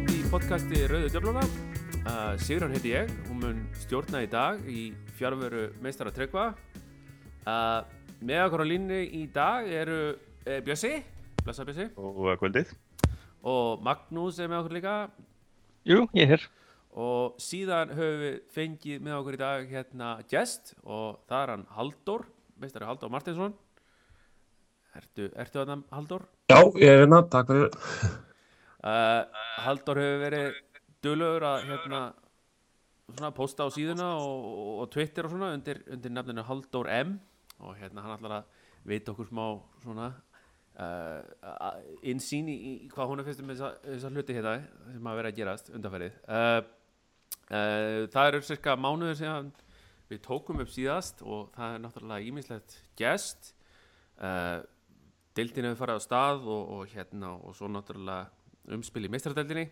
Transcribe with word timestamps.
þátt 0.00 0.12
í 0.14 0.20
podcasti 0.30 0.78
Rauðu 0.88 1.08
Djöfluna. 1.12 1.40
Uh, 2.08 2.32
Sigrun 2.40 2.72
heiti 2.72 2.92
ég, 2.94 3.10
hún 3.28 3.40
mun 3.42 3.58
stjórna 3.76 4.22
í 4.24 4.28
dag 4.30 4.60
í 4.64 4.92
fjárveru 5.18 5.66
meistara 5.84 6.12
Tryggva. 6.14 6.54
Uh, 7.44 7.82
með 8.24 8.44
okkur 8.46 8.62
á 8.64 8.66
línni 8.70 9.00
í 9.18 9.26
dag 9.32 9.68
eru 9.68 9.98
uh, 10.14 10.60
Bjössi, 10.64 11.02
blessa 11.44 11.66
Bjössi, 11.68 11.90
og 12.00 12.30
kvöldið. 12.40 12.72
og 13.42 13.82
Magnús 13.84 14.38
er 14.40 14.48
með 14.48 14.62
okkur 14.62 14.76
líka. 14.78 14.94
Jú, 15.84 16.06
ég 16.16 16.24
er 16.24 16.32
hér. 16.36 16.48
Og 16.96 17.36
síðan 17.42 17.92
höfum 17.92 18.24
við 18.24 18.40
fengið 18.56 19.04
með 19.04 19.18
okkur 19.18 19.36
í 19.36 19.42
dag 19.42 19.68
hérna 19.74 20.14
gest 20.30 20.74
og 20.84 21.20
það 21.28 21.42
er 21.42 21.54
hann 21.56 21.68
Halldór, 21.76 22.26
meistari 22.56 22.88
Halldór 22.88 23.12
Martinsson. 23.12 23.54
Ertu, 24.96 25.28
ertu 25.36 25.60
þarna 25.60 25.82
Halldór? 25.92 26.26
Já, 26.48 26.60
ég 26.80 26.88
er 26.88 27.04
hérna, 27.04 27.24
takk 27.28 27.52
fyrir. 27.52 28.26
Uh, 28.80 29.26
Halldór 29.60 29.98
hefur 30.00 30.22
verið 30.22 30.54
duglegur 31.04 31.44
að 31.44 31.66
hérna 31.68 32.00
svona 33.10 33.30
posta 33.36 33.66
á 33.66 33.68
síðuna 33.74 34.06
og, 34.16 34.46
og, 34.80 34.86
Twitter 34.94 35.26
og 35.26 35.34
svona 35.34 35.50
undir, 35.56 35.82
undir 35.90 36.14
nefninu 36.14 36.44
Halldór 36.48 36.88
M. 36.94 37.18
Og 37.60 37.76
hérna 37.76 38.06
hann 38.06 38.16
ætlar 38.16 38.38
að 38.38 38.66
veita 38.88 39.12
okkur 39.12 39.28
smá 39.28 39.44
svona 39.82 40.08
uh, 40.80 41.20
insýn 42.08 42.48
í, 42.48 42.56
í 42.56 42.74
hvað 42.92 43.12
hún 43.12 43.20
er 43.20 43.28
fyrst 43.28 43.42
um 43.44 43.52
þessa, 43.52 44.12
hluti 44.14 44.36
hérna 44.38 44.56
sem 44.94 45.10
að 45.10 45.20
vera 45.20 45.32
að 45.32 45.40
gerast 45.42 45.68
undanferðið 45.74 46.16
uh, 46.24 46.60
uh, 47.52 48.08
það 48.14 48.30
eru 48.30 48.42
cirka 48.48 48.78
mánuður 48.80 49.18
sem 49.20 49.50
við 50.10 50.22
tókum 50.24 50.64
upp 50.64 50.72
síðast 50.72 51.20
og 51.20 51.50
það 51.58 51.76
er 51.76 51.84
náttúrulega 51.84 52.30
ímislegt 52.32 52.80
gest 52.98 53.52
deildin 55.36 55.68
hefur 55.68 55.78
farið 55.84 56.00
á 56.00 56.06
stað 56.08 56.48
og, 56.50 56.72
og 56.74 56.90
hérna 56.90 57.36
og 57.38 57.54
svo 57.56 57.68
náttúrulega 57.70 58.39
umspil 58.76 59.06
í 59.06 59.12
meistaradeildinni. 59.12 59.68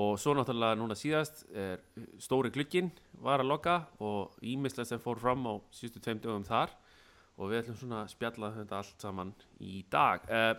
Og 0.00 0.14
svo 0.16 0.32
náttúrulega 0.32 0.76
núna 0.80 0.96
síðast 0.96 1.42
er 1.52 1.82
stóri 2.22 2.48
glukkin 2.52 2.88
var 3.20 3.42
að 3.42 3.50
loka 3.50 3.74
og 4.00 4.38
ímislega 4.40 4.88
sem 4.88 5.02
fór 5.02 5.20
fram 5.20 5.44
á 5.44 5.60
síðustu 5.74 6.00
tveim 6.00 6.22
dögum 6.22 6.46
þar. 6.48 6.72
Og 7.36 7.50
við 7.50 7.60
ætlum 7.60 7.76
svona 7.80 7.98
að 8.04 8.14
spjalla 8.14 8.52
þetta 8.56 8.78
allt 8.78 9.04
saman 9.04 9.34
í 9.60 9.82
dag. 9.92 10.24
Uh, 10.32 10.56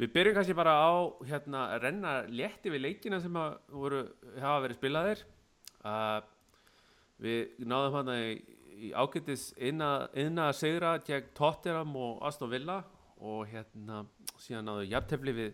við 0.00 0.14
byrjum 0.16 0.36
kannski 0.38 0.56
bara 0.56 0.78
á 0.80 0.92
hérna 1.28 1.66
að 1.74 1.84
renna 1.84 2.14
létti 2.28 2.72
við 2.72 2.86
leikina 2.86 3.20
sem 3.20 3.36
að 3.36 3.58
voru, 3.72 4.00
hafa 4.40 4.64
verið 4.64 4.80
spilaðir. 4.80 5.24
Uh, 5.84 6.18
við 7.20 7.60
náðum 7.68 7.98
hann 7.98 8.12
í, 8.16 8.38
í 8.88 8.92
ágættis 8.96 9.50
inna, 9.60 10.08
að 10.48 10.56
segra 10.62 10.96
gegn 11.04 11.32
Tottenham 11.36 11.92
og 12.00 12.24
Aston 12.24 12.52
Villa. 12.52 12.80
Og 13.20 13.44
hérna 13.52 14.06
síðan 14.40 14.70
náðu 14.70 14.88
jafntefli 14.88 15.36
við 15.36 15.52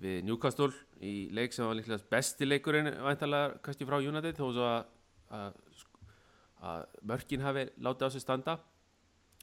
við 0.00 0.22
Newcastle 0.26 0.72
í 1.04 1.28
leik 1.34 1.54
sem 1.54 1.66
var 1.66 1.76
líklega 1.78 2.08
besti 2.10 2.48
leikurinn 2.48 2.90
væntalega 3.04 3.58
kannski 3.64 3.88
frá 3.88 3.98
United 4.00 4.38
þó 4.38 4.46
svo 4.48 4.68
að, 4.68 5.56
að, 6.62 6.86
mörkin 7.10 7.44
hafi 7.44 7.66
látið 7.82 8.08
á 8.08 8.10
sig 8.14 8.24
standa. 8.24 8.58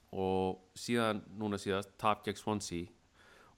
Og 0.09 0.72
síðan 0.80 1.22
núna 1.38 1.59
síðast 1.61 1.92
tap 2.02 2.23
gegn 2.25 2.39
Swansea. 2.39 2.88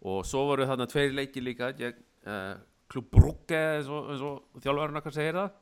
Og 0.04 0.26
svo 0.28 0.44
voru 0.50 0.66
þarna 0.68 0.90
tveir 0.90 1.14
leiki 1.16 1.44
líka 1.44 1.72
gegn 1.78 2.02
uh, 2.28 2.58
Klub 2.92 3.08
Brugge 3.14 3.60
eins 3.78 3.88
og, 3.88 4.10
og 4.12 4.64
þjálfvarinn 4.64 5.00
okkar 5.00 5.16
segir 5.16 5.38
það. 5.40 5.54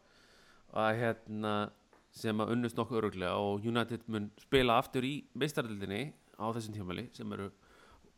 Að 0.79 0.91
hérna 1.03 1.53
sem 2.15 2.41
að 2.41 2.55
unnust 2.55 2.77
nokkuð 2.77 3.03
öruglega 3.03 3.37
og 3.37 3.65
United 3.69 4.07
mun 4.09 4.31
spila 4.41 4.79
aftur 4.81 5.05
í 5.05 5.19
meistaröldinni 5.37 6.07
á 6.41 6.45
þessum 6.55 6.73
tímali 6.73 7.05
sem 7.13 7.35
eru 7.35 7.51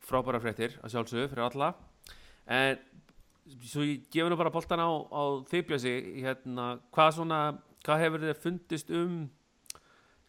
frábæra 0.01 0.39
fréttir 0.41 0.77
að 0.79 0.93
sjálfsögðu 0.95 1.31
fyrir 1.33 1.47
alla 1.49 1.73
en 2.47 2.79
svo 3.67 3.83
ég 3.85 4.07
gefa 4.13 4.31
nú 4.31 4.37
bara 4.39 4.53
boltan 4.53 4.81
á, 4.81 4.89
á 4.89 5.23
þiðbljösi 5.51 5.93
hérna, 6.23 6.73
hvað 6.93 7.13
svona 7.17 7.41
hvað 7.85 8.03
hefur 8.05 8.25
þið 8.25 8.41
fundist 8.41 8.91
um 8.93 9.15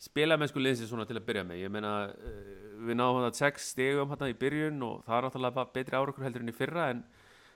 spilamennsku 0.02 0.60
liðsins 0.62 0.90
svona 0.90 1.06
til 1.06 1.18
að 1.18 1.26
byrja 1.28 1.44
með? 1.46 1.62
Ég 1.62 1.72
meina 1.72 1.92
uh, 2.08 2.42
við 2.82 2.98
náðum 2.98 3.26
þetta 3.26 3.42
sex 3.44 3.70
stegum 3.74 4.10
hérna 4.12 4.30
í 4.32 4.38
byrjun 4.40 4.82
og 4.86 5.04
það 5.06 5.18
er 5.18 5.26
náttúrulega 5.28 5.66
betri 5.76 5.98
árakur 5.98 6.26
heldur 6.26 6.44
enn 6.44 6.52
í 6.52 6.56
fyrra 6.56 6.88
en 6.94 7.04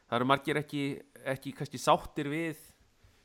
það 0.07 0.19
eru 0.21 0.31
margir 0.31 0.61
ekki, 0.61 0.85
ekki 1.35 1.55
kannski 1.57 1.81
sáttir 1.83 2.31
við 2.31 2.61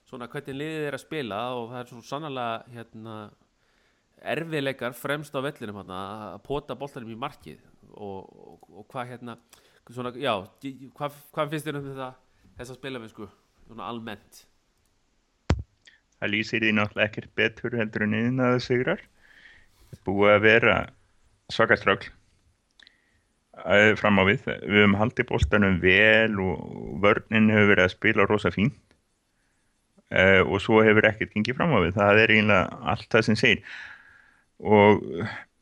svona 0.10 0.28
hvernig 0.32 0.58
liðið 0.58 0.88
er 0.88 0.98
að 0.98 1.06
spila 1.06 1.42
og 1.60 1.70
það 1.72 1.82
er 1.82 1.92
svo 1.92 2.02
sannlega 2.06 2.76
hérna 2.76 3.18
erfiðleikar 4.32 4.96
fremst 4.98 5.36
á 5.38 5.40
vellinum 5.42 5.82
hérna, 5.82 6.00
að 6.36 6.42
pota 6.46 6.78
boltanum 6.78 7.14
í 7.14 7.20
markið 7.20 7.62
og, 7.92 8.26
og, 8.26 8.66
og 8.82 8.88
hvað 8.92 9.14
hérna 9.16 9.38
svona, 9.90 10.14
já, 10.16 10.34
hvað, 10.98 11.20
hvað 11.34 11.54
finnst 11.56 11.68
þér 11.68 11.82
um 11.82 11.90
þetta 11.90 12.14
þessa 12.60 12.78
spilamennsku, 12.78 13.28
svona 13.66 13.90
almennt 13.90 14.46
Það 16.22 16.30
lýsir 16.36 16.62
því 16.62 16.72
náttúrulega 16.78 17.10
ekkert 17.10 17.32
betur 17.34 17.76
heldur 17.80 18.04
en 18.06 18.42
sigrar. 18.62 19.00
Það 19.90 20.02
búið 20.06 20.34
að 20.36 20.44
vera 20.44 20.76
svakaströgl 21.50 22.12
fram 23.98 24.22
á 24.22 24.24
við. 24.30 24.46
Við 24.46 24.78
höfum 24.84 24.98
haldið 25.00 25.30
bóltanum 25.32 25.80
vel 25.82 26.38
og 26.46 26.62
vörnin 27.02 27.50
hefur 27.50 27.72
verið 27.74 27.88
að 27.88 27.94
spila 27.96 28.28
rosa 28.30 28.52
fínt 28.54 28.78
uh, 30.14 30.42
og 30.46 30.62
svo 30.62 30.84
hefur 30.86 31.10
ekkert 31.10 31.34
gengið 31.34 31.58
fram 31.58 31.74
á 31.74 31.80
við. 31.82 31.98
Það 31.98 32.22
er 32.22 32.36
eiginlega 32.36 32.80
allt 32.94 33.10
það 33.10 33.28
sem 33.28 33.42
segir. 33.42 33.66
Og 34.62 35.02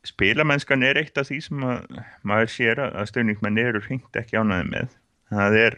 spilamennskan 0.08 0.84
er 0.86 1.00
eitt 1.02 1.18
af 1.20 1.28
því 1.28 1.42
sem 1.44 1.66
að, 1.68 2.00
maður 2.28 2.54
sér 2.54 2.82
að 2.86 3.10
stöðningsmenn 3.12 3.60
eru 3.62 3.82
hringt 3.84 4.20
ekki 4.20 4.40
ánaði 4.40 4.70
með. 4.72 4.96
Það 5.30 5.58
er 5.60 5.78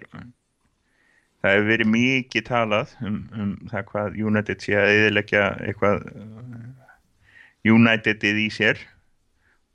það 1.42 1.56
hefur 1.56 1.68
verið 1.72 1.92
mikið 1.96 2.48
talað 2.48 2.96
um, 3.02 3.20
um 3.34 3.52
það 3.72 3.86
hvað 3.90 4.18
United 4.30 4.64
sé 4.64 4.78
að 4.78 4.94
eðilegja 4.96 5.46
eitthvað 5.66 6.08
uh, 6.12 7.72
Unitedið 7.72 8.42
í 8.42 8.48
sér. 8.54 8.80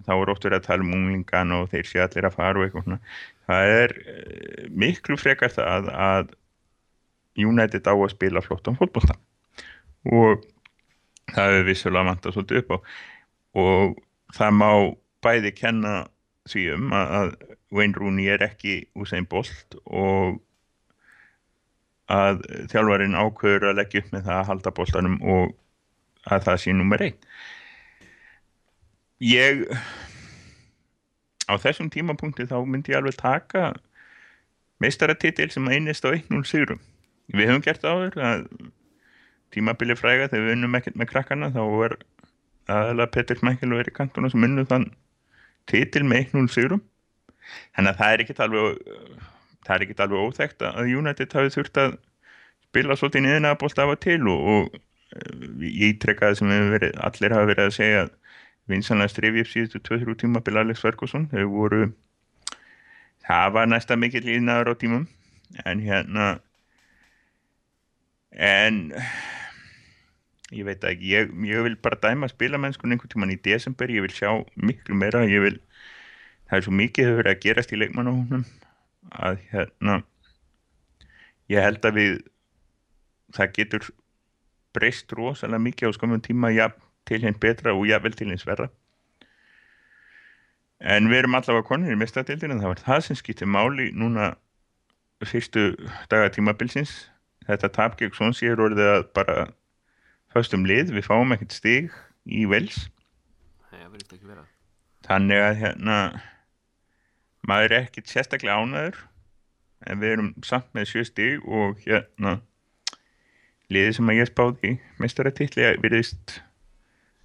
Þá 0.07 0.13
er 0.15 0.31
oft 0.31 0.45
verið 0.47 0.61
að 0.61 0.67
tala 0.67 0.85
um 0.85 0.95
unglingan 0.95 1.55
og 1.57 1.69
þeir 1.73 1.89
sé 1.89 2.03
allir 2.03 2.27
að 2.29 2.37
fara 2.37 2.61
og 2.61 2.67
eitthvað 2.67 2.87
svona. 2.87 2.99
Það 3.51 3.75
er 3.75 3.95
uh, 3.99 4.65
miklu 4.85 5.19
frekar 5.21 5.55
það 5.55 5.91
að 5.95 6.35
United 7.37 7.91
á 7.91 7.95
að 7.95 8.13
spila 8.15 8.43
flottan 8.45 8.79
fólkbólta 8.79 9.19
og 10.07 10.45
það 11.35 11.51
hefur 11.51 11.67
vissulega 11.67 12.09
vantað 12.13 12.37
svolítið 12.37 12.63
upp 12.63 12.71
á. 12.71 12.79
Og 13.57 13.97
það 14.35 14.57
má 14.59 14.71
bæði 15.25 15.53
kenna 15.57 15.95
því 16.47 16.65
um 16.77 16.93
að 16.95 17.35
Wayne 17.75 17.99
Rooney 17.99 18.31
er 18.31 18.45
ekki 18.47 18.81
úr 18.95 19.11
þeim 19.11 19.27
bólt 19.31 19.79
og 19.85 20.41
að 22.13 22.43
þjálfarinn 22.71 23.19
ákveður 23.19 23.71
að 23.71 23.79
leggja 23.81 24.03
upp 24.05 24.13
með 24.15 24.29
það 24.29 24.41
að 24.41 24.49
halda 24.51 24.75
bóltanum 24.77 25.17
og 25.27 25.57
að 26.31 26.45
það 26.47 26.61
sé 26.63 26.75
nummer 26.77 27.03
einn 27.03 27.17
ég 29.23 29.65
á 31.51 31.55
þessum 31.63 31.91
tímapunkti 31.91 32.47
þá 32.47 32.59
myndi 32.63 32.95
ég 32.95 33.01
alveg 33.01 33.19
taka 33.19 33.73
meistaratitil 34.83 35.49
sem 35.51 35.69
einist 35.73 36.07
á 36.07 36.15
1-0 36.15 36.43
sigurum 36.47 36.83
við 37.33 37.51
höfum 37.51 37.65
gert 37.65 37.87
áður 37.87 38.19
að 38.23 38.47
tímabili 39.55 39.97
fræga 39.99 40.29
þegar 40.31 40.47
við 40.47 40.57
unnum 40.57 40.79
ekkert 40.79 40.99
með 41.01 41.11
krakkana 41.11 41.51
þá 41.55 41.63
er 41.87 41.97
aðalega 42.73 43.13
Petr 43.15 43.41
Smækkel 43.41 43.75
og 43.75 43.83
Erik 43.83 43.97
Cantona 43.97 44.31
sem 44.33 44.47
unnu 44.47 44.67
þann 44.69 44.91
titil 45.71 46.05
með 46.07 46.33
1-0 46.33 46.53
sigurum. 46.55 46.83
Þannig 47.77 47.93
að 47.93 48.01
það 48.01 48.13
er 48.13 48.25
ekkert 48.25 48.43
alveg 48.47 48.81
það 49.67 49.75
er 49.77 49.85
ekkert 49.87 50.03
alveg 50.05 50.27
óþægt 50.27 50.67
að 50.69 50.93
United 51.01 51.37
hafi 51.39 51.55
þurft 51.55 51.81
að 51.83 51.97
spila 52.67 52.97
svolítið 52.99 53.25
niðurna 53.25 53.55
að 53.55 53.61
bólta 53.63 53.87
af 53.87 53.95
og 53.95 54.01
til 54.03 54.21
og, 54.31 54.49
og 54.53 55.63
ég 55.63 55.99
treka 56.03 56.31
það 56.31 56.39
sem 56.41 56.55
verið, 56.75 56.97
allir 57.09 57.35
hafa 57.35 57.51
verið 57.51 57.69
að 57.69 57.77
segja 57.77 58.03
að 58.05 58.15
vinsanlega 58.71 59.13
strefi 59.13 59.43
upp 59.43 59.51
síðustu 59.53 59.83
2-3 59.87 60.17
tíma 60.23 60.43
bila 60.45 60.65
Alex 60.67 60.83
Ferguson, 60.83 61.29
þau 61.31 61.47
voru 61.53 61.83
það 63.27 63.55
var 63.57 63.71
næsta 63.71 63.99
mikill 63.99 64.27
íðnaður 64.27 64.75
á 64.75 64.75
tímum. 64.81 65.07
En 65.65 65.81
hérna 65.81 66.27
en 68.37 68.93
ég 70.55 70.67
veit 70.67 70.85
ekki, 70.87 71.11
ég, 71.11 71.33
ég 71.49 71.65
vil 71.67 71.77
bara 71.83 71.99
dæma 72.03 72.29
spilamennskun 72.31 72.95
einhvern 72.95 73.13
tíman 73.13 73.35
í 73.35 73.39
desember, 73.43 73.91
ég 73.91 74.05
vil 74.07 74.15
sjá 74.15 74.31
miklu 74.55 74.95
meira, 74.99 75.25
ég 75.27 75.43
vil 75.43 75.59
það 76.47 76.59
er 76.59 76.67
svo 76.67 76.77
mikið 76.79 77.09
hefur 77.09 77.23
verið 77.23 77.33
að 77.35 77.43
gerast 77.43 77.75
í 77.75 77.81
leikmannahóknum 77.81 78.45
að 79.27 79.41
hérna 79.51 80.01
ég 81.51 81.63
held 81.63 81.87
að 81.87 81.99
við 81.99 82.17
það 83.35 83.53
getur 83.59 83.89
breyst 84.77 85.13
rosalega 85.17 85.63
mikið 85.63 85.91
á 85.91 85.97
skamum 85.97 86.23
tíma 86.23 86.53
ja, 86.55 86.71
til 87.09 87.23
hinn 87.25 87.39
betra 87.41 87.75
og 87.75 87.87
jável 87.89 88.15
til 88.17 88.29
hins 88.31 88.47
verra. 88.47 88.69
En 90.81 91.09
við 91.09 91.23
erum 91.23 91.39
allavega 91.39 91.67
konur 91.67 91.93
í 91.93 91.99
mestadildinu 91.99 92.59
það 92.61 92.73
var 92.75 92.83
það 92.85 93.05
sem 93.07 93.19
skipti 93.19 93.49
máli 93.49 93.89
núna 93.97 94.35
fyrstu 95.25 95.71
daga 96.13 96.29
tímabilsins. 96.35 97.07
Þetta 97.47 97.73
tap 97.73 97.97
gegn 97.97 98.13
Sonsi 98.13 98.51
er 98.51 98.61
orðið 98.61 98.91
að 98.91 99.07
bara 99.17 99.37
föstum 100.37 100.69
lið, 100.69 100.93
við 100.95 101.09
fáum 101.09 101.35
ekkert 101.35 101.57
stig 101.57 101.91
í 102.27 102.45
vels 102.51 102.87
þannig 105.07 105.43
að 105.43 105.61
hérna 105.61 105.99
maður 107.47 107.77
er 107.77 107.87
ekkert 107.87 108.11
sérstaklega 108.11 108.59
ánæður 108.59 108.99
en 109.87 110.03
við 110.03 110.15
erum 110.17 110.33
samt 110.47 110.69
með 110.75 110.91
sjö 110.91 111.05
stig 111.07 111.45
og 111.47 111.79
hérna 111.85 112.41
liðið 113.73 113.97
sem 113.99 114.11
að 114.11 114.21
ég 114.21 114.31
spáði 114.31 114.73
mestaratitli 115.03 115.69
virðist 115.83 116.41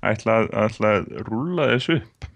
ætla 0.01 0.41
að, 0.41 0.49
ætla 0.65 0.93
að 0.97 1.09
rúlla 1.27 1.67
þessu 1.75 1.99
upp. 1.99 2.27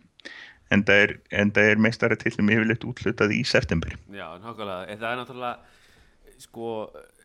En 0.73 0.81
það 0.85 1.01
er, 1.03 1.13
er 1.61 1.81
mestaratillum 1.81 2.49
yfirleitt 2.53 2.85
útlutað 2.87 3.33
í 3.35 3.43
september. 3.45 3.93
Já, 4.09 4.27
nákvæmlega, 4.41 4.87
en 4.89 5.01
það 5.01 5.11
er 5.11 5.19
náttúrulega 5.21 6.41
sko, 6.41 6.71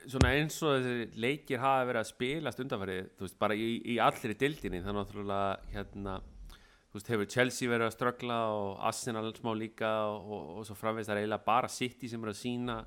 svona 0.08 0.32
eins 0.36 0.56
og 0.64 0.76
þessi 0.78 1.20
leikir 1.20 1.60
hafa 1.62 1.86
verið 1.88 2.00
að 2.00 2.10
spilast 2.10 2.62
undanfærið, 2.64 3.08
þú 3.18 3.26
veist, 3.26 3.38
bara 3.40 3.56
í, 3.56 3.70
í 3.84 3.96
allri 4.02 4.36
dildinni, 4.38 4.80
er 4.80 4.96
náttúrulega 4.96 5.74
hérna, 5.74 6.14
þú 6.90 6.98
veist, 6.98 7.10
hefur 7.12 7.30
Chelsea 7.34 7.70
verið 7.70 7.88
að 7.88 7.96
ströggla 7.96 8.38
og 8.54 8.70
Arsenal 8.90 9.26
smá 9.36 9.52
líka 9.58 9.90
og, 10.10 10.30
og, 10.30 10.48
og 10.60 10.68
svo 10.68 10.78
framvegist 10.78 11.10
það 11.10 11.18
er 11.18 11.22
eiginlega 11.24 11.48
bara 11.50 11.72
City 11.72 12.10
sem 12.10 12.24
er 12.24 12.32
að 12.32 12.40
sína 12.40 12.78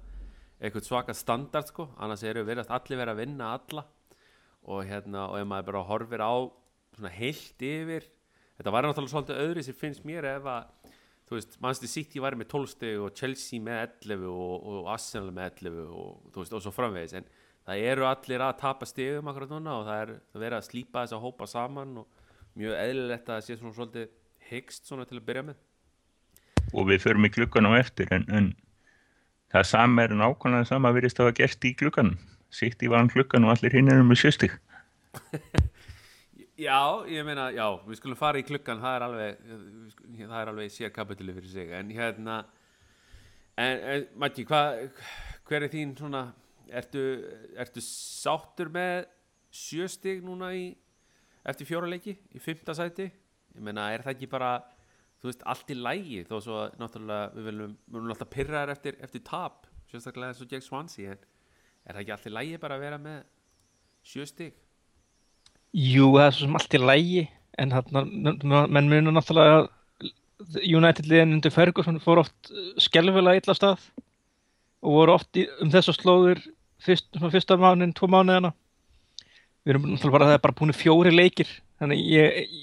eitthvað 0.63 0.87
svaka 0.87 1.15
standard, 1.17 1.69
sko, 1.69 1.89
annars 1.99 2.23
eru 2.27 2.45
verið 2.47 2.71
allir 2.71 3.01
verið 3.03 3.13
að 3.13 3.23
vinna 3.23 3.53
alla 3.57 3.85
og 4.63 4.85
hérna, 4.87 5.27
og 5.27 5.39
ef 5.41 5.47
maður 5.49 5.69
bara 5.71 5.87
horfir 5.89 6.23
á 6.23 6.33
svona 6.93 7.11
heilt 7.13 7.65
yfir 7.67 8.05
þetta 8.57 8.73
var 8.73 8.87
náttúrulega 8.87 9.13
svolítið 9.15 9.41
öðri 9.43 9.65
sem 9.65 9.77
finnst 9.77 10.05
mér 10.07 10.27
ef 10.37 10.47
að 10.47 10.92
þú 11.27 11.37
veist, 11.37 11.57
Manchester 11.63 11.91
City 11.91 12.21
var 12.23 12.37
með 12.39 12.49
12 12.53 12.71
steg 12.73 13.03
og 13.03 13.15
Chelsea 13.17 13.63
með 13.63 13.79
11 14.05 14.25
og, 14.31 14.67
og 14.73 14.89
Arsenal 14.93 15.31
með 15.35 15.61
11 15.63 15.85
og, 15.87 16.17
þú 16.33 16.43
veist, 16.43 16.55
og 16.57 16.65
svo 16.65 16.73
framvegis 16.75 17.15
en 17.19 17.29
það 17.67 17.85
eru 17.91 18.07
allir 18.09 18.43
að 18.43 18.57
tapa 18.59 18.87
stegum 18.89 19.29
akkurat 19.31 19.53
núna 19.53 19.77
og 19.79 19.87
það 19.87 20.01
er 20.01 20.11
það 20.33 20.45
verið 20.45 20.57
að 20.57 20.67
slípa 20.67 21.03
þess 21.03 21.17
að 21.17 21.23
hópa 21.23 21.47
saman 21.49 21.95
og 22.03 22.59
mjög 22.59 22.75
eðlilegt 22.81 23.29
að 23.29 23.37
það 23.37 23.47
sé 23.47 23.57
svona 23.59 23.77
svolítið 23.77 24.11
hyggst 24.49 24.89
svona 24.89 25.07
til 25.09 25.17
að 25.17 25.25
byrja 25.29 25.45
með. 25.47 25.61
Og 26.73 26.87
við 26.89 27.03
förum 27.05 27.27
í 27.27 27.31
klukkan 27.33 27.69
á 27.69 27.71
eftir 27.79 28.11
en, 28.13 28.27
en 28.29 28.51
það 29.53 29.67
sama 29.69 30.03
er 30.03 30.15
nákvæmlega 30.17 30.69
sama 30.69 30.91
að 30.91 30.99
virðist 30.99 31.21
að 31.21 31.29
hafa 31.29 31.39
gert 31.39 31.69
í 31.69 31.73
klukkan 31.79 32.15
City 32.53 32.89
var 32.91 33.01
hann 33.01 33.13
klukkan 33.13 33.47
og 33.47 33.55
allir 33.55 33.73
hinn 33.73 33.89
erum 33.89 34.11
með 34.11 34.25
sjöstig 34.25 34.53
Já, 36.63 37.03
ég 37.09 37.25
meina, 37.27 37.49
já, 37.51 37.65
við 37.83 37.97
skulum 37.99 38.17
fara 38.19 38.39
í 38.39 38.45
klukkan 38.47 38.79
það 38.79 38.95
er 38.95 39.03
alveg 39.07 39.39
það 40.19 40.35
er 40.37 40.51
alveg 40.51 40.71
sér 40.71 40.93
kapituli 40.95 41.35
fyrir 41.35 41.51
sig. 41.51 41.73
En 41.75 41.89
hérna 41.91 42.37
en, 43.57 43.81
en 43.81 44.05
Maggi, 44.21 44.45
hvað 44.47 44.85
hver 45.49 45.65
er 45.65 45.73
þín 45.73 45.91
svona 45.97 46.23
ertu, 46.71 47.03
ertu 47.59 47.83
sáttur 47.83 48.71
með 48.73 49.09
sjöstig 49.53 50.23
núna 50.23 50.53
í 50.55 50.69
eftir 51.43 51.67
fjóra 51.67 51.89
leiki, 51.91 52.15
í 52.31 52.39
fymta 52.39 52.75
sæti? 52.77 53.09
Ég 53.53 53.65
meina, 53.65 53.89
er 53.91 54.05
það 54.05 54.15
ekki 54.15 54.31
bara 54.31 54.55
þú 55.19 55.31
veist, 55.31 55.43
allt 55.49 55.73
í 55.73 55.79
lægi 55.79 56.23
þó 56.29 56.35
svo 56.45 56.63
náttúrulega 56.79 57.31
við 57.35 57.49
viljum, 57.49 57.77
við 57.87 57.99
viljum 57.99 58.15
alltaf 58.15 58.31
pyrra 58.31 58.63
þér 58.63 58.75
eftir, 58.77 58.99
eftir 59.03 59.25
tap, 59.27 59.67
sérstaklega 59.91 60.31
eins 60.31 60.43
og 60.43 60.53
Jack 60.53 60.65
Swansea 60.65 61.17
en 61.17 61.31
er 61.83 61.97
það 61.97 62.03
ekki 62.05 62.15
allt 62.15 62.29
í 62.29 62.37
lægi 62.37 62.61
bara 62.63 62.79
að 62.79 62.85
vera 62.87 63.01
með 63.03 63.19
sjöstig 64.13 64.62
Jú, 65.73 66.11
það 66.13 66.27
er 66.27 66.35
svo 66.35 66.45
sem 66.45 66.57
allt 66.59 66.75
í 66.77 66.79
lægi 66.81 67.21
en 67.57 67.71
menn 67.73 68.89
munur 68.91 69.15
náttúrulega 69.15 69.63
að 69.63 69.71
United 70.69 71.07
liðin 71.09 71.37
undir 71.37 71.53
Ferguson 71.53 72.01
fór 72.03 72.21
oft 72.21 72.51
skelvilega 72.81 73.41
illa 73.41 73.55
stað 73.57 73.87
og 74.83 74.97
voru 74.99 75.15
oft 75.15 75.39
í, 75.39 75.47
um 75.63 75.71
þessar 75.73 75.97
slóður 75.97 76.41
fyrst, 76.83 77.07
fyrsta 77.17 77.57
mánuðin, 77.57 77.95
tvo 77.95 78.09
mánuðina. 78.11 78.51
Við 79.63 79.73
erum 79.73 79.87
náttúrulega 79.87 80.17
bara 80.17 80.27
það 80.29 80.37
er 80.37 80.43
bara 80.43 80.57
búin 80.59 80.75
fjóri 80.77 81.13
leikir 81.15 81.49
þannig 81.81 82.05
ég, 82.11 82.53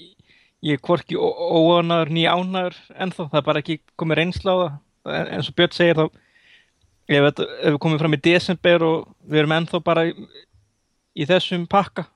ég, 0.61 0.77
er 0.77 0.83
hvorki 0.85 1.19
óanaður 1.19 2.13
ný 2.15 2.25
ánaður 2.29 2.79
ennþá, 2.95 3.27
það 3.27 3.39
er 3.41 3.47
bara 3.49 3.63
ekki 3.65 3.79
komið 3.99 4.21
reynsla 4.21 4.55
á 4.55 4.57
það. 4.61 4.79
En 5.17 5.33
eins 5.35 5.51
og 5.51 5.57
Björn 5.57 5.75
segir 5.75 5.99
þá 5.99 6.05
ef, 6.05 7.27
ef 7.27 7.43
við 7.73 7.81
komum 7.81 7.99
fram 7.99 8.15
í 8.15 8.23
desember 8.23 8.87
og 8.87 9.13
við 9.25 9.43
erum 9.43 9.57
ennþá 9.57 9.83
bara 9.83 10.07
í, 10.07 10.15
í 11.17 11.27
þessum 11.27 11.67
pakka 11.67 12.07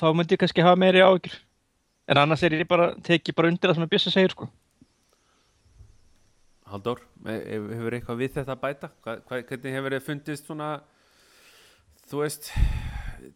þá 0.00 0.06
myndi 0.16 0.36
ég 0.36 0.42
kannski 0.42 0.64
hafa 0.64 0.78
meiri 0.80 1.02
áhyggjur. 1.04 1.36
En 2.06 2.20
annars 2.22 2.44
er 2.46 2.54
ég 2.54 2.68
bara, 2.70 2.92
teki 3.02 3.34
bara 3.34 3.50
undir 3.50 3.70
það 3.70 3.78
sem 3.78 3.86
að 3.86 3.92
Bjössi 3.94 4.12
segir 4.14 4.34
sko. 4.34 4.48
Halldór, 6.66 7.00
hefur 7.26 7.94
eitthvað 7.94 8.20
við 8.20 8.36
þetta 8.40 8.54
að 8.54 8.62
bæta? 8.62 8.90
Hva, 9.02 9.16
hva, 9.26 9.40
hvernig 9.48 9.74
hefur 9.76 9.96
þið 9.96 10.06
fundist 10.06 10.48
svona 10.48 10.70
þú 12.06 12.22
veist 12.22 12.50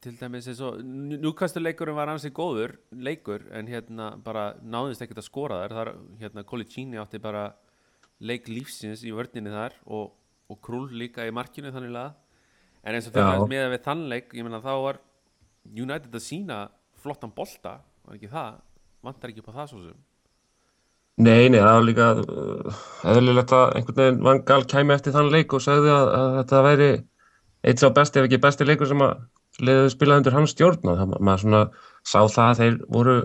til 0.03 0.13
dæmis 0.19 0.47
eins 0.51 0.61
og 0.63 0.79
núkastuleikurinn 0.83 1.97
var 1.97 2.11
ansið 2.13 2.35
góður 2.37 2.77
leikur 2.91 3.47
en 3.57 3.71
hérna 3.71 4.13
bara 4.23 4.53
náðist 4.63 5.03
ekkert 5.03 5.23
að 5.23 5.29
skora 5.29 5.61
þar. 5.63 5.75
Þar 5.77 5.93
hérna 6.23 6.47
Colicini 6.47 7.01
átti 7.01 7.23
bara 7.23 7.49
leik 8.21 8.51
lífsins 8.51 9.05
í 9.07 9.15
vördninni 9.17 9.53
þar 9.53 9.77
og, 9.87 10.13
og 10.51 10.61
Krúl 10.63 10.91
líka 10.93 11.27
í 11.27 11.35
markinu 11.35 11.73
þannig 11.75 11.97
að 11.97 12.19
en 12.81 12.97
eins 12.97 13.09
og 13.09 13.17
þetta 13.17 13.49
með 13.49 13.71
við 13.75 13.83
þann 13.87 14.05
leik 14.11 14.35
ég 14.37 14.47
menna 14.47 14.63
þá 14.65 14.73
var 14.85 15.01
United 15.69 16.15
að 16.15 16.25
sína 16.25 16.61
flottan 17.01 17.33
bolta 17.35 17.79
var 18.05 18.17
ekki 18.17 18.31
það, 18.31 18.61
vantar 19.05 19.33
ekki 19.33 19.43
upp 19.45 19.53
á 19.53 19.59
það 19.61 19.69
svo 19.73 19.83
sem? 19.85 19.99
Nei, 21.21 21.51
nei, 21.53 21.59
það 21.61 21.75
var 21.75 21.85
líka 21.85 22.09
uh, 22.23 22.81
eðlilegt 23.13 23.53
að 23.53 23.75
einhvern 23.77 23.99
veginn 23.99 24.23
Vangal 24.25 24.63
kæmi 24.71 24.95
eftir 24.95 25.15
þann 25.17 25.33
leik 25.35 25.53
og 25.53 25.65
sagði 25.65 25.93
að, 25.93 26.13
að 26.17 26.37
þetta 26.39 26.63
væri 26.65 26.91
eitt 27.61 27.83
sá 27.83 27.89
besti 27.97 28.21
ef 28.21 28.29
ekki 28.29 28.41
besti 28.41 28.67
leikur 28.69 28.89
sem 28.89 29.05
að 29.05 29.19
leiðu 29.61 29.91
spilaði 29.93 30.23
undir 30.23 30.37
hans 30.39 30.55
stjórn. 30.55 30.89
Og 30.89 31.15
maður 31.19 31.43
svona 31.45 31.63
sá 32.09 32.21
það 32.23 32.47
að 32.47 32.61
þeir 32.63 32.79
voru 32.97 33.17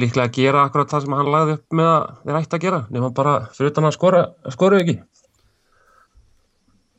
líklega 0.00 0.28
að 0.28 0.36
gera 0.36 0.66
akkurat 0.66 0.92
það 0.92 1.06
sem 1.06 1.16
hann 1.16 1.32
lagði 1.32 1.56
upp 1.56 1.78
með 1.80 1.90
að 1.92 2.04
þeir 2.26 2.40
ætti 2.40 2.58
að 2.58 2.64
gera 2.66 2.82
nema 2.94 3.10
bara 3.16 3.34
fyrir 3.56 3.72
utan 3.72 3.88
að 3.88 3.96
skora, 3.96 4.22
skoru 4.54 4.82
ekki. 4.82 5.00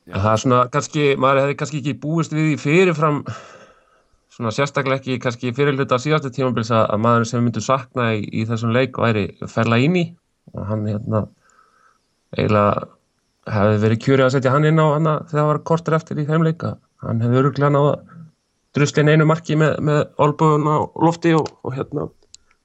Já. 0.09 0.17
það 0.17 0.31
er 0.33 0.41
svona 0.41 0.61
kannski, 0.73 1.03
maður 1.21 1.43
hefði 1.43 1.57
kannski 1.59 1.79
ekki 1.79 1.99
búist 2.01 2.33
við 2.33 2.47
í 2.55 2.59
fyrirfram 2.59 3.21
svona 4.31 4.53
sérstaklega 4.55 5.01
ekki 5.01 5.19
kannski 5.23 5.51
fyrirluta 5.55 5.99
síðastu 5.99 6.31
tímabils 6.33 6.71
að 6.75 6.97
maður 7.03 7.27
sem 7.29 7.43
myndur 7.43 7.65
sakna 7.65 8.11
í, 8.15 8.23
í 8.31 8.45
þessum 8.47 8.73
leik 8.75 8.97
væri 9.01 9.27
í 9.31 10.05
og 10.51 10.65
hann 10.67 10.87
hérna 10.87 11.25
eiginlega 12.35 12.87
hefði 13.51 13.81
verið 13.83 14.01
kjúrið 14.05 14.25
að 14.25 14.33
setja 14.35 14.53
hann 14.53 14.67
inn 14.67 14.79
á 14.79 14.87
hann 14.93 15.09
þegar 15.27 15.37
það 15.37 15.49
var 15.51 15.59
kortur 15.67 15.97
eftir 15.97 16.21
í 16.21 16.25
þeim 16.27 16.45
leika 16.47 16.75
hann 17.05 17.21
hefði 17.23 17.41
öruglega 17.41 17.73
náða 17.73 17.93
druslin 18.75 19.11
einu 19.11 19.27
marki 19.27 19.57
með, 19.59 19.77
með 19.83 20.01
olbúun 20.21 20.67
á 20.69 20.77
lofti 21.03 21.33
og, 21.35 21.49
og 21.65 21.75
hérna 21.75 22.07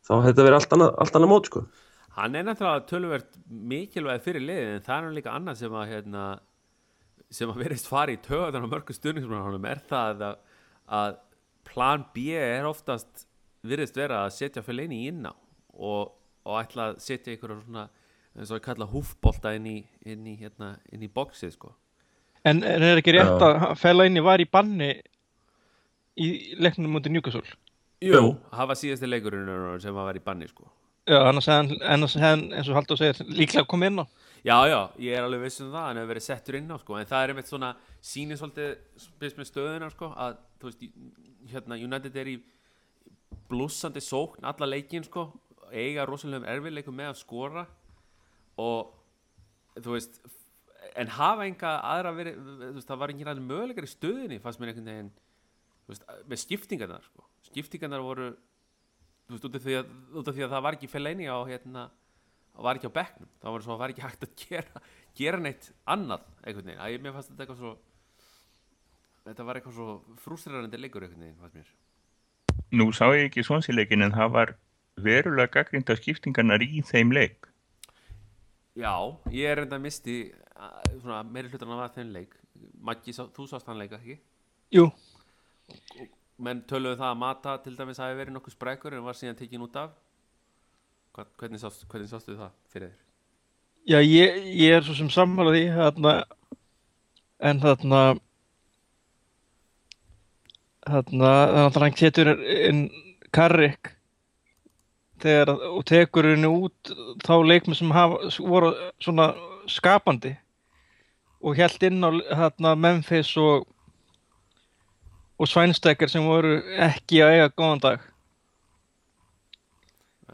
þá 0.07 0.13
hefði 0.15 0.31
þetta 0.31 0.47
verið 0.47 0.59
allt 0.61 0.77
annað, 0.77 0.93
allt 1.03 1.19
annað 1.19 1.33
mót 1.33 1.51
sko. 1.51 1.63
Hann 2.17 2.39
er 2.39 2.47
náttúrulega 2.47 2.87
tölverð 2.89 3.41
mikilvæg 3.73 4.23
fyrir 4.25 4.45
liðin 4.45 4.77
en 4.77 4.85
það 4.87 5.09
er 5.09 5.17
líka 5.19 5.35
annað 5.37 5.59
sem 5.61 5.75
að 5.77 5.91
hérna, 5.93 6.27
sem 7.39 7.53
að 7.53 7.63
verist 7.65 7.91
fari 7.91 8.17
í 8.17 8.23
töðan 8.25 8.65
á 8.65 8.69
mörgum 8.71 8.97
stundningsmannum 8.97 9.69
er 9.69 9.83
það 9.91 10.25
að, 10.31 10.39
að 10.87 11.19
plan 11.77 12.07
B 12.15 12.31
er 12.41 12.67
oftast 12.69 13.27
virðist 13.67 13.99
vera 13.99 14.25
að 14.25 14.35
setja 14.39 14.65
fyrir 14.65 14.87
leini 14.87 15.07
inn 15.11 15.27
á 15.29 15.35
og, 15.77 16.15
og 16.47 16.61
ætla 16.63 16.91
að 16.91 17.01
setja 17.05 17.35
einhverja 17.35 17.61
svona 17.61 17.89
eins 18.37 18.53
og 18.53 18.59
að 18.59 18.65
kalla 18.69 18.89
húfbolta 18.91 19.53
inn 19.57 19.67
í, 19.71 19.77
inn 20.09 20.25
í, 20.29 20.37
hérna, 20.41 20.75
inn 20.93 21.05
í 21.05 21.11
bóksið 21.13 21.55
sko. 21.55 21.73
En 22.47 22.63
er 22.67 23.01
ekki 23.01 23.15
rétt 23.17 23.43
að 23.43 23.63
Fellaini 23.81 24.23
var 24.23 24.43
í 24.43 24.47
banni 24.49 24.91
í 26.17 26.29
leiknum 26.61 26.93
mútið 26.95 27.17
Newcastle? 27.17 27.57
Jú, 28.05 28.37
það 28.53 28.69
var 28.71 28.79
síðasti 28.79 29.09
leikurinn 29.09 29.81
sem 29.83 29.97
var 29.97 30.17
í 30.17 30.23
banni 30.23 30.49
sko. 30.51 30.69
Já, 31.07 31.21
annars 31.23 31.49
hefði 31.49 32.23
hann, 32.23 32.45
eins 32.53 32.69
og 32.69 32.77
Haldur 32.77 32.99
segir, 33.01 33.21
líklega 33.31 33.69
komið 33.71 33.93
inn 33.93 34.03
á. 34.03 34.07
Já, 34.45 34.57
já, 34.69 34.81
ég 35.03 35.17
er 35.17 35.25
alveg 35.27 35.47
viss 35.47 35.63
um 35.65 35.73
það, 35.73 35.87
hann 35.87 36.01
hefur 36.01 36.13
verið 36.13 36.27
settur 36.27 36.59
inn 36.59 36.71
á 36.71 36.77
sko, 36.79 36.99
en 36.99 37.09
það 37.09 37.23
er 37.23 37.33
einmitt 37.33 37.51
svona 37.51 37.71
sínið 38.05 38.41
svolítið 38.43 39.01
spils 39.07 39.39
með 39.39 39.49
stöðuna 39.51 39.89
sko, 39.95 40.11
að 40.13 40.37
þú 40.61 40.71
veist, 40.71 40.85
hérna 41.53 41.81
United 41.81 42.21
er 42.21 42.31
í 42.31 42.37
blúsandi 43.51 44.03
sókn 44.05 44.47
alla 44.47 44.69
leikin 44.69 45.07
sko, 45.07 45.29
eiga 45.73 46.07
rosalega 46.07 46.51
erfiðleikum 46.53 46.95
með 46.95 47.13
að 47.13 47.21
skora 47.23 47.67
og 48.63 48.95
þú 49.83 49.97
veist 49.97 50.21
en 50.97 51.11
hafa 51.17 51.47
enga 51.47 51.73
aðra 51.85 52.13
verið 52.17 52.51
veist, 52.75 52.89
það 52.89 53.01
var 53.03 53.13
engin 53.13 53.31
aðeins 53.31 53.49
möguleikar 53.51 53.87
í 53.87 53.91
stöðinni 53.91 54.41
fannst 54.43 54.61
mér 54.61 54.73
einhvern 54.73 54.91
veginn 54.91 55.13
veist, 55.91 56.07
með 56.29 56.43
skiptingarnar 56.43 57.07
sko. 57.07 57.27
skiptingarnar 57.51 58.05
voru 58.05 58.31
veist, 59.31 59.47
út, 59.49 59.59
af 59.59 59.67
að, 59.67 59.93
út 60.15 60.31
af 60.31 60.37
því 60.37 60.47
að 60.47 60.55
það 60.55 60.67
var 60.69 60.79
ekki 60.79 60.91
feleini 60.93 61.29
á 61.29 61.39
hérna, 61.49 61.87
var 62.65 62.79
ekki 62.79 62.89
á 62.89 62.99
bekknum. 62.99 63.29
Það 63.43 63.55
var, 63.57 63.65
svo, 63.65 63.77
var 63.81 63.93
ekki 63.93 64.05
hægt 64.05 64.25
að 64.27 64.33
gera, 64.41 64.83
gera 65.19 65.41
neitt 65.43 65.71
annað 65.85 66.25
einhvern 66.43 66.71
veginn. 66.71 66.83
Að 66.83 67.03
mér 67.05 67.17
fannst 67.17 67.33
þetta 67.33 67.45
eitthvað 67.45 67.61
svo 67.63 67.75
þetta 69.27 69.47
var 69.49 69.59
eitthvað 69.59 69.77
svo 69.81 69.89
frústrærandi 70.23 70.81
leikur 70.81 71.07
einhvern 71.07 71.27
veginn 71.27 71.41
fannst 71.41 71.59
mér. 71.59 71.75
Nú 72.77 72.89
sá 72.95 73.07
ég 73.15 73.29
ekki 73.29 73.45
svonsileikin 73.47 74.07
en 74.07 74.15
það 74.15 74.33
var 74.37 74.55
verulega 75.03 75.53
gaggrinda 75.59 75.97
skiptingarnar 75.99 76.65
í 76.65 76.83
þeim 76.87 77.13
leik. 77.15 77.51
Já, 78.77 78.93
ég 79.33 79.49
er 79.51 79.63
enda 79.65 79.79
að 79.79 79.87
misti 79.87 80.17
svona, 81.01 81.23
meiri 81.25 81.51
hlutan 81.53 81.77
af 81.77 81.95
þeim 81.97 82.13
leik. 82.15 82.35
Maggi, 82.81 83.13
þú 83.13 83.47
sást 83.49 83.69
hann 83.69 83.81
leika, 83.81 84.01
ekki? 84.01 84.19
Jú. 84.75 84.89
Menn 86.43 86.63
töluðu 86.69 86.99
það 87.01 87.11
að 87.13 87.21
Mata 87.21 87.55
til 87.65 87.77
dæmis 87.77 88.01
hafi 88.03 88.19
verið 88.19 88.37
nokkuð 88.37 88.57
sprækur 88.57 88.97
en 88.97 89.07
var 89.07 89.17
síðan 89.17 89.39
tekinn 89.39 89.65
út 89.65 89.77
af 89.81 89.95
Hvernig 91.17 91.61
sást, 91.61 91.87
hvernig 91.89 92.11
sástu 92.11 92.37
það 92.37 92.53
fyrir 92.73 92.91
þér? 92.91 93.03
Já, 93.87 93.99
ég, 94.03 94.39
ég 94.59 94.77
er 94.77 94.85
svo 94.85 94.97
sem 94.99 95.09
sammála 95.13 95.55
því 95.55 95.65
hérna 95.73 96.15
en 97.41 97.61
þarna 97.63 98.01
þarna 100.87 101.31
þannig 101.53 101.77
að 101.77 101.79
hann 101.85 102.01
setur 102.01 102.33
inn 102.57 102.83
Karrik 103.35 103.93
þegar 105.23 105.55
og 105.55 105.85
tekur 105.89 106.29
henni 106.33 106.51
út 106.51 106.93
þá 107.25 107.35
leikmenn 107.47 107.79
sem 107.79 107.95
hafa, 107.95 108.29
voru 108.43 108.75
svona 109.01 109.31
skapandi 109.71 110.35
og 111.41 111.57
held 111.57 111.89
inn 111.89 112.05
á 112.05 112.11
þarna 112.43 112.75
Memphis 112.77 113.33
og 113.41 113.65
og 115.37 115.49
Svænstekar 115.49 116.09
sem 116.09 116.25
voru 116.25 116.59
ekki 116.81 117.21
að 117.21 117.35
eiga 117.35 117.49
góðan 117.53 117.83
dag 117.83 118.05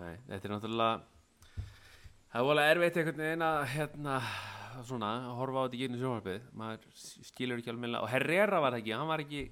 Nei, 0.03 0.17
þetta 0.29 0.49
er 0.49 0.55
náttúrulega 0.57 0.93
það 2.33 2.41
er 2.41 2.47
volið 2.49 2.71
erfitt 2.73 3.01
einhvern 3.01 3.23
veginn 3.23 3.47
að 3.47 3.59
hérna, 3.77 4.19
svona, 4.89 5.11
að 5.29 5.39
horfa 5.39 5.63
á 5.63 5.65
þetta 5.65 5.79
í 5.79 5.83
gegnum 5.83 6.03
sjónvarpið. 6.03 6.47
Maður 6.59 7.03
skilur 7.29 7.61
ekki 7.61 7.73
alveg 7.73 7.99
og 8.01 8.09
Herrera 8.11 8.63
var 8.65 8.79
ekki, 8.79 8.95
hann 8.97 9.11
var 9.11 9.25
ekki 9.25 9.43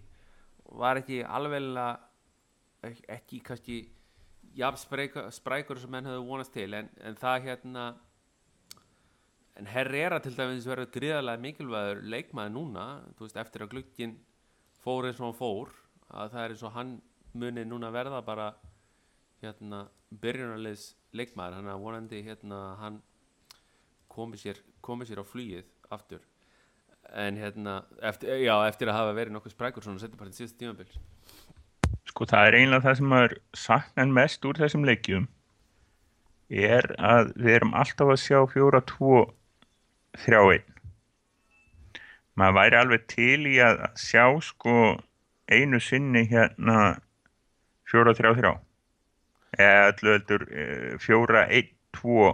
var 0.80 1.00
ekki 1.00 1.22
alveg 1.26 1.66
ekki, 3.10 3.40
kannski 3.44 3.80
jafn 4.56 4.80
sprækur, 5.30 5.78
sem 5.78 5.90
menn 5.92 6.08
hefðu 6.08 6.24
vonast 6.26 6.54
til 6.54 6.72
en, 6.74 6.88
en 7.04 7.18
það 7.18 7.44
hérna 7.48 7.84
en 9.60 9.68
Herrera 9.68 10.20
til 10.22 10.32
dæmis 10.36 10.66
verður 10.68 10.90
gríðarlega 10.94 11.42
mikilvægur 11.44 12.02
leikmaður 12.08 12.54
núna 12.54 12.86
þú 13.18 13.26
veist, 13.26 13.38
eftir 13.38 13.66
að 13.66 13.74
glugginn 13.74 14.16
fór 14.80 15.10
eins 15.10 15.20
og 15.20 15.28
hann 15.28 15.38
fór 15.38 15.74
að 16.08 16.32
það 16.34 16.42
er 16.44 16.54
eins 16.54 16.64
og 16.66 16.74
hann 16.78 16.94
muni 17.36 17.66
núna 17.68 17.92
verða 17.94 18.22
bara 18.26 18.50
hérna 19.40 19.84
byrjunarliðs 20.22 20.90
leikmaður 21.16 21.58
hann 21.58 21.70
að 21.72 21.84
vonandi 21.84 22.22
hérna 22.26 22.60
hann 22.80 23.00
komi 24.10 24.40
sér, 24.40 24.58
komi 24.84 25.06
sér 25.08 25.22
á 25.22 25.24
flugið 25.24 25.66
aftur 25.90 26.22
en 27.10 27.38
hérna 27.40 27.80
eftir, 28.06 28.36
já, 28.44 28.54
eftir 28.68 28.90
að 28.90 28.98
hafa 29.00 29.16
verið 29.16 29.34
nokkuð 29.34 29.54
sprækur 29.56 29.86
svona 29.86 30.02
setjapartin 30.02 30.36
síðast 30.36 30.58
tímabil 30.60 30.90
Sko 32.10 32.26
það 32.26 32.48
er 32.48 32.56
eiginlega 32.58 32.86
það 32.86 32.96
sem 32.98 33.12
maður 33.12 33.34
saknar 33.56 34.10
mest 34.16 34.46
úr 34.48 34.58
þessum 34.58 34.86
leikjum 34.88 35.28
er 36.50 36.86
að 36.98 37.30
við 37.36 37.54
erum 37.58 37.76
alltaf 37.78 38.10
að 38.10 38.22
sjá 38.24 38.40
fjóra, 38.50 38.80
tvo, 38.82 39.20
þrjá 40.18 40.40
einn. 40.56 40.66
Maður 42.34 42.56
væri 42.56 42.78
alveg 42.80 43.06
til 43.10 43.46
í 43.46 43.56
að 43.62 43.84
sjá 44.00 44.24
sko 44.42 44.74
einu 45.50 45.80
sinni 45.82 46.24
hérna 46.30 46.98
fjóra, 47.90 48.14
þrjá, 48.16 48.32
þrjá. 48.38 48.52
Eða 49.58 49.86
allu 49.90 50.14
heldur 50.14 50.46
eh, 50.50 50.96
fjóra, 51.02 51.46
einn, 51.50 51.70
tvo, 51.96 52.32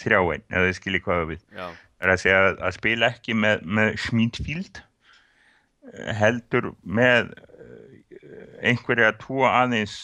þrjá 0.00 0.20
einn, 0.22 0.46
eða 0.50 0.64
þið 0.66 0.78
skiljið 0.80 1.04
hvað 1.04 1.26
við. 1.30 1.44
já, 1.54 1.66
er 2.02 2.12
að 2.12 2.22
segja 2.22 2.40
að, 2.44 2.58
að 2.68 2.76
spila 2.76 3.10
ekki 3.14 3.36
með, 3.38 3.66
með 3.78 3.92
Schmidfield 4.04 4.80
eh, 4.80 6.12
heldur 6.20 6.72
með 6.82 7.30
eh, 7.36 8.72
einhverja 8.72 9.12
tvo 9.20 9.46
aðeins 9.48 9.96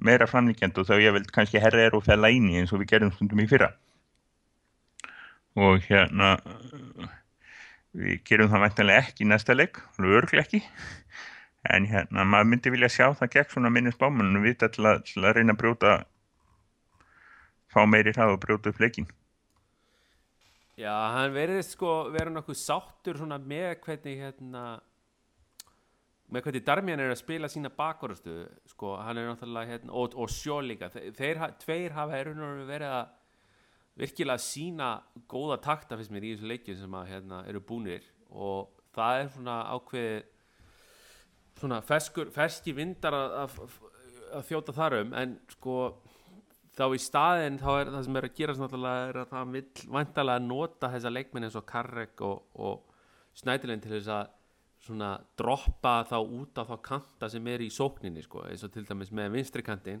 meira 0.00 0.28
framlíkjand 0.30 0.78
og 0.80 0.88
þá 0.88 0.94
ég 1.02 1.14
vil 1.16 1.24
kannski 1.34 1.62
herra 1.62 1.86
er 1.86 1.96
og 1.98 2.06
inn 2.06 2.50
í 2.50 2.60
eins 2.60 2.72
og 2.72 2.82
við 2.82 2.92
gerum 2.94 3.14
stundum 3.14 3.42
í 3.42 3.48
fyrra. 3.50 3.72
Og 5.58 5.82
hérna 5.88 6.36
við 7.96 8.20
gerum 8.28 8.52
það 8.52 8.64
væntanlega 8.66 9.02
ekki 9.02 9.24
í 9.24 9.30
næsta 9.30 9.56
leik, 9.56 9.80
alveg 9.98 10.20
örglega 10.20 10.46
ekki 10.46 10.62
en 11.68 11.86
hérna 11.90 12.24
maður 12.24 12.48
myndi 12.54 12.72
vilja 12.72 12.88
sjá 12.88 13.06
það 13.18 13.32
gegn 13.34 13.50
svona 13.52 13.70
minni 13.72 13.92
spámanum 13.92 14.42
við 14.46 14.58
til, 14.62 14.84
að- 14.88 15.02
til 15.10 15.24
að 15.24 15.34
reyna 15.36 15.52
að 15.52 15.60
brjóta 15.60 15.94
fá 17.70 17.82
meiri 17.86 18.12
hrað 18.16 18.34
og 18.36 18.40
brjóta 18.40 18.72
upp 18.72 18.80
leikin 18.80 19.08
já, 20.80 20.94
hann 21.14 21.34
verðist 21.36 21.76
sko 21.76 22.08
vera 22.14 22.32
nokkuð 22.32 22.56
sáttur 22.56 23.20
svona 23.20 23.38
með 23.38 23.74
hvernig 23.84 24.22
hérna 24.24 24.80
með 26.30 26.44
hvernig 26.46 26.64
Darmian 26.64 27.00
er 27.02 27.10
að 27.12 27.18
spila 27.20 27.48
sína 27.50 27.70
bakvarastu 27.74 28.44
sko, 28.70 28.94
hann 29.02 29.18
er 29.18 29.26
náttúrulega 29.28 29.72
hérna, 29.74 29.92
og, 29.98 30.14
og 30.14 30.30
sjó 30.30 30.60
líka, 30.62 30.86
þeir, 30.94 31.40
tveir 31.58 31.90
hafa 31.96 32.20
er 32.20 32.30
verið 32.68 32.86
að 32.86 33.16
virkilega 33.98 34.38
sína 34.40 34.90
góða 35.28 35.56
takta 35.60 35.98
fyrst 35.98 36.12
mér 36.14 36.28
í 36.28 36.30
þessu 36.36 36.46
leikjum 36.52 36.78
sem 36.78 36.94
að 36.94 37.08
hérna, 37.10 37.40
eru 37.50 37.60
búnir. 37.66 38.06
Og 38.30 38.70
það 38.94 39.24
er 39.24 39.32
svona 39.34 39.56
ákveðið 39.74 40.22
svona 41.60 41.80
feskur, 41.84 42.30
ferski 42.34 42.74
vindar 42.76 43.16
að, 43.16 43.58
að, 44.32 44.46
þjóta 44.48 44.74
þar 44.76 44.98
um 45.00 45.14
en 45.20 45.36
sko 45.52 45.76
þá 46.76 46.84
í 46.96 47.00
staðinn 47.02 47.58
þá 47.60 47.70
er 47.74 47.92
það 47.92 48.04
sem 48.06 48.18
er 48.20 48.26
að 48.28 48.36
gera 48.38 48.56
náttúrulega 48.58 49.08
er 49.08 49.18
að 49.20 49.32
það 49.34 49.54
vill 49.56 49.88
vantarlega 49.96 50.44
nota 50.44 50.92
þessa 50.94 51.12
leikmenn 51.12 51.48
eins 51.48 51.58
og 51.58 51.66
Karrek 51.68 52.22
og, 52.24 52.44
og 52.56 52.86
Snædilin 53.36 53.82
til 53.82 53.96
þess 53.96 54.12
að 54.14 54.36
svona 54.80 55.10
droppa 55.36 56.00
þá 56.08 56.16
út 56.22 56.56
á 56.56 56.64
þá 56.64 56.76
kanta 56.84 57.28
sem 57.30 57.48
er 57.52 57.64
í 57.64 57.72
sókninni 57.72 58.24
sko 58.24 58.46
eins 58.48 58.64
og 58.64 58.72
til 58.72 58.86
dæmis 58.88 59.12
með 59.12 59.34
vinstri 59.36 59.64
kantinn. 59.64 60.00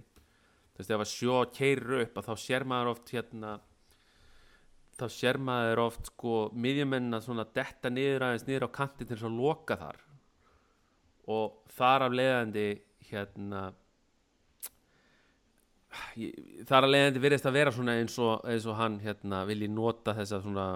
Þú 0.72 0.80
veist 0.80 0.94
ef 0.94 1.02
að 1.04 1.10
sjó 1.10 1.40
keirir 1.52 2.06
upp 2.06 2.16
að 2.16 2.30
þá 2.30 2.44
sér 2.46 2.64
maður 2.68 2.94
oft 2.94 3.12
hérna 3.12 3.58
þá 4.96 5.06
sér 5.12 5.38
maður 5.40 5.82
oft 5.84 6.08
sko 6.12 6.36
miðjumenn 6.56 7.16
að 7.16 7.26
svona 7.26 7.46
detta 7.56 7.92
niður 7.92 8.26
aðeins 8.26 8.46
niður 8.48 8.68
á 8.68 8.76
kantin 8.80 9.08
til 9.08 9.16
þess 9.16 9.28
að 9.28 9.36
loka 9.40 9.76
þar 9.80 10.00
og 11.30 11.60
þar 11.76 12.06
af 12.08 12.14
leiðandi 12.18 12.66
hérna 13.10 13.62
ég- 16.18 16.64
þar 16.68 16.86
af 16.86 16.92
leiðandi 16.94 17.22
virðist 17.22 17.48
að 17.48 17.56
vera 17.58 17.72
svona 17.74 17.96
eins 18.00 18.16
og, 18.22 18.44
eins 18.46 18.66
og 18.66 18.78
hann 18.78 18.98
hérna 19.02 19.42
vilji 19.48 19.68
nota 19.70 20.14
þessa 20.16 20.40
svona 20.44 20.66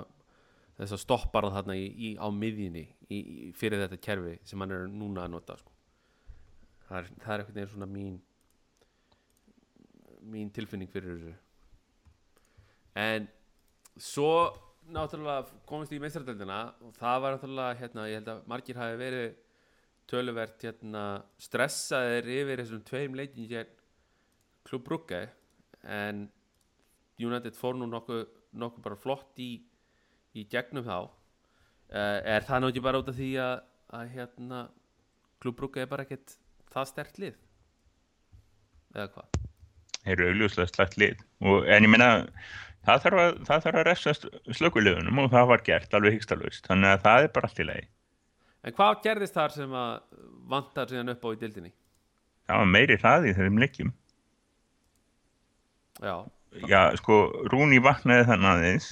þessa 0.78 0.98
stoppara 0.98 1.52
þarna 1.54 1.76
í, 1.78 1.86
í, 1.86 2.08
á 2.18 2.26
miðjunni 2.34 2.84
í, 3.14 3.18
fyrir 3.54 3.84
þetta 3.84 4.00
kerfi 4.02 4.38
sem 4.46 4.60
hann 4.60 4.74
er 4.74 4.88
núna 4.90 5.24
að 5.26 5.34
nota 5.36 5.56
sko. 5.60 5.70
það, 6.88 6.96
er, 6.98 7.04
er 7.04 7.38
einhvern 7.38 7.54
veginn 7.54 7.72
svona 7.74 7.90
mín 7.90 8.20
mín 10.34 10.50
tilfinning 10.56 10.90
fyrir 10.90 11.14
þessu 11.14 11.34
en 13.04 13.28
svo 14.00 14.30
náttúrulega 14.94 15.46
komist 15.68 15.92
í 15.94 16.00
meistradöldina 16.02 16.58
og 16.84 16.92
það 16.98 17.22
var 17.22 17.36
náttúrulega 17.36 17.78
hérna, 17.78 18.08
ég 18.10 18.18
held 18.20 18.30
að 18.34 18.42
margir 18.50 18.80
hafi 18.80 18.98
verið 19.00 19.36
töluvert 20.10 20.62
hérna, 20.64 21.04
stressaðir 21.40 22.28
yfir 22.40 22.62
þessum 22.62 22.82
tveim 22.86 23.18
leikin 23.18 23.48
gegn 23.50 23.70
Klub 24.64 24.84
Brugge 24.86 25.26
en 25.84 26.26
United 27.20 27.56
fór 27.56 27.76
nú 27.78 27.88
nokkuð 27.90 28.24
nokkuð 28.54 28.84
bara 28.84 28.98
flott 28.98 29.40
í, 29.42 29.50
í 30.34 30.44
gegnum 30.50 30.86
þá. 30.86 30.98
Uh, 31.94 32.18
er 32.24 32.46
það 32.46 32.68
ekki 32.70 32.82
bara 32.84 33.00
út 33.02 33.10
af 33.10 33.18
því 33.18 33.30
að, 33.42 33.54
að 33.98 34.12
hérna, 34.14 34.60
Klub 35.42 35.58
Brugge 35.58 35.84
er 35.84 35.90
bara 35.90 36.06
ekkert 36.06 36.36
það 36.74 36.90
stert 36.90 37.18
lið? 37.22 37.40
Eða 38.94 39.08
hvað? 39.16 39.40
Þeir 40.04 40.14
eru 40.14 40.30
augljóslega 40.30 40.70
slætt 40.70 40.96
lið. 41.00 41.24
Og, 41.44 41.66
en 41.70 41.86
ég 41.86 41.90
meina 41.90 42.08
það 42.84 43.04
þarf 43.06 43.20
að, 43.22 43.36
það 43.48 43.68
að 43.70 43.86
refsa 43.88 44.14
slökuliðunum 44.60 45.22
og 45.24 45.30
það 45.32 45.50
var 45.50 45.66
gert 45.66 45.96
alveg 45.96 46.18
hyggstalaust 46.18 46.68
þannig 46.68 46.92
að 46.92 47.04
það 47.06 47.26
er 47.26 47.34
bara 47.36 47.50
allt 47.50 47.62
í 47.62 47.68
lagi 47.68 47.86
en 48.64 48.76
hvað 48.76 49.00
gerðist 49.04 49.36
þar 49.36 49.54
sem 49.54 49.78
að 49.78 50.20
vantar 50.48 50.90
síðan 50.90 51.12
upp 51.14 51.24
á 51.24 51.28
í 51.30 51.40
dildinni 51.40 51.72
það 52.48 52.60
var 52.60 52.72
meiri 52.72 52.98
hraði 53.00 53.30
í 53.30 53.36
þeim 53.38 53.62
leikjum. 53.62 53.94
Já, 56.02 56.14
já 56.68 56.80
sko 57.00 57.22
Rúni 57.52 57.80
vaknaði 57.82 58.28
þannig 58.28 58.50
aðeins. 58.50 58.90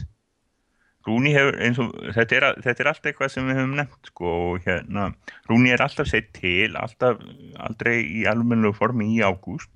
Rúni 1.02 1.32
hefur 1.34 1.56
eins 1.58 1.80
og 1.82 1.90
þetta 2.14 2.36
er, 2.36 2.44
þetta 2.62 2.82
er 2.84 2.90
allt 2.92 3.06
eitthvað 3.10 3.32
sem 3.34 3.48
við 3.48 3.58
höfum 3.58 3.72
nefnt 3.80 4.10
sko 4.12 4.34
og 4.52 4.66
hérna 4.68 5.08
Rúni 5.50 5.72
er 5.74 5.82
alltaf 5.82 6.08
sett 6.08 6.30
til 6.36 6.76
alltaf 6.78 7.22
aldrei 7.58 7.96
í 8.06 8.26
almennlu 8.30 8.70
formi 8.76 9.10
í 9.16 9.22
ágúst. 9.26 9.70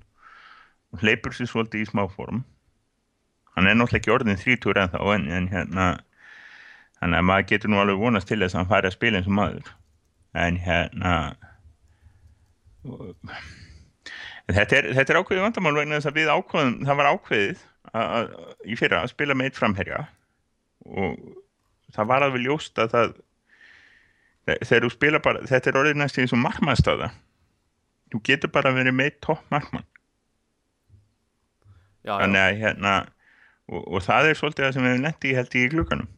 Og 0.95 1.03
hleypur 1.03 1.35
sér 1.35 1.51
svolítið 1.51 1.83
í 1.83 1.89
smá 1.89 2.05
form. 2.07 2.45
Hann 3.57 3.67
er 3.67 3.75
náttúrulega 3.75 3.99
ekki 3.99 4.13
orðin 4.13 4.39
þrítúr 4.39 4.79
en 4.79 4.93
þá 4.93 5.01
en, 5.17 5.27
en 5.33 5.49
hérna 5.51 5.87
þannig 7.01 7.19
að 7.19 7.27
maður 7.27 7.49
getur 7.51 7.73
nú 7.73 7.81
alveg 7.81 7.99
vonast 8.01 8.29
til 8.29 8.39
þess 8.39 8.55
að 8.55 8.61
hann 8.61 8.71
fari 8.71 8.89
að 8.89 8.95
spila 8.95 9.19
eins 9.19 9.27
og 9.27 9.35
maður 9.37 9.73
en 10.37 10.59
hérna 10.61 11.13
þetta 14.47 14.79
er, 14.79 14.89
þetta 14.95 15.13
er 15.13 15.19
ákveðið 15.21 15.43
vandamál 15.43 15.75
vegna 15.75 15.99
þess 15.99 16.11
að 16.11 16.19
við 16.21 16.31
ákveðum, 16.33 16.77
það 16.87 16.99
var 17.01 17.11
ákveðið 17.11 17.63
að, 17.91 18.07
að, 18.07 18.33
í 18.63 18.79
fyrra 18.79 19.03
að 19.03 19.13
spila 19.13 19.37
með 19.37 19.49
eitt 19.49 19.59
framherja 19.59 20.01
og 20.87 21.17
það 21.95 22.11
var 22.11 22.27
alveg 22.27 22.45
ljóst 22.45 22.79
að 22.83 22.93
það 22.95 23.15
þegar 24.47 24.85
þú 24.85 24.91
spila 24.93 25.23
bara, 25.23 25.43
þetta 25.47 25.71
er 25.71 25.79
orðið 25.81 25.99
næst 25.99 26.19
eins 26.21 26.35
og 26.35 26.43
markmannstaða 26.43 27.11
þú 28.11 28.21
getur 28.29 28.51
bara 28.53 28.71
verið 28.75 28.95
með 28.95 29.17
topp 29.23 29.43
markmann. 29.51 29.87
Þannig 32.07 32.39
að 32.39 32.59
hérna 32.61 32.93
og, 33.67 33.81
og 33.83 34.03
það 34.05 34.29
er 34.29 34.39
svolítið 34.39 34.65
það 34.65 34.75
sem 34.75 34.85
við 34.85 34.93
hefum 34.95 35.27
í 35.27 35.33
held 35.35 35.57
í 35.59 35.65
glukkanum 35.73 36.11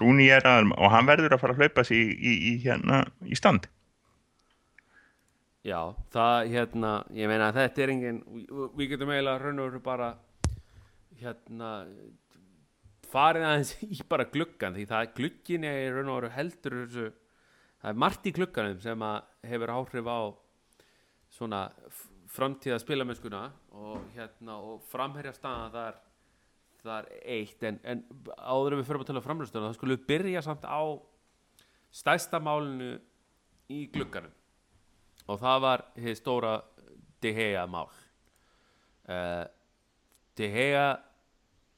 Rúni 0.00 0.28
er 0.32 0.44
að 0.48 0.72
og 0.76 0.90
hann 0.92 1.08
verður 1.08 1.34
að 1.36 1.42
fara 1.42 1.56
að 1.56 1.62
hlaupa 1.64 1.84
sig 1.88 1.96
í, 2.02 2.12
í, 2.16 2.34
í 2.50 2.52
hérna 2.66 3.02
í 3.24 3.38
stand. 3.38 3.68
Já, 5.66 5.80
það 6.14 6.50
hérna, 6.52 6.90
ég 7.18 7.26
meina 7.30 7.48
að 7.50 7.56
þetta 7.58 7.82
er 7.82 7.92
engin, 7.96 8.18
við- 8.78 8.90
getum 8.92 9.10
eiginlega 9.10 9.40
raun 9.42 9.58
og 9.64 9.70
veru 9.72 9.80
bara 9.82 10.10
hérna 11.18 11.70
farið 13.10 13.46
aðeins 13.48 13.72
í 13.86 13.98
bara 14.08 14.26
gluggan 14.30 14.76
því 14.76 14.84
það 14.90 15.10
gluggin 15.18 15.64
er 15.66 15.94
raun 15.96 16.10
og 16.12 16.20
veru 16.20 16.30
heldur 16.36 16.76
þessu, 16.84 17.06
það 17.82 17.90
er 17.92 18.00
margt 18.04 18.28
í 18.30 18.34
glugganum 18.36 18.80
sem 18.84 19.04
að 19.08 19.18
hefur 19.50 19.72
áhrif 19.74 20.10
á 20.10 20.20
svona 21.36 21.60
framtíða 22.36 22.78
spilamennskuna 22.82 23.42
og 23.74 24.06
hérna 24.14 24.58
og 24.62 24.82
framherja 24.90 25.34
staðan 25.34 25.72
það 25.74 25.88
er 25.90 25.98
það 26.86 27.02
er 27.02 27.28
eitt 27.36 27.66
en, 27.66 27.78
en 27.84 28.02
áður 28.36 28.76
en 28.76 28.80
við 28.80 28.88
fyrir 28.88 29.02
að 29.02 29.10
tala 29.10 29.24
framlöstunum 29.24 29.68
þá 29.70 29.78
skulum 29.78 29.96
við 29.96 30.08
byrja 30.10 30.42
samt 30.46 30.66
á 30.66 30.82
stærsta 31.96 32.40
málinu 32.42 32.96
í 33.72 33.86
glugganum. 33.92 34.32
Og 35.26 35.40
það 35.42 35.62
var 35.64 35.84
hér 35.98 36.18
stóra 36.18 36.56
De 37.22 37.32
Gea 37.34 37.64
mál. 37.70 37.88
Uh, 39.08 39.44
De 40.38 40.50
Gea 40.52 40.88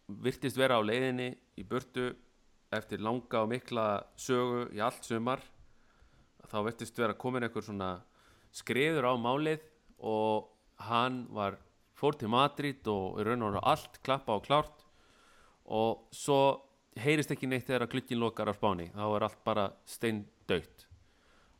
virtist 0.09 0.59
vera 0.59 0.81
á 0.81 0.83
leiðinni 0.85 1.31
í 1.61 1.65
burtu 1.69 2.11
eftir 2.75 3.01
langa 3.05 3.45
og 3.45 3.53
mikla 3.53 3.87
sögu 4.21 4.67
í 4.77 4.83
allt 4.85 5.07
sumar. 5.07 5.41
Þá 6.49 6.59
virtist 6.67 6.99
vera 7.01 7.17
komin 7.17 7.45
einhver 7.45 7.65
svona 7.65 7.97
skriður 8.55 9.09
á 9.09 9.15
málið 9.21 9.65
og 9.99 10.49
hann 10.89 11.25
var 11.35 11.59
fór 11.99 12.17
til 12.17 12.31
Madrid 12.33 12.87
og 12.89 13.19
raun 13.25 13.43
og 13.43 13.53
veru 13.53 13.65
allt 13.67 13.99
klappa 14.07 14.37
og 14.37 14.45
klárt 14.47 14.88
og 15.69 16.09
svo 16.15 16.41
heyrist 16.99 17.33
ekki 17.35 17.49
neitt 17.49 17.67
þegar 17.69 17.87
að 17.87 17.93
glukkin 17.95 18.21
lokar 18.21 18.51
á 18.51 18.55
Spáni. 18.57 18.89
Þá 18.95 19.05
er 19.07 19.27
allt 19.27 19.43
bara 19.47 19.67
steindautt. 19.89 20.87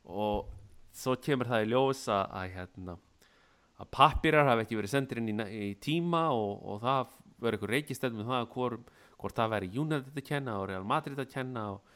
Og 0.09 0.49
svo 0.95 1.15
kemur 1.21 1.49
það 1.49 1.65
í 1.65 1.69
ljós 1.69 2.01
að, 2.11 2.23
að, 2.39 2.55
hérna, 2.55 2.95
að 3.79 3.91
pappirar 3.95 4.49
hafi 4.49 4.65
ekki 4.65 4.79
verið 4.79 4.93
sendir 4.95 5.21
inn 5.21 5.31
í, 5.31 5.37
í 5.69 5.69
tíma 5.81 6.25
og, 6.35 6.57
og 6.65 6.81
það 6.83 7.13
verður 7.39 7.57
eitthvað 7.59 7.73
reykisteld 7.75 8.17
með 8.17 8.33
það 8.33 8.49
hvor, 8.55 8.75
hvort 9.21 9.37
það 9.37 9.53
væri 9.53 9.71
United 9.79 10.17
að 10.17 10.27
kenna 10.27 10.57
og 10.59 10.67
Real 10.71 10.87
Madrid 10.87 11.21
að 11.21 11.31
kenna 11.31 11.65
og 11.75 11.95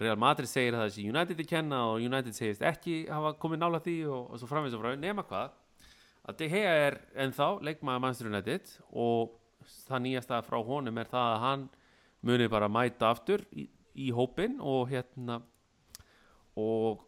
Real 0.00 0.16
Madrid 0.18 0.48
segir 0.48 0.74
að 0.74 0.86
það 0.86 0.94
sé 0.94 1.04
United 1.12 1.42
að 1.44 1.50
kenna 1.50 1.82
og 1.90 2.06
United 2.06 2.36
segist 2.36 2.64
ekki 2.64 3.02
hafa 3.12 3.34
komið 3.42 3.60
nála 3.60 3.82
því 3.84 3.96
og, 4.08 4.30
og 4.32 4.40
svo 4.40 4.48
framvegis 4.48 4.78
og 4.78 4.82
framvegis. 4.82 5.04
Nema 5.04 5.26
hvað 5.28 5.58
að 6.30 6.40
De 6.40 6.48
Gea 6.52 6.72
er 6.86 6.96
ennþá 7.20 7.50
leikmaður 7.66 8.02
Manchester 8.06 8.30
United 8.32 8.72
og 8.90 9.36
það 9.88 10.02
nýjasta 10.06 10.40
frá 10.46 10.58
honum 10.66 10.98
er 11.00 11.10
það 11.10 11.34
að 11.34 11.44
hann 11.44 11.68
muni 12.26 12.48
bara 12.52 12.68
mæta 12.68 13.10
aftur 13.10 13.44
í, 13.52 13.66
í 13.94 14.10
hópin 14.14 14.58
og 14.60 14.90
hérna 14.90 15.40
og 16.60 17.06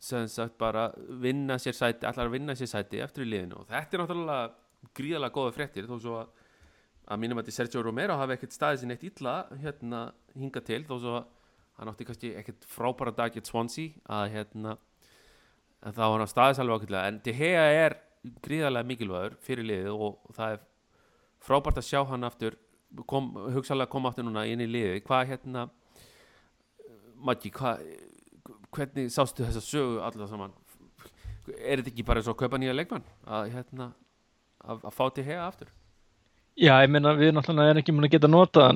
sem 0.00 0.28
sagt 0.32 0.56
bara 0.58 0.88
vinna 1.20 1.58
sér 1.60 1.76
sæti, 1.76 2.06
allar 2.08 2.30
að 2.30 2.36
vinna 2.38 2.56
sér 2.56 2.70
sæti 2.70 3.02
eftir 3.04 3.26
í 3.26 3.30
liðinu. 3.34 3.60
Og 3.60 3.68
þetta 3.68 3.96
er 3.96 4.02
náttúrulega 4.04 4.92
gríðalega 4.96 5.34
góða 5.34 5.56
fréttir 5.56 5.88
þó 5.90 5.96
svo 6.00 6.14
að, 6.22 6.30
að 7.10 7.20
mínum 7.20 7.42
að 7.42 7.50
Sergio 7.52 7.82
Romero 7.84 8.16
hafi 8.16 8.36
ekkert 8.38 8.56
staðið 8.56 8.80
sér 8.80 8.90
neitt 8.92 9.04
illa 9.10 9.34
hérna 9.60 10.04
hinga 10.32 10.62
til 10.64 10.80
þó 10.88 10.94
svo 10.94 11.16
að 11.18 11.28
hann 11.80 11.92
átti 11.92 12.06
kannski 12.08 12.30
ekkert 12.36 12.64
frábæra 12.68 13.12
dag 13.16 13.34
gett 13.34 13.48
Swansea 13.48 14.00
að 14.08 14.32
hérna 14.34 14.76
en 15.80 15.96
þá 15.96 16.02
var 16.04 16.18
hann 16.18 16.32
staðis 16.32 16.60
alveg 16.60 16.80
ákveðlega 16.80 17.12
en 17.12 17.20
De 17.24 17.34
Gea 17.36 17.66
er 17.84 17.96
gríðalega 18.44 18.88
mikilvægur 18.88 19.36
fyrir 19.44 19.68
liðið 19.68 20.02
og 20.08 20.34
það 20.36 20.56
er 20.56 20.66
frábært 21.44 21.80
að 21.80 21.88
sjá 21.88 22.00
hann 22.08 22.26
aftur 22.28 22.56
kom, 23.06 23.30
hugsalega 23.54 23.90
koma 23.90 24.10
aftur 24.10 24.26
núna 24.26 24.46
inn 24.48 24.62
í 24.64 24.68
liðið. 24.70 25.02
Hvað 25.06 25.34
hérna 25.34 25.68
Maggi, 27.20 27.50
hvað 27.52 27.82
hvernig 28.72 29.10
sástu 29.12 29.44
þessa 29.44 29.60
sögu 29.64 29.98
allar 30.04 30.30
saman? 30.30 30.54
Er 31.58 31.80
þetta 31.80 31.90
ekki 31.92 32.06
bara 32.06 32.22
og 32.22 32.32
að 32.32 32.38
kaupa 32.44 32.60
nýja 32.60 32.76
leikmann? 32.76 33.04
Að 33.26 33.50
hérna 33.54 33.90
að, 34.64 34.84
að 34.84 34.94
fá 34.96 35.02
til 35.14 35.26
hega 35.26 35.46
aftur? 35.46 35.72
Já, 36.60 36.74
ég 36.82 36.92
meina 36.92 37.12
við 37.16 37.34
náttúrulega 37.34 37.74
erum 37.74 37.82
ekki 37.82 37.94
mun 37.96 38.08
að 38.08 38.14
geta 38.14 38.30
nota 38.30 38.70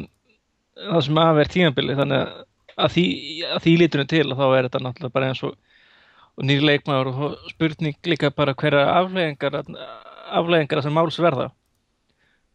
það 0.74 1.00
sem 1.06 1.20
að 1.20 1.32
vera 1.38 1.52
tíðanbili 1.54 1.96
þannig 1.98 2.20
að, 2.20 2.44
að 2.76 2.94
því, 2.94 3.06
að 3.48 3.64
því 3.64 3.74
lítunum 3.80 4.10
til 4.10 4.24
þá 4.30 4.44
er 4.46 4.68
þetta 4.68 4.82
náttúrulega 4.86 5.16
bara 5.16 5.30
eins 5.30 5.42
og, 5.46 5.58
og 6.34 6.48
nýr 6.48 6.64
leikmaður 6.68 7.10
og 7.12 7.36
spurning 7.52 8.10
líka 8.10 8.32
bara 8.34 8.56
hverja 8.58 8.86
afleggingar 9.00 9.60
afleggingar 10.34 10.84
sem 10.84 10.96
máls 10.96 11.20
verða 11.22 11.50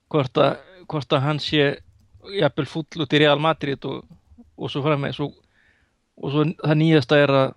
hvort 0.10 0.42
að, 0.42 0.58
hvort 0.90 1.14
að 1.14 1.26
hann 1.26 1.42
sé 1.44 1.70
jafnvel 2.36 2.68
fúll 2.70 3.04
út 3.04 3.14
í 3.14 3.22
Real 3.22 3.40
Madrid 3.42 3.86
og, 3.88 4.04
og 4.58 4.72
svo 4.72 4.84
frammeins 4.86 5.20
og, 5.24 5.36
og 6.20 6.34
svo 6.34 6.46
það 6.60 6.80
nýjasta 6.82 7.22
er 7.24 7.36
að 7.36 7.56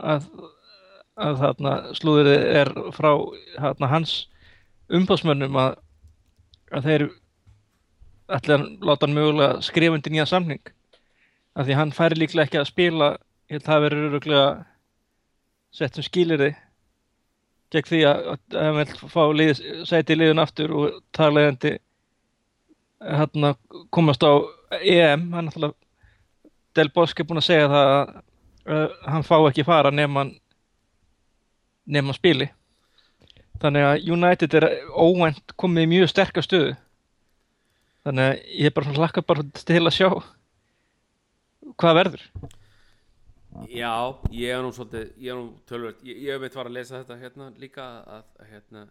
að, 0.00 0.26
að 1.20 1.40
þarna 1.42 1.72
slúðurinn 1.98 2.58
er 2.62 2.72
frá 2.96 3.10
þarna 3.58 3.90
hans 3.90 4.14
umbásmönnum 4.90 5.58
að 5.60 5.78
að 6.70 6.86
þeir 6.86 7.04
ætla 8.30 8.56
að 8.56 8.66
láta 8.86 9.06
hann 9.06 9.16
mögulega 9.16 9.62
skrifa 9.66 9.96
undir 9.96 10.14
nýja 10.14 10.26
samning. 10.30 10.60
Af 11.58 11.66
því 11.66 11.76
hann 11.78 11.94
færi 11.94 12.18
líklega 12.20 12.46
ekki 12.46 12.60
að 12.60 12.68
spila 12.70 13.08
ég 13.50 13.56
held 13.56 13.64
að 13.64 13.70
það 13.72 13.84
verður 13.84 14.08
öruglega 14.10 14.44
sett 15.74 15.96
sem 15.98 16.06
skilir 16.06 16.38
þið 16.38 16.60
gegn 17.70 17.88
því 17.90 18.00
að 18.08 18.30
að 18.30 18.56
hann 18.58 18.78
vil 18.78 19.10
fá 19.12 19.22
lið, 19.36 19.62
sæti 19.88 20.16
liðun 20.16 20.42
aftur 20.42 20.74
og 20.74 20.98
talaðandi 21.16 21.76
hann 23.00 23.50
að 23.50 23.56
komast 23.94 24.24
á 24.26 24.32
EM 24.80 25.30
hann 25.34 25.50
ætla 25.50 25.72
Del 26.76 26.90
Bosque 26.94 27.24
er 27.24 27.26
búin 27.26 27.40
að 27.40 27.48
segja 27.48 27.70
það 27.70 27.88
að, 27.94 28.10
að 28.70 28.84
hann 29.10 29.26
fá 29.26 29.36
ekki 29.40 29.66
fara 29.66 29.90
hann 29.90 29.98
nema 29.98 30.26
hann 31.90 32.14
spili. 32.14 32.46
Þannig 33.60 33.86
að 33.86 34.12
United 34.14 34.54
er 34.56 34.66
óvænt 34.94 35.56
komið 35.60 35.86
í 35.86 35.90
mjög 35.90 36.12
sterkar 36.12 36.46
stöðu. 36.46 36.76
Þannig 38.06 38.28
að 38.28 38.54
ég 38.60 38.70
er 38.70 38.76
bara 38.76 38.94
hlakka 38.96 39.24
bara 39.26 39.44
til 39.58 39.82
að 39.82 39.96
sjá 39.96 40.08
hvað 41.80 41.98
verður 41.98 42.22
Já, 43.70 43.94
ég 44.30 44.54
er 44.54 44.62
nú 44.62 44.70
svolítið 44.74 45.16
ég 45.18 45.32
er 45.32 45.38
nú 45.40 45.46
tölvöld, 45.66 46.02
ég, 46.06 46.20
ég 46.28 46.42
veit 46.42 46.54
var 46.54 46.68
að 46.70 46.76
lesa 46.76 47.00
þetta 47.00 47.16
hérna 47.18 47.48
líka 47.58 47.86
að, 48.18 48.28
hérna 48.50 48.84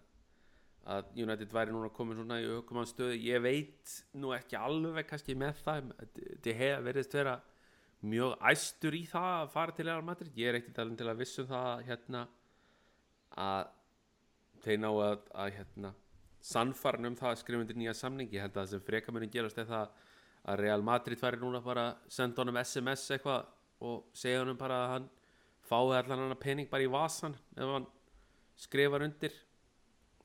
að 0.89 1.13
United 1.15 1.53
væri 1.53 1.75
núna 1.75 1.91
komið 1.95 2.19
svona 2.19 2.39
í 2.41 2.49
aukumann 2.57 2.89
stöðu, 2.89 3.15
ég 3.23 3.39
veit 3.43 3.93
nú 4.19 4.33
ekki 4.35 4.59
alveg 4.59 5.07
kannski 5.07 5.35
með 5.37 5.61
það 5.63 5.93
þetta 6.01 6.55
hefur 6.59 6.85
veriðst 6.89 7.15
vera 7.19 7.37
mjög 7.99 8.35
æstur 8.51 8.95
í 8.95 9.03
það 9.09 9.29
að 9.37 9.53
fara 9.53 9.75
til 9.75 9.87
Real 9.87 10.03
Madrid. 10.05 10.35
Ég 10.39 10.51
er 10.51 10.59
ekkert 10.59 10.79
alveg 10.83 10.99
til 10.99 11.09
að 11.11 11.19
vissum 11.19 11.47
það 11.49 11.83
hérna 11.87 12.25
að 13.39 13.71
þeir 14.63 14.79
ná 14.83 14.89
að, 14.91 15.25
að 15.35 15.53
hérna 15.57 15.93
sannfarn 16.49 17.09
um 17.09 17.17
það 17.19 17.33
að 17.33 17.41
skrifa 17.43 17.63
undir 17.63 17.79
nýja 17.79 17.95
samning. 17.97 18.31
Ég 18.31 18.43
held 18.43 18.55
að 18.55 18.61
það 18.61 18.73
sem 18.73 18.85
freka 18.87 19.15
muni 19.15 19.31
gerast 19.31 19.59
er 19.59 19.67
það 19.69 19.95
að 20.49 20.61
Real 20.63 20.83
Madrid 20.83 21.19
væri 21.19 21.41
núna 21.41 21.63
bara 21.63 21.89
að 21.89 22.13
senda 22.15 22.43
honum 22.43 22.59
SMS 22.63 23.05
eitthvað 23.15 23.47
og 23.81 24.03
segja 24.17 24.41
honum 24.43 24.57
bara 24.59 24.81
að 24.85 24.91
hann 24.95 25.07
fái 25.69 25.97
allan 25.99 26.23
hann 26.25 26.39
pening 26.41 26.69
bara 26.71 26.83
í 26.85 26.91
vasan 26.91 27.35
ef 27.55 27.63
hann 27.69 27.85
skrifar 28.59 29.05
undir 29.05 29.33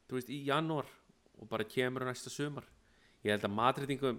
þú 0.08 0.18
veist 0.18 0.30
í 0.34 0.40
janúar 0.48 0.88
og 1.40 1.48
bara 1.50 1.64
kemur 1.66 2.04
næsta 2.06 2.30
sumar. 2.30 2.64
Ég 3.24 3.32
held 3.34 3.44
að 3.48 3.54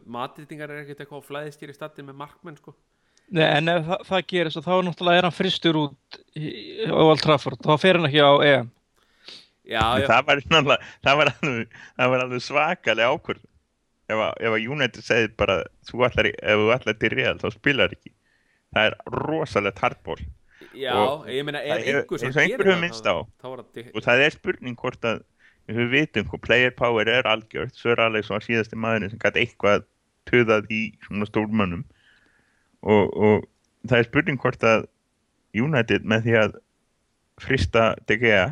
Madridingar 0.10 0.72
er 0.74 0.82
ekkert 0.82 1.04
eitthvað 1.04 1.22
á 1.22 1.28
flæðiskir 1.30 1.72
í 1.72 1.76
statin 1.78 2.08
með 2.10 2.18
markmenn 2.24 2.58
sko. 2.58 2.74
Nei, 3.36 3.46
en 3.58 3.70
ef 3.72 3.86
það, 3.88 4.02
það 4.10 4.24
gerist 4.32 4.60
þá 4.66 4.72
er 4.76 4.84
náttúrulega 4.88 5.20
er 5.22 5.26
hann 5.28 5.34
fristur 5.36 5.78
út 5.80 6.18
í, 6.38 6.50
á 6.90 6.94
Old 7.02 7.22
Trafford 7.24 7.62
þá 7.66 7.72
fer 7.82 7.98
hann 8.00 8.10
ekki 8.10 8.22
á 8.22 8.34
EM. 8.50 8.72
Já, 9.66 9.82
já, 9.98 10.06
það 10.10 10.28
var, 10.28 10.42
það 11.06 11.18
var 11.22 11.32
alveg, 11.32 11.78
það 11.98 12.12
var 12.14 12.24
alveg 12.26 12.44
svakalega 12.46 13.14
ákvörð 13.16 13.46
ef 14.14 14.20
að, 14.28 14.34
ef 14.46 14.58
að 14.60 14.68
United 14.76 15.08
segir 15.08 15.32
bara 15.42 15.56
þú 15.90 16.04
ætlar, 16.06 16.30
í- 16.30 16.36
ef 16.38 16.62
þú 16.62 16.68
ætlar 16.76 17.00
til 17.02 17.14
Real 17.16 17.40
þá 17.42 17.48
spilar 17.56 17.96
ekki 17.98 18.12
það 18.76 18.90
er 18.90 18.98
rosalegt 19.16 19.80
hardball. 19.84 20.20
Já 20.76 20.92
og 21.00 21.28
ég 21.32 21.46
meina 21.48 21.62
er- 21.64 22.02
einhver 22.04 22.20
sem 22.20 22.34
gerir 22.36 22.68
það, 22.68 23.00
þá- 23.00 23.28
þá 23.42 23.96
og 23.96 24.02
það 24.04 24.24
er 24.26 24.34
spurning 24.36 24.76
hvort 24.76 25.02
að 25.08 25.22
við 25.70 25.90
vitum 25.94 26.28
hvað 26.30 26.42
player 26.46 26.72
power 26.72 27.08
er 27.10 27.24
algjört. 27.32 27.74
Sör 27.74 28.00
Alex 28.04 28.30
var 28.30 28.44
síðasti 28.44 28.76
maðurinn 28.78 29.10
sem 29.14 29.20
gæti 29.20 29.46
eitthvað 29.46 29.86
töðað 30.30 30.68
í 30.70 30.82
svona 31.08 31.26
stórmönnum. 31.30 31.86
Og, 32.84 33.14
og 33.18 33.48
það 33.88 33.98
er 34.00 34.04
spurning 34.10 34.38
hvort 34.42 34.62
að 34.68 34.86
United 35.56 36.04
með 36.04 36.28
því 36.28 36.36
að 36.44 36.58
frista 37.42 37.96
De 38.08 38.18
Gea 38.20 38.46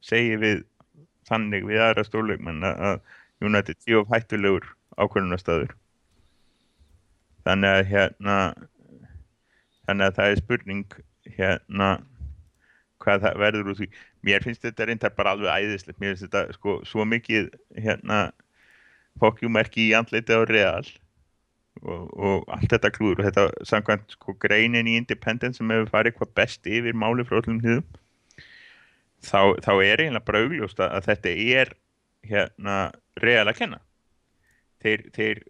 segi 0.00 0.36
við 0.40 0.64
þannig 1.28 1.66
við 1.66 1.82
aðra 1.82 2.04
stórleikmenn 2.06 2.62
að 2.64 3.00
United 3.42 3.76
séu 3.84 4.04
hættulegur 4.08 4.64
ákvörðunarstaður. 4.96 5.74
Þannig 7.46 7.74
að 7.76 7.90
hérna 7.90 8.36
þannig 9.86 10.10
að 10.10 10.18
það 10.18 10.32
er 10.32 10.42
spurning 10.42 10.98
hérna 11.36 11.90
hvað 13.02 13.24
það 13.26 13.40
verður 13.42 13.72
úr 13.72 13.80
því. 13.80 13.88
Mér 14.26 14.44
finnst 14.46 14.64
þetta 14.66 14.88
reyndar 14.88 15.14
bara 15.16 15.34
alveg 15.36 15.64
æðislegt. 15.66 16.00
Mér 16.02 16.14
finnst 16.14 16.26
þetta 16.26 16.56
sko 16.56 16.78
svo 16.88 17.06
mikið 17.08 17.50
hérna 17.78 18.20
fokkjúmerki 19.20 19.88
í 19.88 19.94
andleiti 19.96 20.36
á 20.36 20.42
real 20.48 20.86
og, 21.82 22.08
og 22.16 22.48
allt 22.52 22.72
þetta 22.72 22.92
klúður. 22.96 23.22
Og 23.22 23.28
þetta 23.28 23.68
samkvæmt 23.68 24.16
sko 24.16 24.36
greinin 24.42 24.90
í 24.90 24.96
Independent 25.00 25.58
sem 25.58 25.70
hefur 25.72 25.92
farið 25.92 26.18
hvað 26.18 26.34
best 26.40 26.68
yfir 26.68 26.98
máli 26.98 27.26
frá 27.28 27.40
öllum 27.40 27.62
hliðum 27.62 27.86
þá, 29.24 29.56
þá 29.62 29.72
er 29.82 30.02
eiginlega 30.02 30.26
bara 30.26 30.42
augljóst 30.44 30.80
að, 30.82 30.96
þetta 31.08 31.34
er 31.56 31.72
hérna 32.26 32.76
real 33.22 33.46
að 33.46 33.58
kenna. 33.60 33.80
Þeir, 34.82 35.04
þeir 35.16 35.42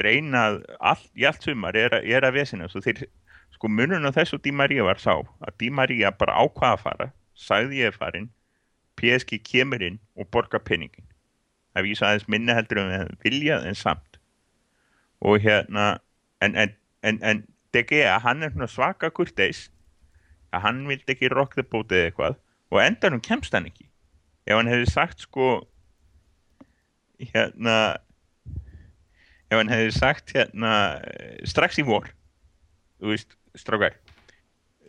reyna 0.00 0.42
að 0.50 0.58
allt, 0.92 1.08
í 1.16 1.26
allt 1.28 1.42
sumar 1.46 1.76
er, 1.76 1.90
að- 1.98 2.06
er 2.10 2.26
að 2.26 2.36
vesina. 2.38 2.68
Sko 2.70 3.68
munun 3.68 4.06
á 4.06 4.12
þessu 4.14 4.38
Di 4.42 4.52
Maria 4.54 4.84
var 4.86 5.00
sá 5.02 5.16
að 5.20 5.56
Di 5.58 5.70
Maria 5.70 6.10
bara 6.10 6.38
ákvaða 6.44 6.76
að 6.76 6.82
fara 6.84 7.08
sagði 7.34 7.80
ég 7.82 7.90
er 7.90 7.96
farin 7.96 8.30
PSG 9.00 9.40
kemur 9.42 9.82
inn 9.82 9.98
og 10.16 10.28
borgar 10.30 10.60
penningin 10.64 11.06
það 11.74 11.86
vísa 11.86 12.06
aðeins 12.08 12.28
minni 12.28 12.54
heldur 12.56 12.80
um 12.82 12.90
við 12.90 13.10
viljað 13.24 13.66
en 13.70 13.78
samt. 13.78 14.18
Og 15.20 15.40
hérna 15.44 16.00
en, 16.40 16.56
en, 16.56 16.72
en, 17.02 17.20
en 17.22 17.42
De 17.72 17.82
Gea, 17.86 18.18
hann 18.18 18.42
er 18.42 18.66
svaka 18.66 19.10
kurteis 19.14 19.68
að 20.50 20.64
hann 20.64 20.80
vildi 20.88 21.14
ekki 21.14 21.28
boat 21.70 21.92
eða 21.92 22.08
eitthvað 22.10 22.38
og 22.70 22.80
endanum 22.82 23.20
kemst 23.22 23.54
hann 23.54 23.66
ekki. 23.68 23.86
Ef 24.46 24.56
hann 24.56 24.70
hefði 24.70 24.90
sagt 24.90 25.20
sko 25.26 25.66
hérna 27.20 27.98
ef 29.50 29.56
hann 29.58 29.72
hefði 29.72 29.96
sagt 29.96 30.34
hérna 30.36 30.74
eh, 31.10 31.40
strax 31.48 31.80
í 31.82 31.86
vor 31.86 32.06
þú 33.00 33.12
veist, 33.14 33.36
strákar 33.58 33.98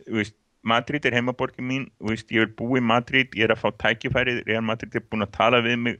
þú 0.06 0.20
veist, 0.20 0.38
Madrid 0.62 1.06
er 1.08 1.16
heimaborgin 1.18 1.66
mín 1.66 1.88
þú 1.98 2.12
veist, 2.12 2.30
ég 2.30 2.46
er 2.46 2.54
búið 2.58 2.86
Madrid, 2.86 3.34
ég 3.34 3.48
er 3.48 3.56
að 3.56 3.64
fá 3.64 3.72
tækifærið, 3.82 4.44
Real 4.46 4.62
Madrid 4.62 4.94
er 4.94 5.04
búin 5.10 5.26
að 5.26 5.34
tala 5.34 5.62
við 5.64 5.80
mig 5.82 5.98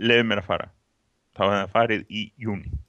leiði 0.00 0.26
mér 0.28 0.40
að 0.40 0.46
fara. 0.48 0.66
Þá 1.36 1.40
hefði 1.44 1.58
það 1.60 1.72
farið 1.74 2.04
í 2.08 2.22
júni 2.40 2.80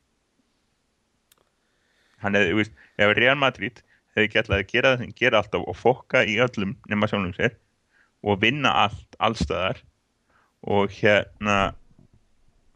hann 2.21 2.38
hefði, 2.38 2.54
þú 2.54 2.60
veist, 2.62 2.77
ef 3.01 3.13
Real 3.17 3.38
Madrid 3.39 3.82
hefði 4.15 4.41
alltaf 4.41 4.58
að 4.58 4.65
gera 4.71 4.93
það 4.93 5.04
sem 5.04 5.13
gera 5.21 5.41
alltaf 5.41 5.67
og 5.71 5.77
fokka 5.77 6.23
í 6.27 6.38
öllum 6.43 6.75
nema 6.91 7.10
sjálfum 7.10 7.36
sér 7.38 7.56
og 8.21 8.41
vinna 8.43 8.73
allt, 8.86 9.17
allstaðar 9.19 9.82
og 10.62 10.93
hérna 10.93 11.73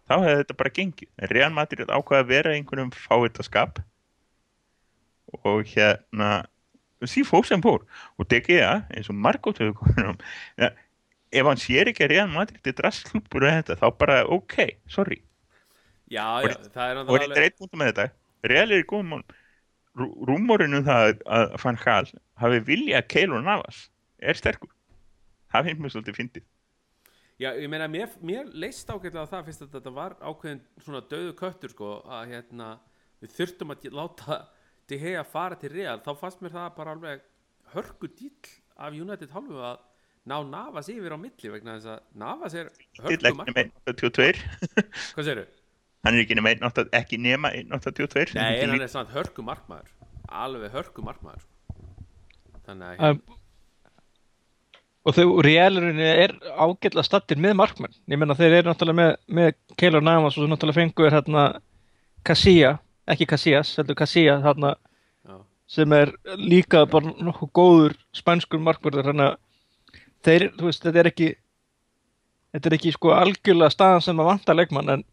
þá 0.06 0.16
hefði 0.22 0.40
þetta 0.44 0.58
bara 0.62 0.74
gengið. 0.80 1.10
En 1.22 1.32
Real 1.34 1.54
Madrid 1.56 1.92
ákvaði 1.92 2.22
að 2.24 2.32
vera 2.32 2.54
í 2.54 2.60
einhverjum 2.60 2.92
fávitaskap 2.96 3.80
og 5.44 5.64
hérna 5.74 6.32
sí 7.06 7.24
fór 7.28 7.46
sem 7.46 7.62
fór. 7.62 7.84
Og 8.18 8.28
De 8.32 8.40
Gea 8.46 8.84
eins 8.94 9.10
og 9.12 9.18
Margot 9.20 9.58
hefur 9.62 9.76
komin 9.82 10.12
um 10.14 10.20
ja, 10.62 10.70
ef 11.36 11.50
hann 11.50 11.60
sér 11.62 11.92
ekki 11.92 12.06
að 12.08 12.14
Real 12.16 12.30
Madrid 12.32 12.70
er 12.72 12.78
drastlúpur 12.78 13.46
og 13.46 13.58
þetta 13.60 13.80
þá 13.82 13.88
bara 14.00 14.20
ok, 14.32 14.60
sorry. 14.92 15.22
Já, 16.12 16.26
Og- 16.42 16.50
já, 16.52 16.56
það 16.74 16.92
er 16.92 17.02
og 17.04 17.16
þetta 17.18 17.40
er 17.42 17.48
eitt 17.50 17.58
punktum 17.60 17.82
með 17.82 17.92
þetta. 17.94 18.08
Real 18.46 18.70
er 18.72 18.84
í 18.84 18.88
góðum 18.90 19.12
mál 19.16 19.26
rúmorinn 20.28 20.76
um 20.76 20.84
það 20.86 21.22
að 21.26 21.54
Van 21.64 21.78
Gaal 21.80 22.08
hafi 22.42 22.58
vilja 22.68 23.00
að 23.00 23.08
Keylor 23.14 23.42
Navas 23.46 23.86
er 24.20 24.36
sterkur. 24.38 24.70
Það 25.54 25.70
finnst 25.70 25.82
mér 25.82 25.94
svolítið 25.94 26.18
fyndið 26.20 26.44
Já, 27.36 27.50
ég 27.60 27.68
meina, 27.68 27.88
mér, 27.92 28.14
mér 28.24 28.52
leist 28.56 28.88
ágætlega 28.88 29.26
á 29.28 29.32
það 29.34 29.48
fyrst 29.50 29.64
að 29.66 29.74
þetta 29.76 29.92
var 29.96 30.14
ákveðin 30.24 30.62
svona 30.80 31.02
döðu 31.12 31.34
köttur 31.36 31.74
sko, 31.74 31.90
að 32.08 32.30
hérna, 32.32 32.68
við 33.24 33.34
þurftum 33.36 33.74
að 33.76 33.90
láta 33.92 34.38
De 34.88 35.00
Gea 35.02 35.24
fara 35.28 35.58
til 35.60 35.72
Real 35.74 35.98
þá 36.06 36.12
fannst 36.22 36.44
mér 36.46 36.54
það 36.54 36.70
bara 36.78 36.94
alveg 36.96 37.26
hörku 37.74 38.08
dýll 38.16 38.54
af 38.78 38.96
United 38.96 39.34
hálfu 39.34 39.60
að 39.68 39.84
ná 40.30 40.38
Navas 40.48 40.90
yfir 40.94 41.16
á 41.16 41.20
milli 41.20 41.52
vegna 41.52 41.76
þess 41.76 41.92
að 41.96 42.08
Navas 42.24 42.56
er 42.56 42.72
Til 42.72 43.04
hörku 43.04 43.16
ekki 43.18 43.36
markmann 43.42 43.60
nema 43.60 43.84
182 43.90 44.32
Hvað 45.18 45.28
segirðu? 45.28 45.48
hann 46.06 46.14
er 46.14 46.22
ekki 46.22 46.38
nema 46.38 46.54
1, 46.54 46.84
ekki 47.02 47.18
nema 47.18 47.52
182 47.58 48.38
Nei, 48.38 48.60
en 48.62 48.76
hann 48.76 48.86
er 48.86 48.92
samt 48.94 49.12
hörku 49.16 49.44
markmaður 49.46 49.92
alveg 50.30 50.74
hörku 50.74 51.04
markmaður 51.06 51.44
sko. 51.44 51.84
þannig 52.68 53.02
að 53.02 53.16
um, 53.16 53.22
og 55.06 55.14
þau 55.14 55.42
realurinn 55.46 56.00
er 56.02 56.34
ágætlega 56.58 57.06
stattir 57.06 57.38
með 57.42 57.54
markmenn. 57.60 57.94
Ég 58.10 58.18
menna 58.18 58.36
þeir 58.38 58.56
eru 58.60 58.72
náttúrulega 58.72 58.98
með, 59.00 59.12
með 59.38 59.52
Keylor 59.78 60.02
Navas 60.06 60.38
og 60.42 60.50
náttúrulega 60.50 60.80
fengur 60.80 61.14
hérna 61.14 61.44
Casilla, 62.26 62.72
ekki 63.14 63.28
Casillas 63.30 63.76
heldur 63.78 63.98
Casilla 64.00 64.40
þarna 64.42 64.72
já, 65.30 65.36
sem 65.78 65.94
er 65.94 66.14
líka 66.42 66.86
bara 66.90 67.14
nokkuð 67.22 67.52
góður 67.60 67.98
spænskur 68.18 68.64
markvörður. 68.66 69.12
Að 69.14 69.36
þeir, 70.26 70.48
þú 70.58 70.72
veist, 70.72 70.82
þetta 70.88 71.04
er 71.04 71.12
ekki 71.12 71.28
þetta 72.56 72.72
er 72.72 72.78
ekki 72.80 72.96
sko 72.96 73.12
algjörlega 73.14 73.74
staðan 73.76 74.02
sem 74.08 74.20
að 74.24 74.30
vanta 74.32 74.56
leikmann 74.58 74.90
en 74.96 75.04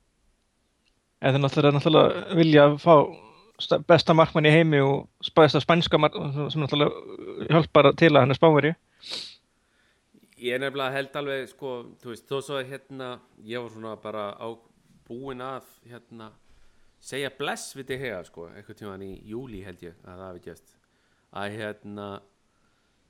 en 1.23 1.35
þeir 1.37 1.43
náttúrulega, 1.45 1.77
náttúrulega 1.77 2.37
vilja 2.39 2.65
fá 2.83 2.95
sta- 3.63 3.79
besta 3.87 4.15
markmann 4.17 4.49
í 4.49 4.55
heimi 4.55 4.81
og 4.83 5.05
besta 5.37 5.61
spænska 5.63 6.01
markmann 6.01 6.49
sem 6.51 6.65
náttúrulega 6.65 7.51
hjálpar 7.53 7.93
til 8.01 8.11
að 8.15 8.21
hann 8.25 8.33
er 8.35 8.41
spánveri 8.41 8.73
ég 10.43 10.55
er 10.57 10.63
nefnilega 10.63 10.95
held 10.97 11.17
alveg 11.21 11.49
sko, 11.53 11.73
þú 12.03 12.13
veist, 12.13 12.27
þó 12.29 12.39
svo 12.43 12.59
að 12.59 12.71
hérna 12.73 13.09
ég 13.47 13.63
var 13.63 13.75
svona 13.75 13.95
bara 14.03 14.25
á 14.35 14.49
búin 15.07 15.43
að 15.45 15.69
hérna 15.91 16.31
segja 17.03 17.31
bless 17.39 17.75
við 17.77 17.93
þig 17.93 18.05
hega 18.07 18.23
sko, 18.29 18.49
eitthvað 18.53 18.79
tímaðan 18.81 19.07
í 19.07 19.13
júli 19.31 19.63
held 19.67 19.83
ég 19.87 19.99
að 20.07 20.23
það 20.25 20.41
gæst 20.47 20.75
að 21.43 21.57
hérna 21.59 22.09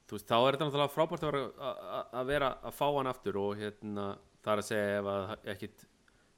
þú 0.09 0.17
veist, 0.19 0.29
þá 0.29 0.37
er 0.39 0.57
þetta 0.57 0.67
náttúrulega 0.69 0.95
frábært 0.97 1.25
að 1.27 1.33
vera 1.33 1.71
að- 2.13 2.27
vera 2.33 2.51
að 2.63 2.77
fá 2.79 2.87
hann 2.97 3.11
aftur 3.13 3.39
og 3.43 3.57
hérna 3.61 4.07
það 4.43 4.53
er 4.53 4.63
að 4.63 4.69
segja 4.69 4.99
ef 4.99 5.11
að 5.13 5.33
ekkit 5.55 5.87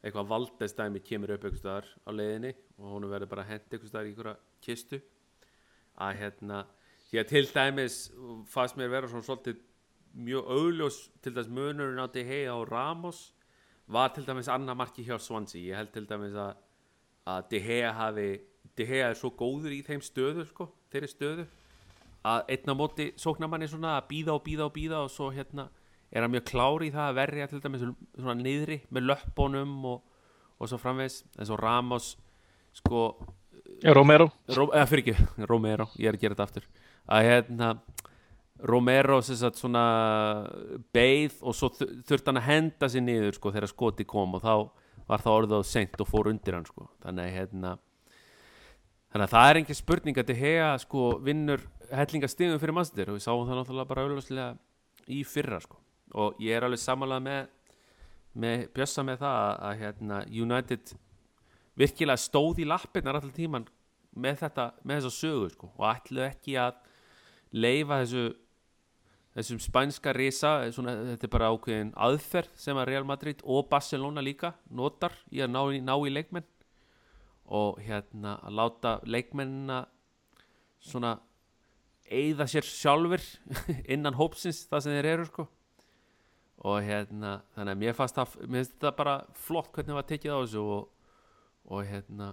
eitthvað 0.04 0.28
valdestæmi 0.28 1.00
kemur 1.00 1.30
upp 1.34 1.44
einhvers 1.44 1.62
staðar 1.62 1.86
á 2.04 2.10
leiðinni 2.12 2.54
og 2.78 2.88
hún 2.92 3.06
verður 3.08 3.30
bara 3.30 3.46
hent 3.48 3.70
einhvers 3.72 3.88
staðar 3.88 4.06
í 4.06 4.12
einhverja 4.12 4.36
kistu. 4.60 4.98
Að 5.96 6.18
hérna 6.20 6.58
að 7.14 7.28
til 7.30 7.44
dæmis 7.54 7.96
fannst 8.50 8.76
mér 8.76 8.90
vera 8.92 9.08
svona 9.08 9.24
svolítið 9.24 9.62
mjög 10.14 10.50
augljós 10.56 10.98
til 11.22 11.34
dæmis 11.34 11.50
munurinn 11.50 12.02
á 12.02 12.06
DH 12.06 12.46
og 12.54 12.70
Ramos 12.70 13.32
var 13.86 14.14
til 14.14 14.26
dæmis 14.26 14.48
annað 14.48 14.78
marki 14.80 15.04
hjá 15.04 15.18
Swansea. 15.18 15.60
Ég 15.60 15.76
held 15.76 15.92
til 15.92 16.06
dæmis 16.08 16.36
að, 16.38 16.54
að 17.26 17.50
DH 17.50 17.80
hafi 17.98 18.28
DH 18.78 19.02
er 19.10 19.18
svo 19.18 19.30
góður 19.34 19.74
í 19.74 19.82
þeim 19.86 20.02
stöðu 20.02 20.46
sko, 20.48 20.70
þeirri 20.92 21.10
stöðu 21.10 21.46
að 22.24 22.50
einn 22.54 22.72
á 22.72 22.74
móti 22.78 23.10
sóknarmanni 23.20 23.68
svona 23.68 23.98
að 23.98 24.08
býða 24.12 24.36
og 24.38 24.44
býða 24.46 24.68
og 24.68 24.74
býða 24.74 25.02
og 25.04 25.12
svo 25.12 25.28
hérna 25.34 25.68
er 26.14 26.24
hann 26.24 26.32
mjög 26.32 26.46
klári 26.48 26.88
í 26.88 26.94
það 26.94 27.08
að 27.10 27.18
verja 27.18 27.48
til 27.50 27.60
dæmis 27.64 27.84
svona 28.14 28.36
niðri 28.38 28.78
með 28.94 29.08
löppunum 29.10 29.74
og, 29.90 30.04
og 30.56 30.70
svo 30.70 30.78
framvegs 30.80 31.22
eins 31.36 31.52
og 31.52 31.60
Ramos 31.60 32.14
sko 32.74 33.02
Romero. 33.84 34.30
Ró, 34.54 34.68
eða 34.70 34.86
fyrir 34.88 35.02
ekki, 35.04 35.44
Romero, 35.50 35.88
ég 35.98 36.08
er 36.08 36.16
að 36.16 36.22
gera 36.22 36.36
þetta 36.36 36.46
aftur. 36.46 36.66
Að 37.10 37.26
hérna 37.26 37.70
Romero 38.62 39.18
sagt 39.40 39.58
svona 39.58 39.84
beið 40.94 41.40
og 41.42 41.54
svo 41.58 41.68
þu- 41.74 41.88
þurfti 42.06 42.30
hann 42.30 42.38
að 42.38 42.46
henda 42.48 42.88
sér 42.88 43.02
niður 43.02 43.34
sko 43.34 43.50
þegar 43.52 43.68
skoti 43.72 44.04
kom 44.06 44.34
og 44.38 44.42
þá 44.44 44.54
var 45.08 45.20
það 45.24 45.38
orðið 45.38 45.58
á 45.58 45.62
seint 45.66 46.00
og 46.00 46.08
fór 46.08 46.30
undir 46.30 46.54
hann 46.54 46.64
sko. 46.68 46.86
Þannig 47.02 47.34
hérna 47.34 47.72
þannig 49.12 49.26
að 49.26 49.34
það 49.34 49.50
er 49.50 49.60
engin 49.60 49.74
spurning 49.80 50.18
að 50.22 50.34
Hea 50.38 50.70
sko 50.78 51.18
vinnur 51.22 51.60
hellingastigum 51.90 52.60
fyrir 52.62 52.74
mannstir 52.74 53.10
og 53.10 53.18
við 53.18 53.26
sáum 53.26 53.44
það 53.48 53.60
náttúrulega 53.60 53.90
bara 53.90 54.06
auðvitað 54.06 54.58
í 55.12 55.20
fyrra 55.24 55.60
sko. 55.60 55.76
Og 56.14 56.38
ég 56.40 56.54
er 56.56 56.64
alveg 56.64 56.78
samanlega 56.80 57.20
með 57.26 57.50
með 58.34 58.64
Bjössa 58.74 59.04
með 59.06 59.20
það 59.22 59.36
að, 59.40 59.58
að 59.66 59.76
hérna 59.82 60.16
United 60.42 60.94
virkilega 61.78 62.18
stóð 62.18 62.62
í 62.62 62.66
lappirnar 62.66 63.18
alltaf 63.18 63.34
tíman 63.36 63.66
með 64.14 64.42
með 64.82 64.96
þessa 65.02 65.10
sögu 65.10 65.50
sko, 65.50 65.70
og 65.74 65.86
ætluðu 65.90 66.24
ekki 66.30 66.56
að 66.58 66.74
leifa 67.54 68.00
þessu 68.02 68.24
þessum 69.34 69.60
spænska 69.62 70.14
risa 70.14 70.54
svona, 70.74 70.94
þetta 71.10 71.26
er 71.26 71.32
bara 71.32 71.50
ákveðin 71.50 71.92
aðferð 72.06 72.52
sem 72.60 72.78
að 72.78 72.88
Real 72.90 73.06
Madrid 73.08 73.42
og 73.42 73.66
Barcelona 73.70 74.22
líka 74.22 74.54
notar 74.70 75.16
í 75.34 75.42
að 75.42 75.54
ná, 75.54 75.62
ná 75.82 75.94
í 75.98 76.12
leikmenn. 76.12 76.46
Og 77.44 77.80
hérna 77.84 78.38
að 78.46 78.56
láta 78.56 78.94
leikmennina 79.04 79.82
svona 80.80 81.18
eigða 82.08 82.46
sér 82.48 82.68
sjálfur 82.68 83.24
innan 83.94 84.16
hópsins 84.16 84.64
það 84.70 84.86
sem 84.86 84.96
þeir 84.96 85.10
eru 85.16 85.28
sko. 85.28 85.48
Og 86.64 86.78
hérna 86.86 87.40
þannig 87.56 87.74
að 87.74 87.82
mér 87.82 87.98
fannst 87.98 88.16
það 88.16 88.38
mér 88.46 88.62
finnst 88.62 88.78
þetta 88.78 88.96
bara 88.96 89.18
flott 89.36 89.74
hvernig 89.74 89.98
var 89.98 90.08
tekið 90.08 90.36
á 90.36 90.38
þessu 90.38 90.64
og, 90.78 90.88
og 91.74 91.84
hérna 91.88 92.30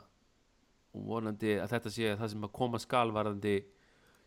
og 0.92 1.06
vonandi 1.08 1.56
að 1.60 1.76
þetta 1.76 1.94
sé 1.94 2.16
það 2.20 2.34
sem 2.34 2.48
að 2.48 2.56
koma 2.56 2.80
skal 2.82 3.12
varðandi 3.16 3.56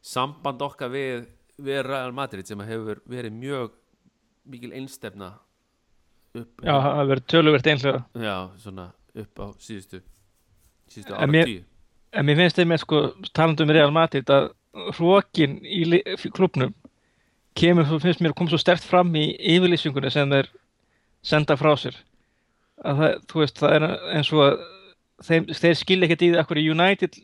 samband 0.05 0.63
okkar 0.65 0.93
við, 0.93 1.27
við 1.63 1.83
Real 1.87 2.15
Madrid 2.17 2.49
sem 2.49 2.61
hefur 2.67 3.03
verið 3.11 3.37
mjög 3.37 3.75
mikil 4.51 4.73
einstefna 4.75 5.35
upp, 6.35 6.51
Já, 6.65 6.73
það 6.73 6.89
hafi 6.89 7.13
verið 7.13 7.29
töluvert 7.33 7.71
einhlega 7.73 8.03
já, 8.19 8.37
svona 8.59 8.89
upp 9.15 9.41
á 9.41 9.47
síðustu 9.63 10.03
síðustu 10.91 11.15
ára 11.15 11.45
tíu 11.45 11.63
En 12.15 12.27
mér 12.29 12.39
finnst 12.39 12.59
þeim 12.61 12.71
með 12.71 12.85
sko 12.85 12.99
talandum 13.35 13.67
um 13.67 13.75
Real 13.75 13.91
Madrid 13.91 14.29
að 14.31 14.53
hrókin 14.95 15.57
í 15.67 15.83
klúbnum 16.35 16.75
kemur, 17.59 17.87
svo 17.89 18.01
finnst 18.03 18.23
mér, 18.23 18.35
kom 18.37 18.51
svo 18.51 18.59
stert 18.59 18.85
fram 18.87 19.13
í 19.19 19.29
yfirlýsingunni 19.55 20.11
sem 20.13 20.31
þeir 20.31 20.51
senda 21.25 21.57
frá 21.59 21.73
sér. 21.79 21.97
Að 22.85 23.01
það, 23.01 23.19
þú 23.31 23.43
veist, 23.43 23.61
það 23.61 23.75
er 23.77 23.87
eins 24.19 24.31
og 24.35 24.45
að 24.45 24.55
þeim, 25.29 25.51
þeir 25.63 25.77
skilja 25.79 26.09
ekkert 26.09 26.25
í 26.27 26.31
það 26.33 26.43
akkur 26.43 26.63
United 26.63 27.19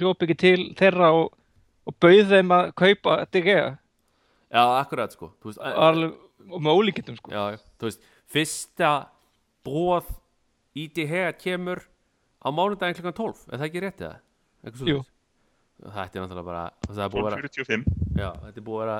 hljóp 0.00 0.24
ekki 0.26 0.38
til 0.38 0.56
þeirra 0.78 1.12
og, 1.18 1.30
og 1.90 1.98
bauð 2.02 2.34
þeim 2.34 2.56
að 2.56 2.72
kaupa 2.78 3.20
DG 3.34 3.54
Já, 4.50 4.62
akkurat 4.80 5.12
sko. 5.14 5.28
Þú 5.38 5.52
veist, 5.52 5.60
alveg, 5.62 6.14
og 6.50 6.62
með 6.66 6.78
ólíkindum 6.80 7.18
sko. 7.20 7.30
Já, 7.30 7.54
já, 7.54 7.60
þú 7.78 7.86
veist, 7.86 8.08
fyrsta 8.30 8.90
bóð 9.66 10.08
í 10.78 10.88
DH 10.94 11.30
kemur 11.38 11.84
á 12.40 12.48
mánudaginn 12.48 12.96
klukkan 12.98 13.16
12 13.16 13.46
er 13.50 13.60
það 13.60 13.66
ekki 13.68 13.82
rétt 13.84 14.04
eða? 14.04 14.18
Jú. 14.86 15.00
það 15.80 16.00
er 16.00 16.22
náttúrulega 16.24 16.46
bara 16.46 16.64
það 16.86 17.02
er 17.04 17.12
búið 17.12 17.20
að 17.20 17.26
vera, 17.26 17.52
12.45 17.56 18.20
já, 18.20 18.28
þetta 18.44 18.60
er 18.60 18.66
búið 18.66 18.80
að 18.80 18.84
vera 18.84 18.98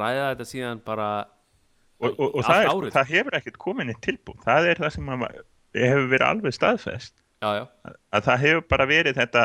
ræða 0.00 0.28
þetta 0.30 0.46
síðan 0.50 0.82
bara 0.86 1.08
og, 1.98 2.08
og, 2.10 2.28
og 2.28 2.46
það, 2.46 2.60
er, 2.62 2.88
það 2.94 3.12
hefur 3.12 3.38
ekkert 3.38 3.60
komin 3.64 3.92
eitt 3.92 4.02
tilbúð 4.04 4.40
það 4.46 4.70
er 4.70 4.82
það 4.82 4.94
sem 4.96 5.12
að, 5.14 5.24
hefur 5.74 6.10
verið 6.12 6.26
alveg 6.28 6.56
staðfest. 6.56 7.16
Já, 7.42 7.48
já, 7.58 7.64
að 8.14 8.28
það 8.28 8.44
hefur 8.46 8.66
bara 8.70 8.88
verið 8.88 9.18
þetta 9.18 9.44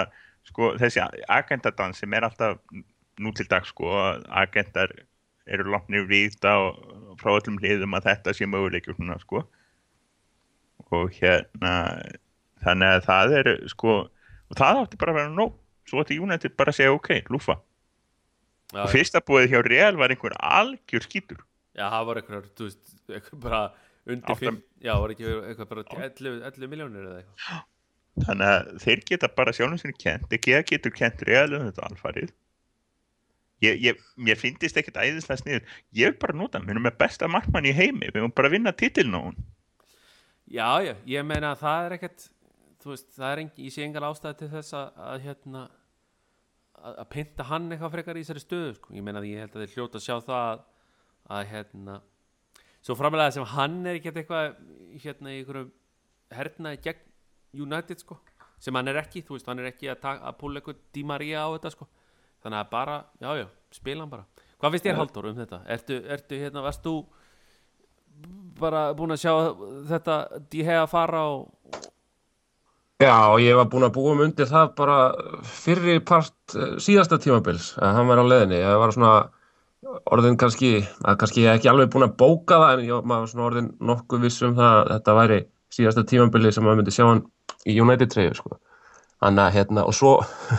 sko, 0.50 0.74
þessi 0.82 1.04
agendadans 1.30 2.02
sem 2.02 2.14
er 2.18 2.28
alltaf 2.28 2.60
nú 3.20 3.34
til 3.36 3.48
dag 3.52 3.68
sko, 3.68 3.90
agendar 4.42 4.94
eru 5.50 5.72
lóknir 5.74 6.06
við 6.10 6.36
þetta 6.36 6.56
og 6.62 7.16
frá 7.22 7.34
öllum 7.36 7.58
liðum 7.62 7.98
að 7.98 8.12
þetta 8.12 8.36
sé 8.38 8.48
möguleikjur 8.50 8.98
svona 8.98 9.18
sko. 9.22 9.44
Og 10.90 11.16
hérna 11.20 11.74
þannig 12.64 12.96
að 12.98 13.08
það 13.08 13.36
er 13.40 13.50
sko 13.72 13.98
og 14.50 14.58
það 14.58 14.84
átti 14.84 15.00
bara 15.02 15.16
að 15.16 15.20
vera 15.22 15.34
nóg. 15.34 15.58
Svo 15.90 16.04
átti 16.04 16.20
United 16.22 16.56
bara 16.58 16.74
að 16.74 16.80
segja 16.80 16.94
ok, 16.94 17.12
lúfa. 17.34 17.58
Já, 18.70 18.84
og 18.84 18.92
fyrsta 18.94 19.22
búið 19.26 19.48
hjá 19.54 19.62
Real 19.66 19.98
var 19.98 20.14
einhver 20.14 20.36
algjör 20.38 21.06
skítur. 21.06 21.40
Já, 21.74 21.88
það 21.90 22.10
var 22.10 22.20
eitthvað, 22.20 22.50
þú 22.58 22.68
veist, 22.68 22.92
eitthvað 23.10 23.42
bara 23.46 23.62
undir 24.10 24.40
5, 24.42 24.62
já, 24.86 24.94
var 25.02 25.14
ekki 25.14 25.28
eitthvað 25.30 25.70
bara 25.72 25.86
11, 26.06 26.40
11 26.52 26.72
miljónir 26.72 27.08
eða 27.08 27.22
eitthvað 27.24 27.66
þannig 28.26 28.52
að 28.54 28.70
þeir 28.84 29.02
geta 29.12 29.32
bara 29.36 29.56
sjálfum 29.56 29.82
sinni 29.82 29.98
kent 30.00 30.34
ekki 30.36 30.56
að 30.58 30.68
getur 30.74 30.96
kent 30.96 31.26
Real 31.28 31.50
um 31.54 31.68
þetta 31.70 31.88
alfarið. 31.88 32.34
Ég, 33.60 33.80
ég, 33.84 34.04
mér 34.16 34.38
finnist 34.40 34.78
ekkert 34.80 35.02
æðislega 35.02 35.42
sniður 35.42 35.64
ég 35.92 36.14
vil 36.14 36.18
bara 36.22 36.36
nota, 36.40 36.60
hann, 36.60 36.68
við 36.68 36.78
erum 36.78 36.86
með 36.88 37.00
besta 37.02 37.28
markmann 37.28 37.68
í 37.68 37.74
heimi 37.76 38.08
við 38.08 38.22
erum 38.22 38.32
bara 38.32 38.48
að 38.48 38.54
vinna 38.56 38.72
titiln 38.72 39.18
á 39.18 39.20
hún 39.20 39.40
Já, 40.50 40.80
já, 40.82 40.94
ég 41.06 41.26
meina 41.28 41.52
að 41.52 41.66
það 41.66 41.88
er 41.88 41.96
ekkert 41.98 42.28
þú 42.80 42.94
veist, 42.94 43.10
það 43.18 43.34
er 43.34 43.42
engi, 43.44 43.66
ég 43.68 43.76
sé 43.76 43.84
engan 43.84 44.08
ástæði 44.08 44.40
til 44.40 44.50
þess 44.54 44.78
að, 44.80 45.02
að 45.10 45.26
hérna 45.26 45.66
að, 46.80 46.94
að 46.94 47.10
pynta 47.18 47.48
hann 47.50 47.68
eitthvað 47.68 47.94
frekar 47.98 48.20
í 48.20 48.24
þessari 48.24 48.46
stöðu 48.46 48.72
sko. 48.78 48.96
ég 48.96 49.06
meina 49.06 49.20
að 49.20 49.28
ég 49.30 49.44
held 49.44 49.58
að 49.58 49.66
þið 49.66 49.76
hljóta 49.76 50.00
að 50.00 50.06
sjá 50.08 50.16
það 50.30 50.46
að, 50.46 50.64
að 51.36 51.44
hérna 51.52 52.00
svo 52.80 52.96
framlega 52.96 53.36
sem 53.36 53.52
hann 53.58 53.78
er 53.84 54.00
ekkert 54.00 54.22
eitthvað 54.24 54.56
hérna 55.04 55.36
í 55.36 55.42
einhverjum 55.42 55.72
hernaði 56.40 56.84
gegn 56.88 57.06
United 57.56 58.04
sko 58.04 58.20
sem 58.60 58.76
hann 58.76 58.92
er 58.92 59.00
ekki, 59.00 59.24
þú 59.24 59.38
veist, 59.38 59.48
hann 59.48 59.62
er 59.62 59.70
ekki 59.72 59.90
að, 59.94 60.06
að 60.20 60.38
púla 60.40 60.60
eitthvað 60.60 60.82
Di 60.96 61.06
Maria 61.08 61.46
á 61.48 61.50
þetta 61.56 61.74
sko 61.76 61.88
þannig 62.44 62.60
að 62.60 62.72
bara, 62.74 62.98
já, 63.22 63.30
já, 63.40 63.48
spila 63.76 64.04
hann 64.04 64.12
bara 64.12 64.48
hvað 64.60 64.76
finnst 64.76 64.90
þér 64.90 65.00
Halldór 65.00 65.30
um 65.32 65.40
þetta? 65.40 65.62
Ertu, 65.76 66.00
ertu 66.18 66.42
hérna, 66.42 66.66
varst 66.66 66.84
þú 66.84 66.96
bara 68.60 68.90
búin 68.98 69.16
að 69.16 69.24
sjá 69.24 69.34
þetta 69.94 70.18
Di 70.52 70.66
Hea 70.68 70.84
fara 70.92 71.24
og 71.32 71.48
Já, 73.00 73.40
ég 73.40 73.56
var 73.56 73.70
búinn 73.72 73.88
að 73.88 73.94
búa 73.96 74.12
um 74.12 74.22
undir 74.26 74.48
það 74.50 74.72
bara 74.76 74.96
fyrri 75.48 76.02
part 76.04 76.56
eh, 76.60 76.74
síðasta 76.84 77.16
tímabils 77.24 77.70
að 77.80 77.94
hann 77.96 78.10
var 78.12 78.20
á 78.20 78.28
leiðinni. 78.28 78.58
Ég 78.60 78.82
var 78.82 78.92
svona 78.92 79.14
orðin 80.12 80.36
kannski, 80.42 80.72
að 81.08 81.16
kannski 81.22 81.46
ég 81.46 81.54
ekki 81.56 81.70
alveg 81.72 81.94
búinn 81.94 82.10
að 82.10 82.18
bóka 82.20 82.58
það 82.60 82.74
en 82.74 82.90
ég 82.90 83.08
var 83.14 83.30
svona 83.32 83.46
orðin 83.46 83.70
nokkuð 83.88 84.26
viss 84.26 84.44
um 84.44 84.58
það 84.58 84.82
að 84.82 84.92
þetta 84.92 85.16
væri 85.16 85.40
síðasta 85.74 86.04
tímabili 86.10 86.52
sem 86.54 86.64
maður 86.66 86.82
myndi 86.82 86.94
sjá 86.96 87.06
hann 87.08 87.24
í 87.70 87.76
United 87.82 88.12
treyju 88.14 88.36
sko. 88.40 88.58
Þannig 89.20 89.44
að 89.46 89.56
hérna 89.58 89.86
og 89.90 89.96
svo 89.98 90.14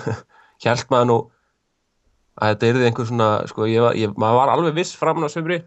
hjælt 0.64 0.90
maður 0.92 1.08
nú 1.10 1.18
að 2.40 2.52
þetta 2.54 2.68
yrði 2.72 2.86
einhver 2.88 3.08
svona, 3.08 3.28
sko, 3.50 3.66
ég 3.68 3.86
ég, 4.00 4.12
maður 4.20 4.38
var 4.40 4.52
alveg 4.54 4.76
viss 4.78 4.94
framan 4.96 5.26
á 5.26 5.30
sömri 5.32 5.60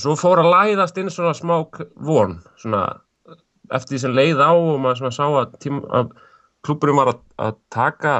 svo 0.00 0.14
fór 0.18 0.40
að 0.42 0.50
læðast 0.52 0.96
inn 1.00 1.10
svona 1.12 1.34
smá 1.36 1.56
k- 1.74 1.86
von, 2.06 2.38
svona 2.58 2.84
eftir 3.74 3.94
því 3.96 4.00
sem 4.04 4.14
leið 4.16 4.40
á 4.42 4.50
og 4.52 4.78
maður 4.82 5.00
svona 5.02 5.14
sá 5.16 5.24
að, 5.26 5.58
að 5.98 6.14
klúburum 6.66 7.00
var 7.02 7.10
að, 7.12 7.20
að 7.48 7.58
taka 7.74 8.14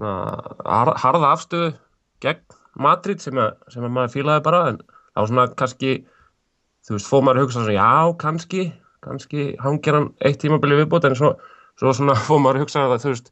na, 0.00 0.12
har- 0.66 0.96
harða 1.02 1.32
afstöðu 1.36 1.70
gegn 2.24 2.42
Madrid 2.80 3.20
sem, 3.22 3.36
að, 3.40 3.54
sem 3.72 3.84
að 3.86 3.94
maður 3.96 4.12
fílaði 4.14 4.44
bara 4.46 4.60
en 4.72 4.80
það 4.84 5.20
var 5.22 5.30
svona 5.32 5.46
kannski 5.62 5.92
þú 6.86 6.96
veist, 6.96 7.08
fór 7.10 7.24
maður 7.26 7.40
að 7.40 7.46
hugsa 7.46 7.64
svona, 7.64 7.78
já, 7.78 8.14
kannski 8.22 8.66
kannski 9.04 9.50
hangir 9.62 9.96
hann 9.96 10.08
eitt 10.20 10.40
tímabili 10.42 10.78
viðbútt 10.82 11.08
en 11.08 11.18
svo, 11.18 11.34
svo 11.80 11.94
svona 11.96 12.16
fór 12.26 12.42
maður 12.42 12.60
að 12.60 12.66
hugsa 12.66 12.86
að 12.86 12.98
þú 13.04 13.14
veist, 13.14 13.30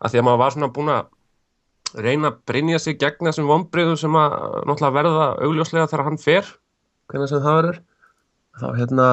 að 0.00 0.14
því 0.14 0.22
að 0.22 0.28
maður 0.28 0.42
var 0.44 0.56
svona 0.56 0.72
búin 0.76 0.94
að 0.94 1.10
reyna 1.98 2.30
að 2.30 2.40
brynja 2.46 2.78
sig 2.78 2.98
gegn 3.00 3.26
þessum 3.26 3.50
vombriðu 3.50 3.96
sem 3.98 4.16
að 4.16 4.34
náttúrulega 4.68 4.96
verða 4.96 5.28
augljóslega 5.42 5.90
þegar 5.90 6.06
hann 6.06 6.20
fer 6.22 6.50
hvernig 7.10 7.30
sem 7.30 7.42
það 7.42 7.56
verður. 7.60 7.78
Þá 8.60 8.66
hérna 8.78 9.06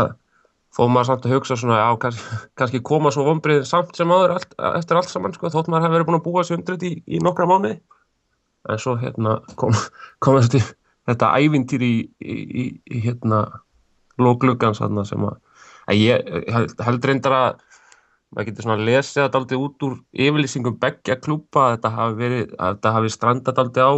fór 0.77 0.89
maður 0.93 1.09
samt 1.09 1.25
að 1.25 1.35
hugsa 1.35 1.57
svona 1.57 1.79
já, 1.79 1.87
kannski, 2.03 2.39
kannski 2.59 2.81
koma 2.85 3.11
svo 3.13 3.25
vombriðin 3.27 3.69
samt 3.69 3.97
sem 3.97 4.11
áður 4.13 4.35
allt, 4.37 4.57
eftir 4.77 4.99
allt 4.99 5.11
saman 5.11 5.35
sko, 5.35 5.51
þótt 5.53 5.71
maður 5.71 5.87
hefur 5.87 5.97
verið 5.97 6.09
búin 6.09 6.19
að 6.19 6.25
búa 6.27 6.43
sig 6.45 6.59
undrið 6.59 6.87
í, 6.89 6.93
í 7.17 7.21
nokkra 7.23 7.47
mánuði. 7.49 7.79
En 8.67 8.81
svo 8.83 8.97
hérna 8.99 9.39
kom, 9.59 9.73
kom 10.23 10.39
þetta, 10.41 10.61
þetta 11.09 11.33
ævintýr 11.41 11.87
í, 11.87 11.93
í, 12.21 12.37
í, 12.85 13.01
hérna 13.05 13.45
lókluggans 14.21 14.81
þarna 14.83 15.05
sem 15.07 15.25
að, 15.25 15.39
að 15.87 16.01
ég 16.01 16.29
held, 16.53 16.75
held 16.87 17.09
reyndar 17.09 17.35
að 17.37 17.61
maður 18.35 18.49
getur 18.49 18.67
svona 18.67 18.87
lesið 18.87 19.21
þetta 19.23 19.41
aldrei 19.41 19.59
út 19.63 19.85
úr 19.87 19.93
yfirlýsingum 20.11 20.79
beggja 20.81 21.15
klúpa 21.23 21.69
þetta 21.75 21.93
hafi 21.95 22.17
verið, 22.21 22.49
þetta 22.57 22.95
hafi 22.97 23.13
strandat 23.13 23.61
aldrei 23.63 23.85
á 23.87 23.93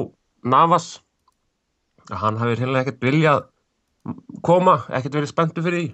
Navas 0.50 0.90
að 2.10 2.20
hann 2.24 2.38
hafi 2.42 2.60
hérna 2.62 2.84
ekkert 2.84 3.02
viljað 3.04 3.48
koma, 4.46 4.84
ekkert 4.90 5.18
verið 5.20 5.34
spenntu 5.34 5.66
fyrir 5.66 5.82
því 5.82 5.90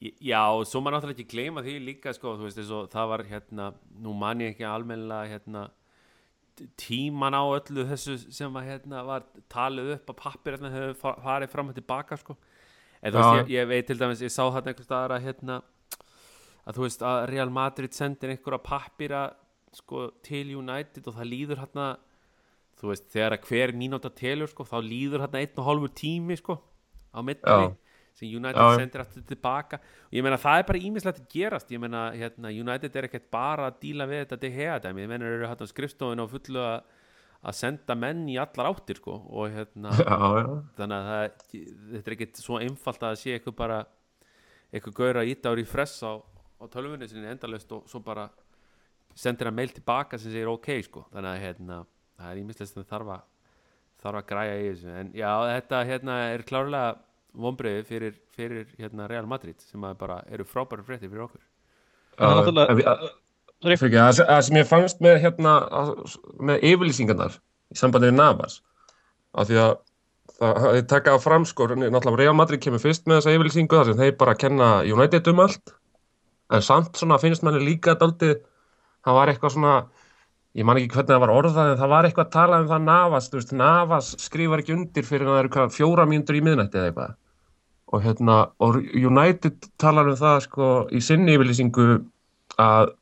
Já, 0.00 0.40
svo 0.64 0.80
maður 0.80 0.96
náttúrulega 0.96 1.18
ekki 1.18 1.32
gleyma 1.34 1.60
því 1.60 1.74
líka 1.84 2.12
sko, 2.16 2.32
þú 2.38 2.46
veist, 2.46 2.60
og 2.72 2.86
það 2.88 3.10
var 3.10 3.22
hérna, 3.28 3.66
nú 4.00 4.14
man 4.16 4.40
ég 4.40 4.54
ekki 4.54 4.64
almennilega 4.64 5.28
hérna, 5.28 5.66
tíman 6.80 7.36
á 7.36 7.44
öllu 7.44 7.84
þessu 7.88 8.16
sem 8.32 8.56
að 8.56 8.70
hérna 8.70 9.02
var 9.04 9.26
talið 9.52 9.92
upp 9.98 10.12
að 10.12 10.18
pappir 10.22 10.56
hérna 10.56 10.72
hefur 10.72 10.96
fa- 11.02 11.18
farið 11.20 11.52
fram 11.52 11.68
og 11.68 11.76
tilbaka 11.76 12.16
sko. 12.20 12.36
En 13.00 13.12
þú 13.14 13.20
veist, 13.22 13.36
ég, 13.40 13.52
ég 13.56 13.68
veit 13.70 13.86
til 13.88 13.98
dæmis, 14.00 14.22
ég 14.24 14.32
sá 14.32 14.44
hérna 14.44 14.72
einhvers 14.72 14.88
staðar 14.88 15.16
að 15.16 15.26
hérna 15.28 15.60
að 16.66 16.76
þú 16.76 16.86
veist 16.86 17.04
að 17.06 17.18
Real 17.32 17.52
Madrid 17.52 17.96
sendir 17.96 18.34
einhverja 18.34 18.62
pappira 18.64 19.24
sko 19.74 20.08
til 20.26 20.46
United 20.58 21.06
og 21.06 21.16
það 21.16 21.30
líður 21.30 21.62
hérna 21.62 21.90
þú 22.80 22.90
veist, 22.90 23.06
þegar 23.12 23.36
að 23.36 23.46
hver 23.50 23.74
mínúta 23.76 24.10
telur 24.16 24.50
sko, 24.50 24.66
þá 24.68 24.78
líður 24.84 25.24
hérna 25.26 25.42
einn 25.42 25.60
og 25.60 25.68
hálfur 25.68 25.94
tími 26.00 26.36
sko 26.40 26.56
á 27.12 27.20
Já. 27.44 27.72
sem 28.16 28.28
United 28.28 28.60
Já, 28.60 28.78
sendir 28.78 29.02
aftur 29.02 29.26
tilbaka. 29.28 29.80
Og 30.08 30.16
ég 30.18 30.24
meina 30.24 30.38
það 30.40 30.60
er 30.60 30.66
bara 30.68 30.82
ímislegt 30.88 31.20
að 31.20 31.28
gerast. 31.34 31.70
Ég 31.72 31.82
meina 31.82 32.10
hérna, 32.12 32.50
United 32.52 32.96
er 32.96 33.08
ekkert 33.08 33.28
bara 33.32 33.68
að 33.70 33.78
díla 33.84 34.06
við 34.10 34.24
þetta 34.24 34.40
dæmi, 34.86 35.04
ég 35.04 35.12
meina 35.12 35.28
eru 35.28 35.46
hérna 35.48 35.68
á 35.68 35.72
skrifstofinu 35.72 36.24
og 36.24 36.32
fullu 36.32 36.64
að 36.64 36.80
að 37.40 37.56
senda 37.56 37.94
menn 37.96 38.26
í 38.28 38.36
allar 38.40 38.68
áttir 38.74 38.98
sko 39.00 39.14
og 39.30 39.48
hérna 39.54 39.92
já, 39.96 40.16
já, 40.44 40.50
þannig 40.76 40.96
að 40.98 41.08
það, 41.08 41.24
þetta 41.94 42.10
er 42.10 42.16
ekkert 42.16 42.40
svo 42.42 42.58
einfalt 42.60 43.06
að 43.08 43.16
sé 43.22 43.34
eitthvað 43.38 43.56
bara 43.62 43.78
eitthvað 44.70 44.96
gaur 45.00 45.20
að 45.22 45.30
íta 45.32 45.50
á 45.50 45.56
refresh 45.56 46.04
á, 46.04 46.12
á 46.20 46.64
tölvunni 46.70 47.08
sinni 47.10 47.30
endalaust 47.32 47.72
og 47.72 47.86
svo 47.90 48.02
bara 48.04 48.28
sendir 49.16 49.48
hann 49.48 49.56
mail 49.56 49.72
tilbaka 49.74 50.18
sem 50.20 50.30
segir 50.30 50.48
ok 50.52 50.68
sko. 50.86 51.02
Þannig 51.10 51.30
að 51.32 51.40
hérna, 51.42 51.78
það 52.20 52.28
er 52.34 52.40
ímislegt 52.44 52.70
sem 52.70 52.84
þarf 52.86 53.08
að 53.16 53.24
þarf 54.00 54.20
að 54.20 54.28
græja 54.30 54.52
í 54.60 54.68
þessu. 54.68 54.92
En 55.00 55.10
já 55.18 55.30
þetta 55.50 55.80
hérna 55.88 56.18
er 56.30 56.44
klárlega 56.48 56.92
vonbreiði 57.40 57.82
fyrir, 57.88 58.14
fyrir 58.36 58.70
hérna 58.78 59.08
Real 59.10 59.26
Madrid 59.28 59.60
sem 59.64 59.82
að 59.88 59.98
bara 60.04 60.20
eru 60.32 60.46
frábæri 60.48 60.86
frétti 60.86 61.10
fyrir 61.10 61.26
okkur. 61.26 61.42
Það 62.20 62.30
er 62.30 62.38
náttúrulega- 62.38 63.10
Að- 63.60 64.26
það 64.26 64.42
sem- 64.46 64.56
ég 64.56 64.66
fannst 64.68 65.00
með 65.04 65.20
hérna 65.24 65.54
að- 65.68 66.16
með 66.40 66.62
yfirlýsingarnar 66.70 67.34
í 67.72 67.76
sambandi 67.76 68.08
við 68.10 68.14
Navas 68.16 68.60
af 69.34 69.48
því 69.48 69.58
að 69.60 69.76
það 70.40 70.56
það 70.64 70.86
taka 70.88 71.12
á 71.12 71.18
fram 71.20 71.44
sko, 71.44 71.66
náttúrulega 71.68 72.16
Real 72.18 72.34
Madrid 72.34 72.60
kemur 72.60 72.80
fyrst 72.80 73.04
með 73.04 73.20
þessa 73.20 73.34
yfirlýsingu 73.36 73.68
þar 73.76 73.84
sem 73.90 73.98
þeir 74.00 74.16
bara 74.16 74.34
kenna 74.34 74.68
United 74.88 75.28
um 75.28 75.40
allt. 75.40 75.74
En 76.50 76.60
samt 76.62 76.92
svona 76.96 77.18
finnst 77.20 77.42
manni 77.42 77.60
líka 77.60 77.94
daldið, 77.94 78.40
það 79.04 79.14
var 79.14 79.28
eitthvað 79.28 79.52
svona 79.52 79.74
ég 80.56 80.64
man 80.64 80.76
ekki 80.80 80.88
hvernig 80.96 81.12
það 81.12 81.20
var 81.20 81.34
orðað 81.36 81.72
en 81.72 81.78
það 81.78 81.88
var 81.92 82.04
eitthvað 82.08 82.26
að 82.26 82.30
tala 82.30 82.60
um 82.60 82.68
það 82.68 82.82
Navas, 82.82 83.28
veist, 83.30 83.52
Navas 83.52 84.08
skrifar 84.18 84.58
ekki 84.64 84.74
undir 84.74 85.04
fyrir 85.04 85.26
að 85.28 85.34
það 85.36 85.42
eru 85.44 85.48
hvað, 85.54 85.76
fjóra 85.76 86.06
mínútur 86.08 86.38
í 86.40 86.42
miðnætti 86.42 86.80
eða 86.80 86.88
eitthvað. 86.90 87.14
Og 87.92 88.02
hérna, 88.02 88.50
og 88.58 88.80
United 88.94 89.68
talar 89.78 90.08
um 90.08 90.16
það 90.16 90.40
sko 90.48 90.88
í 90.90 91.00
sinni 91.02 91.36
yfirlýsingu 91.36 91.86
að 92.58 92.94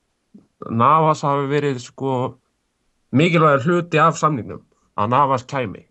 Navas 0.66 1.22
hafi 1.22 1.46
verið 1.50 1.78
sko 1.82 2.14
mikilvægur 3.14 3.64
hluti 3.66 4.00
af 4.02 4.18
samningnum 4.18 4.64
að 4.98 5.12
Navas 5.14 5.46
kæmi. 5.46 5.84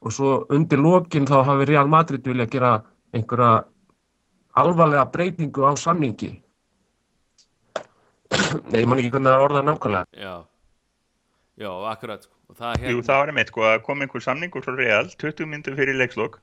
Og 0.00 0.12
svo 0.16 0.32
undir 0.52 0.80
lokin 0.80 1.28
þá 1.28 1.42
hafi 1.44 1.68
Real 1.68 1.88
Madrid 1.88 2.24
vilja 2.24 2.46
gera 2.48 2.74
einhverja 3.12 3.64
alvarlega 4.60 5.04
breytingu 5.12 5.64
á 5.64 5.72
samningi. 5.76 6.30
Nei, 8.70 8.82
ég 8.82 8.86
man 8.88 9.00
ekki 9.00 9.10
hvernig 9.10 9.30
það 9.30 9.36
er 9.36 9.46
orðað 9.46 9.66
nákvæmlega. 9.66 10.06
Já, 10.14 10.34
já, 11.60 11.70
akkurat 11.90 12.22
sko. 12.24 12.34
og 12.50 12.56
það 12.58 12.70
er 12.70 12.80
Jú, 12.80 12.86
hérna 12.86 13.06
það 13.08 13.20
var 13.20 13.32
einmitt 13.32 13.52
sko 13.52 13.66
að 13.66 13.82
kom 13.86 14.02
einhver 14.04 14.24
samningur 14.24 14.64
frá 14.64 14.74
Real 14.78 15.10
20 15.22 15.50
minnum 15.50 15.76
fyrir 15.78 15.98
leikslokk 15.98 16.40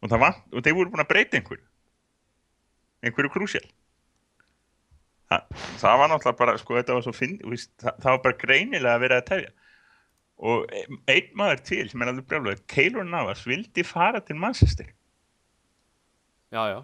og 0.00 0.08
það 0.08 0.22
var, 0.22 0.38
og 0.52 0.64
þeir 0.64 0.76
voru 0.78 0.92
búin 0.92 1.04
að 1.04 1.10
breyta 1.10 1.36
einhver 1.36 1.60
einhverju 3.04 3.32
krúsjál 3.34 3.66
það, 5.30 5.96
var 6.00 6.10
náttúrulega 6.10 6.38
bara 6.38 6.56
sko 6.58 6.76
þetta 6.78 6.96
var 6.96 7.06
svo 7.06 7.14
finn, 7.14 7.36
víst, 7.52 7.72
það, 7.80 7.98
það 8.02 8.14
var 8.14 8.22
bara 8.26 8.38
greinilega 8.40 8.94
að 8.94 9.04
vera 9.04 9.20
að 9.20 9.28
tefja. 9.30 9.52
Og 10.50 10.72
einn 11.12 11.34
maður 11.36 11.62
til 11.68 11.82
sem 11.90 12.02
er 12.02 12.10
alveg 12.10 12.28
brjálega 12.30 12.64
Keylor 12.72 13.06
Navas 13.06 13.44
vildi 13.46 13.84
fara 13.84 14.22
til 14.24 14.38
Manchester. 14.40 14.88
Já, 16.50 16.62
já, 16.72 16.78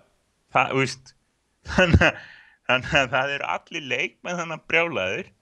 það, 0.55 0.75
veist 0.79 1.15
þannig 1.75 2.05
að, 2.07 2.21
þannig 2.69 2.95
að 3.01 3.09
það 3.17 3.33
eru 3.37 3.49
allir 3.57 3.89
leikmenn 3.95 4.39
þannig 4.39 4.61
að 4.61 4.69
brjálaður 4.71 5.33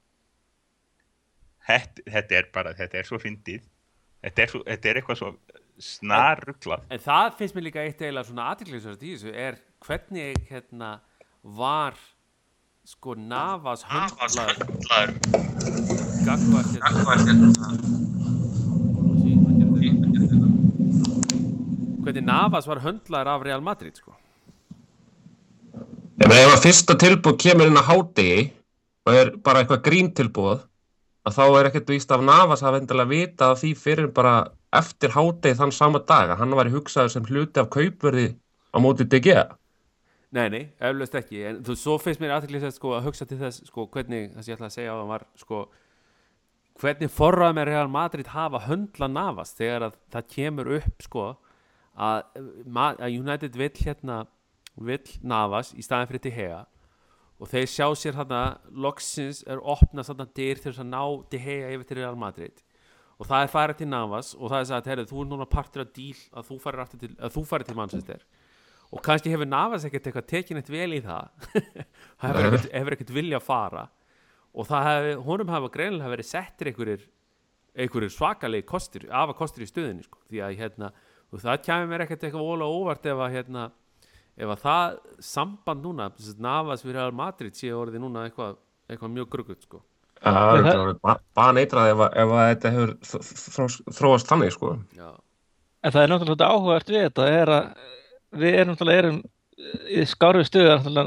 þetta, 1.68 2.06
þetta 2.14 2.38
er 2.38 2.48
bara 2.54 2.74
þetta 2.78 3.00
er 3.00 3.10
svo 3.10 3.20
fyndið. 3.20 3.68
Þetta 4.24 4.46
er, 4.46 4.56
þetta 4.70 4.88
er 4.88 5.00
eitthvað 5.00 5.20
svo 5.20 5.30
snarruglað. 5.84 6.86
En 6.94 7.02
það 7.02 7.30
finnst 7.40 7.56
mér 7.56 7.66
líka 7.66 7.82
eitt 7.84 8.00
eiginlega 8.00 8.28
svona 8.30 8.48
aðtiklisvært 8.52 9.02
í 9.04 9.14
þessu 9.16 9.34
er 9.34 9.58
hvernig 9.84 10.44
hérna 10.48 10.90
var 11.42 11.98
sko 12.84 13.14
Navas 13.16 13.80
höndlaður 13.88 14.58
þetta? 14.60 14.74
hvernig 22.04 22.26
Navas 22.28 22.68
var 22.68 22.82
höndlaður 22.84 23.30
af 23.32 23.46
Real 23.46 23.64
Madrid 23.64 23.96
sko? 23.96 24.12
Ef 26.20 26.34
að 26.34 26.60
fyrsta 26.66 26.98
tilbúð 27.00 27.40
kemur 27.46 27.72
inn 27.72 27.80
á 27.80 27.88
hádegi 27.88 28.52
og 29.08 29.16
er 29.16 29.32
bara 29.40 29.64
eitthvað 29.64 29.84
gríntilbúð 29.88 30.60
að 31.24 31.40
þá 31.40 31.44
er 31.48 31.70
ekkert 31.70 31.96
víst 31.96 32.12
af 32.12 32.20
Navas 32.28 32.60
að 32.60 32.82
vendilega 32.82 33.12
vita 33.14 33.50
af 33.54 33.64
því 33.64 33.74
fyrir 33.80 34.12
bara 34.12 34.36
eftir 34.76 35.16
hádegi 35.16 35.56
þann 35.56 35.72
sama 35.72 36.04
dag 36.04 36.36
að 36.36 36.44
hann 36.44 36.56
var 36.60 36.68
hugsaður 36.68 37.16
sem 37.16 37.32
hluti 37.32 37.64
af 37.64 37.72
kaupverði 37.72 38.34
á 38.76 38.76
móti 38.76 39.08
DG 39.08 39.40
Nei, 40.34 40.48
nei, 40.50 40.62
eflaust 40.82 41.14
ekki. 41.14 41.40
En 41.46 41.62
þú, 41.62 41.76
svo 41.78 41.94
finnst 42.02 42.22
mér 42.22 42.32
aðteklisvært 42.34 42.74
sko 42.74 42.96
að 42.96 43.04
hugsa 43.06 43.26
til 43.30 43.38
þess 43.38 43.68
sko 43.68 43.86
hvernig, 43.94 44.32
sem 44.34 44.50
ég 44.50 44.56
ætla 44.56 44.66
að 44.66 44.74
segja 44.74 44.94
á 44.94 44.98
það 44.98 45.10
var 45.12 45.24
sko 45.38 45.60
hvernig 46.82 47.12
forraði 47.14 47.54
með 47.60 47.68
Real 47.68 47.90
Madrid 47.92 48.30
hafa 48.32 48.64
höndla 48.64 49.08
Navas 49.10 49.54
þegar 49.54 49.88
að 49.88 49.98
það 50.10 50.30
kemur 50.34 50.70
upp 50.80 51.06
sko 51.06 51.26
að, 51.94 52.24
að 52.82 53.14
United 53.14 53.58
vill 53.60 53.74
hérna 53.78 54.24
vill 54.74 55.18
Navas 55.22 55.70
í 55.78 55.86
staðin 55.86 56.10
fyrir 56.10 56.24
De 56.26 56.34
Gea 56.34 56.60
og 57.38 57.50
þeir 57.50 57.70
sjá 57.70 57.86
sér 57.98 58.18
þarna 58.18 58.42
loksins 58.74 59.44
er 59.46 59.62
opnað 59.62 60.10
þarna 60.10 60.26
dyr 60.34 60.58
til 60.58 60.72
þess 60.72 60.82
að 60.82 60.90
ná 60.90 61.02
De 61.30 61.42
Gea 61.46 61.74
yfir 61.76 61.86
til 61.86 62.00
Real 62.00 62.18
Madrid. 62.18 62.62
Og 63.22 63.28
það 63.30 63.44
er 63.44 63.52
farið 63.52 63.78
til 63.78 63.88
Navas 63.92 64.32
og 64.34 64.50
það 64.50 64.58
er 64.58 64.68
sagt, 64.72 64.90
herrið, 64.90 65.12
þú 65.12 65.20
er 65.22 65.28
núna 65.30 65.46
partur 65.46 65.84
af 65.84 65.94
díl 65.94 66.18
að 66.34 66.48
þú 66.48 66.58
aftur 66.72 67.04
til, 67.04 67.68
til 67.68 67.78
Manchester 67.78 68.24
og 68.94 69.02
kannski 69.02 69.32
hefur 69.32 69.48
Navas 69.50 69.84
ekkert 69.88 70.06
eitthvað 70.06 70.26
tekin 70.30 70.60
eitt 70.60 70.70
vel 70.70 70.92
í 70.94 71.00
það 71.02 71.28
það 72.20 72.28
hefur 72.30 72.46
ekkert, 72.48 72.68
hefur 72.78 72.96
ekkert 72.96 73.14
vilja 73.16 73.40
að 73.40 73.46
fara 73.48 73.84
og 74.54 74.68
það 74.70 74.88
hef, 74.90 75.06
honum 75.26 75.48
hafa 75.50 75.70
greinilega 75.74 76.12
verið 76.12 76.28
settir 76.30 76.70
einhverjir, 76.70 77.00
einhverjir 77.74 78.12
svakalegi 78.14 78.66
kostir, 78.70 79.06
afa 79.10 79.34
kostir 79.34 79.64
í 79.66 79.70
stöðinni 79.70 80.04
sko. 80.06 80.20
því 80.30 80.42
að 80.46 80.58
hérna, 80.60 80.92
og 81.34 81.42
það 81.42 81.64
kemur 81.66 81.90
mér 81.90 82.04
ekkert 82.06 82.28
eitthvað 82.28 82.46
vola 82.52 82.68
óvart 82.70 83.08
ef 83.10 83.22
að 83.26 83.34
hérna, 83.34 83.64
ef 84.38 84.52
að 84.54 84.62
það 84.62 84.94
samband 85.26 85.82
núna 85.88 86.06
sem 86.14 86.28
sagt, 86.28 86.44
Navas 86.46 86.86
við 86.86 86.94
Real 87.00 87.16
Madrid 87.18 87.58
sé 87.58 87.72
orðið 87.74 88.04
núna 88.06 88.28
eitthvað, 88.28 88.54
eitthvað 88.86 89.12
mjög 89.16 89.28
gruggut 89.34 89.66
sko. 89.66 89.82
Það 90.24 90.54
er 90.54 90.62
það- 90.70 91.00
bara, 91.02 91.18
bara 91.36 91.52
neitrað 91.58 91.90
ef, 91.90 92.04
að- 92.06 92.14
ef 92.22 92.36
að 92.38 92.46
þetta 92.52 92.70
hefur 92.78 92.94
þróast 93.98 94.30
þannig 94.30 94.54
sko. 94.54 94.70
Já, 94.96 95.10
En 95.84 95.92
það 95.92 96.02
er 96.06 96.08
náttúrulega 96.14 96.46
áhugavert 96.54 96.88
við 96.94 97.02
þetta 97.08 97.26
er 97.42 97.50
að 97.58 97.66
við 98.40 98.58
erum 98.60 98.74
náttúrulega 98.74 99.04
erum 99.04 99.20
í 99.88 100.04
skárið 100.10 100.48
stöðu 100.48 101.04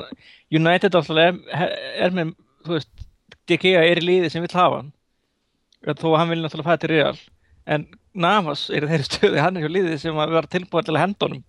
United 0.53 0.95
náttúrulega 0.95 1.33
er, 1.53 1.73
er 2.07 2.15
með 2.15 2.35
þú 2.65 2.77
veist, 2.77 2.93
Gea 3.47 3.83
er 3.83 4.01
í 4.01 4.03
liði 4.03 4.31
sem 4.31 4.43
vill 4.43 4.55
hafa 4.57 4.81
hann. 4.81 4.93
Þó 5.87 6.07
að 6.09 6.17
hann 6.19 6.31
vil 6.33 6.39
náttúrulega 6.43 6.67
fæta 6.67 6.83
til 6.83 6.91
Real. 6.91 7.19
En 7.67 7.85
Navas 8.17 8.65
er 8.73 8.83
í 8.83 8.89
þeirri 8.91 9.07
stöðu 9.07 9.43
hann 9.43 9.59
er 9.59 9.67
hjá 9.67 9.71
liði 9.71 9.99
sem 10.01 10.19
að 10.19 10.33
vera 10.35 10.51
tilbúin 10.51 10.87
til 10.87 10.95
að 10.95 11.03
henda 11.03 11.27
honum 11.29 11.45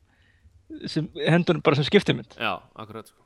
sem, 0.90 1.08
henda 1.24 1.52
honum 1.52 1.64
bara 1.64 1.78
sem 1.78 1.86
skiptimynd. 1.88 2.36
Já, 2.38 2.58
akkurat 2.78 3.08
sko. 3.08 3.24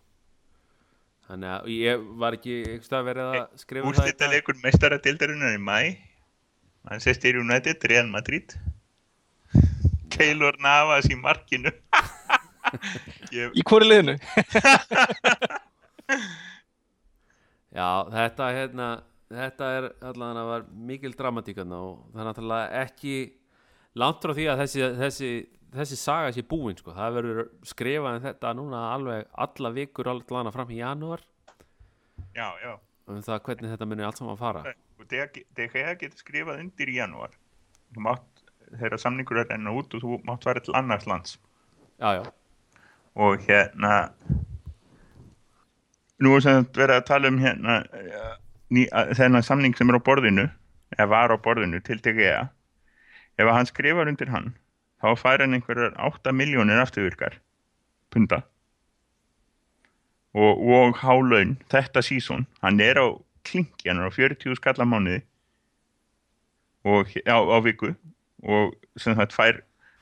Þannig 1.28 1.52
að 1.54 1.68
ég 1.72 2.06
var 2.20 2.36
ekki 2.36 2.56
einhverstað 2.60 3.06
verið 3.08 3.28
að 3.28 3.60
skrifa 3.62 3.86
um 3.86 3.94
það 3.96 4.06
úrslita 4.06 4.30
leikur 4.32 4.58
mestaradeildarinnar 4.64 5.56
í 5.56 5.60
mæ 5.62 5.78
Manchester 6.88 7.38
United, 7.38 7.84
Real 7.88 8.08
Madrid. 8.10 8.56
Keylor 10.12 10.58
Navas 10.60 11.08
í 11.10 11.16
markinu 11.16 11.72
ég, 13.34 13.54
í 13.54 13.64
hvori 13.68 13.88
liðinu? 13.88 14.14
Já, 17.72 17.88
þetta 18.12 18.50
hérna 18.52 18.88
þetta 19.32 19.70
er 19.78 19.88
allan 20.10 20.40
að 20.42 20.50
var 20.50 20.62
mikil 20.90 21.14
dramatíkan 21.16 21.72
og 21.72 22.04
það 22.12 22.20
er 22.20 22.28
náttúrulega 22.28 22.82
ekki 22.82 23.16
langt 24.02 24.24
frá 24.24 24.32
því 24.36 24.46
að 24.52 24.62
þessi, 24.62 24.84
þessi, 25.00 25.30
þessi 25.78 25.98
saga 26.00 26.32
sé 26.36 26.44
búin 26.48 26.76
sko. 26.76 26.92
það 26.96 27.18
verður 27.18 27.42
skrifað 27.68 28.18
um 28.18 28.24
þetta 28.26 28.54
núna 28.58 28.84
alveg 28.92 29.28
alla 29.46 29.72
vikur 29.72 30.12
allan 30.12 30.50
að 30.50 30.56
fram 30.56 30.72
í 30.72 30.80
janúar. 30.82 31.24
Já, 32.36 32.48
já. 32.60 32.72
Um 33.08 33.22
það 33.24 33.44
hvernig 33.48 33.72
þetta 33.72 33.88
munir 33.88 34.06
allt 34.08 34.20
saman 34.20 34.36
að 34.36 34.42
fara 34.44 34.74
þegar 35.08 35.98
getur 36.00 36.18
skrifað 36.20 36.60
undir 36.62 36.92
í 36.92 36.98
janúar. 36.98 37.34
Þú 37.92 38.04
mátt, 38.06 38.44
þegar 38.70 39.00
samningur 39.02 39.42
er 39.42 39.50
enn 39.54 39.70
út 39.72 39.94
og 39.96 40.04
þú 40.04 40.20
mátt 40.28 40.46
fara 40.46 40.62
til 40.64 40.74
annars 40.78 41.08
lands. 41.10 41.38
Já, 41.98 42.18
já, 42.18 42.22
og 43.14 43.44
hérna 43.46 44.12
nú 46.22 46.36
er 46.36 46.44
sem 46.44 46.66
verið 46.76 46.96
að 46.96 47.06
tala 47.10 47.32
um 47.32 47.38
hérna 47.42 47.82
þennan 49.18 49.44
samning 49.44 49.76
sem 49.76 49.90
er 49.90 50.00
á 50.00 50.06
borðinu 50.06 50.48
eða 50.96 51.10
var 51.12 51.34
á 51.34 51.36
borðinu 51.36 51.82
til 51.84 52.00
DGA 52.00 52.48
ef 53.38 53.48
hann 53.48 53.68
skrifar 53.68 54.08
undir 54.08 54.32
hann 54.32 54.52
þá 55.02 55.14
fær 55.18 55.42
hann 55.42 55.56
einhverjar 55.56 55.96
8 55.98 56.32
miljónir 56.36 56.80
afturvirkar 56.80 57.40
punda. 58.12 58.42
Og, 60.32 60.62
og 60.62 60.96
hálaun 61.02 61.58
þetta 61.72 62.00
sísón, 62.04 62.46
hann 62.62 62.80
er 62.80 63.00
á 63.00 63.06
klinki, 63.44 63.88
hann 63.90 64.00
er 64.00 64.08
á 64.08 64.12
40 64.14 64.56
skalla 64.56 64.86
mánuði 64.88 65.20
og 66.88 67.10
á, 67.26 67.36
á 67.36 67.58
viku. 67.64 67.92
Og 68.42 68.72
sem 68.96 69.16
sagt 69.18 69.34
fær 69.36 69.60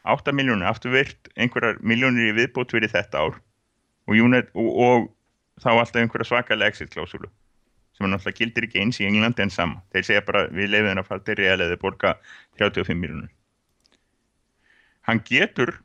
8 0.09 0.33
miljónir 0.37 0.69
afturvirt 0.71 1.29
einhverjar 1.37 1.81
miljónir 1.85 2.31
í 2.31 2.37
viðbót 2.39 2.73
fyrir 2.73 2.93
þetta 2.93 3.27
ár? 3.27 3.41
Og, 4.09 4.17
United, 4.17 4.51
og, 4.55 4.71
og 4.81 5.11
þá 5.63 5.71
alltaf 5.75 6.01
einhverja 6.01 6.31
svakalega 6.31 6.73
exit 6.73 6.95
klásulu 6.95 7.29
sem 7.97 8.07
er 8.07 8.15
náttúrulega 8.15 8.39
gildir 8.39 8.65
ekki 8.65 8.81
eins 8.81 9.01
í 9.03 9.05
Englandi 9.05 9.45
en 9.45 9.53
sama. 9.53 9.83
Þeir 9.93 10.07
segja 10.07 10.25
bara 10.25 10.47
við 10.49 10.73
þeirra 10.73 11.03
að 11.03 11.11
fara 11.11 11.27
til 11.27 11.37
real 11.43 11.61
eða 11.61 11.77
borga 11.83 12.15
35 12.63 12.97
miljónir 12.97 13.29
hann 15.11 15.23
getur 15.27 15.79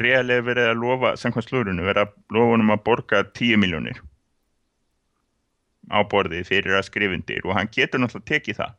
real 0.00 0.28
eða 0.30 0.46
verið 0.46 0.70
að 0.70 0.80
lofa 0.84 1.14
samkvæmt 1.18 1.48
slúrunu 1.48 1.86
verið 1.86 2.06
að 2.06 2.36
lofa 2.36 2.54
honum 2.54 2.74
að 2.74 2.84
borga 2.86 3.22
10 3.40 3.60
miljónir 3.60 4.02
á 5.90 5.98
borði 6.06 6.44
fyrir 6.46 6.78
að 6.78 6.86
skrifundir 6.86 7.46
og 7.46 7.56
hann 7.58 7.70
getur 7.74 8.02
náttúrulega 8.02 8.30
tekið 8.30 8.60
það 8.60 8.76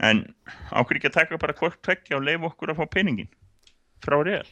en 0.00 0.22
ákveður 0.70 0.98
ekki 1.00 1.10
að 1.10 1.16
taka 1.20 1.38
bara 1.40 1.54
hvort 1.56 1.78
tvekja 1.82 2.16
og 2.18 2.24
leifa 2.26 2.50
okkur 2.50 2.72
að 2.74 2.80
fá 2.82 2.86
peningin 2.96 3.28
frá 4.04 4.18
real. 4.24 4.46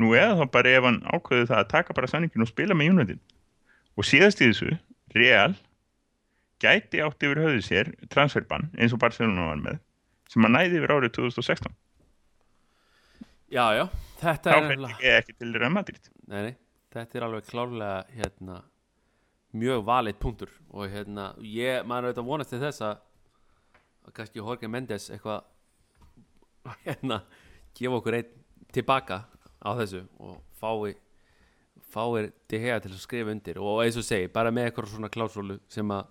Nú 0.00 0.14
eða 0.18 0.38
þá 0.40 0.46
bara 0.56 0.72
ef 0.78 0.86
hann 0.88 1.00
ákveður 1.14 1.50
það 1.52 1.60
að 1.62 1.68
taka 1.74 1.94
bara 1.94 2.10
sanningin 2.10 2.42
og 2.42 2.50
spila 2.50 2.74
með 2.74 2.90
United. 2.94 3.20
Og 3.96 4.04
síðast 4.08 4.40
í 4.42 4.48
þessu 4.50 4.72
real 5.14 5.54
gæti 6.62 7.02
átt 7.04 7.22
yfir 7.26 7.42
höfðu 7.42 7.62
sér 7.66 7.92
transferbann 8.10 8.70
eins 8.78 8.94
og 8.94 9.00
Barcelona 9.02 9.48
var 9.52 9.60
með 9.62 9.78
sem 10.32 10.46
að 10.46 10.54
næði 10.56 10.78
yfir 10.80 10.92
árið 10.94 11.12
2016 11.18 11.72
já, 13.52 13.64
já 13.76 13.84
Þetta 14.22 14.52
þá 14.52 14.56
er 14.56 14.62
nefnilega- 14.68 15.02
ég 15.02 15.16
ekki 15.18 15.34
til 15.38 15.54
Real 15.58 15.72
Madrid. 15.74 16.04
Nei, 16.30 16.42
nei, 16.46 16.52
þetta 16.94 17.18
er 17.18 17.24
alveg 17.26 17.46
klárlega 17.50 18.04
hérna, 18.14 18.60
mjög 19.52 19.80
valið 19.84 20.18
punktur. 20.22 20.52
Og 20.70 20.86
hérna, 20.88 21.24
ég, 21.42 21.82
maður 21.84 22.04
er 22.06 22.12
auðvitað 22.12 22.22
að 22.22 22.30
vonast 22.30 22.50
til 22.54 22.60
þess 22.62 22.84
að, 22.86 23.00
að 24.06 24.14
kannski 24.16 24.42
Jorge 24.42 24.70
Mendes 24.70 25.08
eitthvað 25.12 25.44
hérna, 26.86 27.22
gefa 27.76 27.98
okkur 27.98 28.18
einn 28.18 28.36
tilbaka 28.72 29.24
á 29.62 29.70
þessu 29.78 30.04
og 30.22 30.38
fái 30.58 30.94
fáir 31.92 32.30
til 32.48 32.62
hega 32.62 32.80
til 32.80 32.94
að 32.94 33.02
skrifa 33.02 33.32
undir. 33.34 33.60
Og 33.60 33.82
eins 33.84 33.98
og 34.00 34.06
segi, 34.06 34.30
bara 34.32 34.52
með 34.54 34.70
eitthvað 34.70 34.94
svona 34.94 35.12
klásólu 35.12 35.58
sem 35.70 35.90
að 35.92 36.08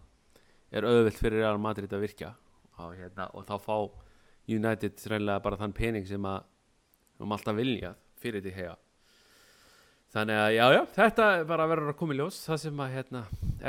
er 0.71 0.85
auðvilt 0.87 1.17
fyrir 1.19 1.41
Real 1.41 1.59
Madrid 1.61 1.91
að 1.91 2.05
virkja. 2.05 2.35
Og, 2.77 2.93
hérna, 2.97 3.27
og 3.33 3.45
þá 3.47 3.55
fá 3.61 3.75
United 4.49 5.01
reynilega 5.09 5.41
bara 5.43 5.57
þann 5.59 5.75
pening 5.77 6.05
sem 6.09 6.23
að 6.25 6.45
um 7.21 7.33
alltaf 7.33 7.57
vilja 7.57 7.91
fyrir 8.21 8.41
til 8.41 8.53
hega 8.55 8.77
Þannig 10.11 10.39
að 10.41 10.49
já, 10.55 10.63
já, 10.75 10.79
þetta 10.95 11.25
bara 11.47 11.65
verður 11.71 11.93
að 11.93 11.97
koma 12.01 12.15
í 12.15 12.17
ljós 12.19 12.39
það 12.43 12.57
sem 12.65 12.79
að 12.83 12.95
hérna, 12.97 13.19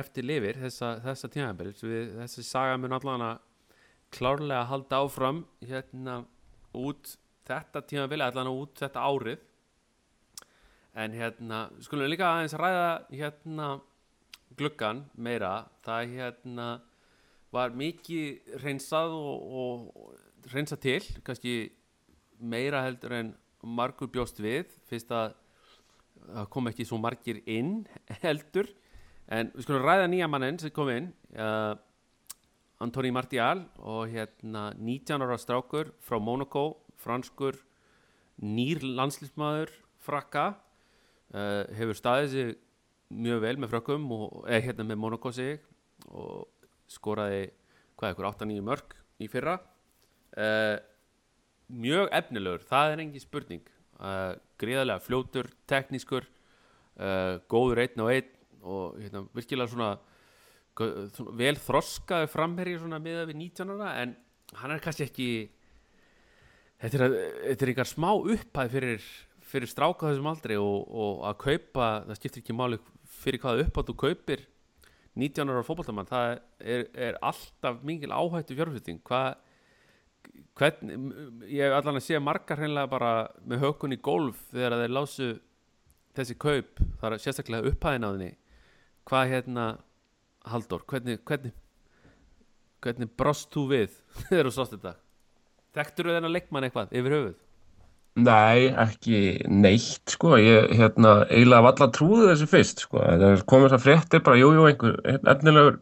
eftir 0.01 0.25
lifir 0.27 0.57
þessa, 0.59 0.89
þessa 1.05 1.29
tímabils. 1.31 1.85
Þessi 2.17 2.43
saga 2.49 2.81
mun 2.83 2.97
allan 2.97 3.23
að 3.29 3.45
klárlega 4.13 4.67
halda 4.69 5.03
áfram 5.03 5.43
hérna 5.65 6.23
út 6.77 7.17
þetta 7.49 7.83
tímabil 7.89 8.25
allan 8.25 8.51
út 8.53 8.77
þetta 8.81 9.03
árið. 9.09 9.41
En 10.93 11.15
hérna, 11.17 11.65
skulum 11.81 12.05
við 12.05 12.15
líka 12.15 12.29
aðeins 12.29 12.55
ræða 12.61 12.89
hérna 13.11 13.69
gluggan 14.59 15.07
meira. 15.17 15.55
Það 15.85 16.17
hérna 16.17 16.67
var 17.53 17.73
mikið 17.77 18.59
reynsað 18.63 19.15
og, 19.17 19.47
og, 19.63 20.19
reynsað 20.53 20.83
til 20.85 21.01
kannski 21.25 21.55
meira 22.43 22.83
heldur 22.85 23.17
en 23.17 23.33
margur 23.63 24.11
bjóst 24.13 24.41
við. 24.43 24.69
Fyrst 24.91 25.13
að 25.17 25.37
kom 26.53 26.69
ekki 26.71 26.87
svo 26.87 27.01
margir 27.03 27.41
inn 27.51 27.83
heldur. 28.27 28.69
En 29.33 29.53
við 29.55 29.65
skulum 29.65 29.87
ræða 29.87 30.11
nýja 30.13 30.29
mannin 30.29 30.61
sem 30.61 30.75
kom 30.75 30.91
inn. 30.93 31.13
Uh, 31.33 31.73
Antoni 32.83 33.13
Martial 33.15 33.63
og 33.79 34.11
hérna 34.11 34.73
19 34.75 35.23
ára 35.23 35.39
strákur 35.39 35.93
frá 36.03 36.19
Monaco 36.19 36.83
franskur 36.99 37.55
nýr 38.43 38.83
landslýsmaður 38.83 39.71
frakka 40.03 40.47
uh, 41.35 41.63
hefur 41.77 41.99
staðið 41.99 42.33
sig 42.33 42.55
mjög 43.13 43.43
vel 43.45 43.55
með 43.63 43.75
frökkum 43.75 44.09
og 44.17 44.49
eða 44.49 44.65
hérna 44.67 44.89
með 44.89 45.03
Monaco 45.05 45.31
sig 45.35 45.61
og 46.11 46.49
skoraði 46.91 47.45
hvað 48.01 48.15
ekkur 48.15 48.31
8-9 48.33 48.65
mörg 48.67 48.97
í 49.23 49.29
fyrra. 49.31 49.61
Uh, 50.35 50.81
mjög 51.71 52.11
efnilegur, 52.19 52.65
það 52.67 52.95
er 52.95 53.05
engin 53.05 53.23
spurning. 53.23 53.67
Uh, 54.03 54.35
gríðarlega 54.59 55.05
fljótur, 55.05 55.53
teknískur 55.71 56.29
góður 57.49 57.79
einn 57.81 58.03
og 58.05 58.11
einn 58.13 58.27
og 58.69 58.99
hérna, 59.01 59.23
virkilega 59.33 59.71
svona 59.73 59.95
vel 60.79 61.57
þroskaði 61.61 62.31
framherji 62.33 62.79
svona 62.81 63.01
miða 63.03 63.27
við 63.29 63.41
19 63.43 63.75
ára 63.75 63.91
en 64.03 64.15
hann 64.61 64.73
er 64.73 64.81
kannski 64.85 65.05
ekki 65.07 65.29
þetta 66.81 67.05
er, 67.07 67.19
þetta 67.51 67.67
er 67.67 67.73
einhver 67.73 67.91
smá 67.91 68.09
upphæð 68.17 68.73
fyrir, 68.77 69.11
fyrir 69.53 69.71
stráka 69.71 70.09
þessum 70.09 70.31
aldrei 70.33 70.57
og, 70.61 70.89
og 70.89 71.23
að 71.29 71.39
kaupa, 71.45 71.91
það 72.09 72.19
skiptir 72.21 72.45
ekki 72.45 72.57
máli 72.57 72.81
fyrir 73.23 73.43
hvaða 73.43 73.67
upphæð 73.67 73.91
þú 73.91 73.99
kaupir 74.07 74.45
19 75.21 75.53
ára 75.53 75.65
fótboltamann, 75.67 76.09
það 76.09 76.39
er, 76.65 76.87
er 76.97 77.19
alltaf 77.21 77.83
mingil 77.85 78.15
áhættu 78.17 78.57
fjárfjölding 78.57 79.03
hvað 79.05 79.35
ég 81.51 81.67
hef 81.67 81.75
allan 81.77 81.99
að 81.99 82.05
sé 82.07 82.21
margar 82.23 82.61
hreinlega 82.61 82.89
bara 82.89 83.13
með 83.45 83.67
hökun 83.67 83.93
í 83.97 84.01
golf 84.01 84.41
þegar 84.53 84.79
þeir 84.81 84.95
lásu 84.97 85.33
þessi 86.17 86.37
kaup, 86.41 86.81
það 87.01 87.09
er 87.17 87.25
sérstaklega 87.25 87.73
upphæðin 87.73 88.09
á 88.09 88.11
þinni 88.15 88.31
hvað 89.09 89.33
hérna 89.33 89.67
Halldór, 90.49 90.83
hvernig 90.91 91.21
hvernig, 91.29 91.55
hvernig 92.83 93.15
brost 93.19 93.53
þú 93.55 93.69
við 93.71 93.97
þegar 94.29 94.49
þú 94.51 94.55
sást 94.57 94.77
þetta? 94.77 94.97
Þekktur 95.77 96.09
þú 96.09 96.19
þennan 96.19 96.35
leikmann 96.37 96.67
eitthvað 96.69 96.95
yfir 96.99 97.17
höfuð? 97.17 97.41
Nei, 98.21 98.69
ekki 98.77 99.19
neitt, 99.49 100.03
sko, 100.13 100.35
ég, 100.37 100.75
hérna, 100.77 101.23
eiginlega 101.33 101.65
valla 101.65 101.87
trúði 101.97 102.27
þessu 102.29 102.49
fyrst, 102.51 102.83
sko, 102.85 103.01
það 103.01 103.45
komið 103.49 103.71
þessar 103.71 103.81
fréttir 103.87 104.25
bara, 104.27 104.37
jú, 104.37 104.51
jú, 104.53 104.67
einhver 104.69 104.99
efnilegur, 105.33 105.79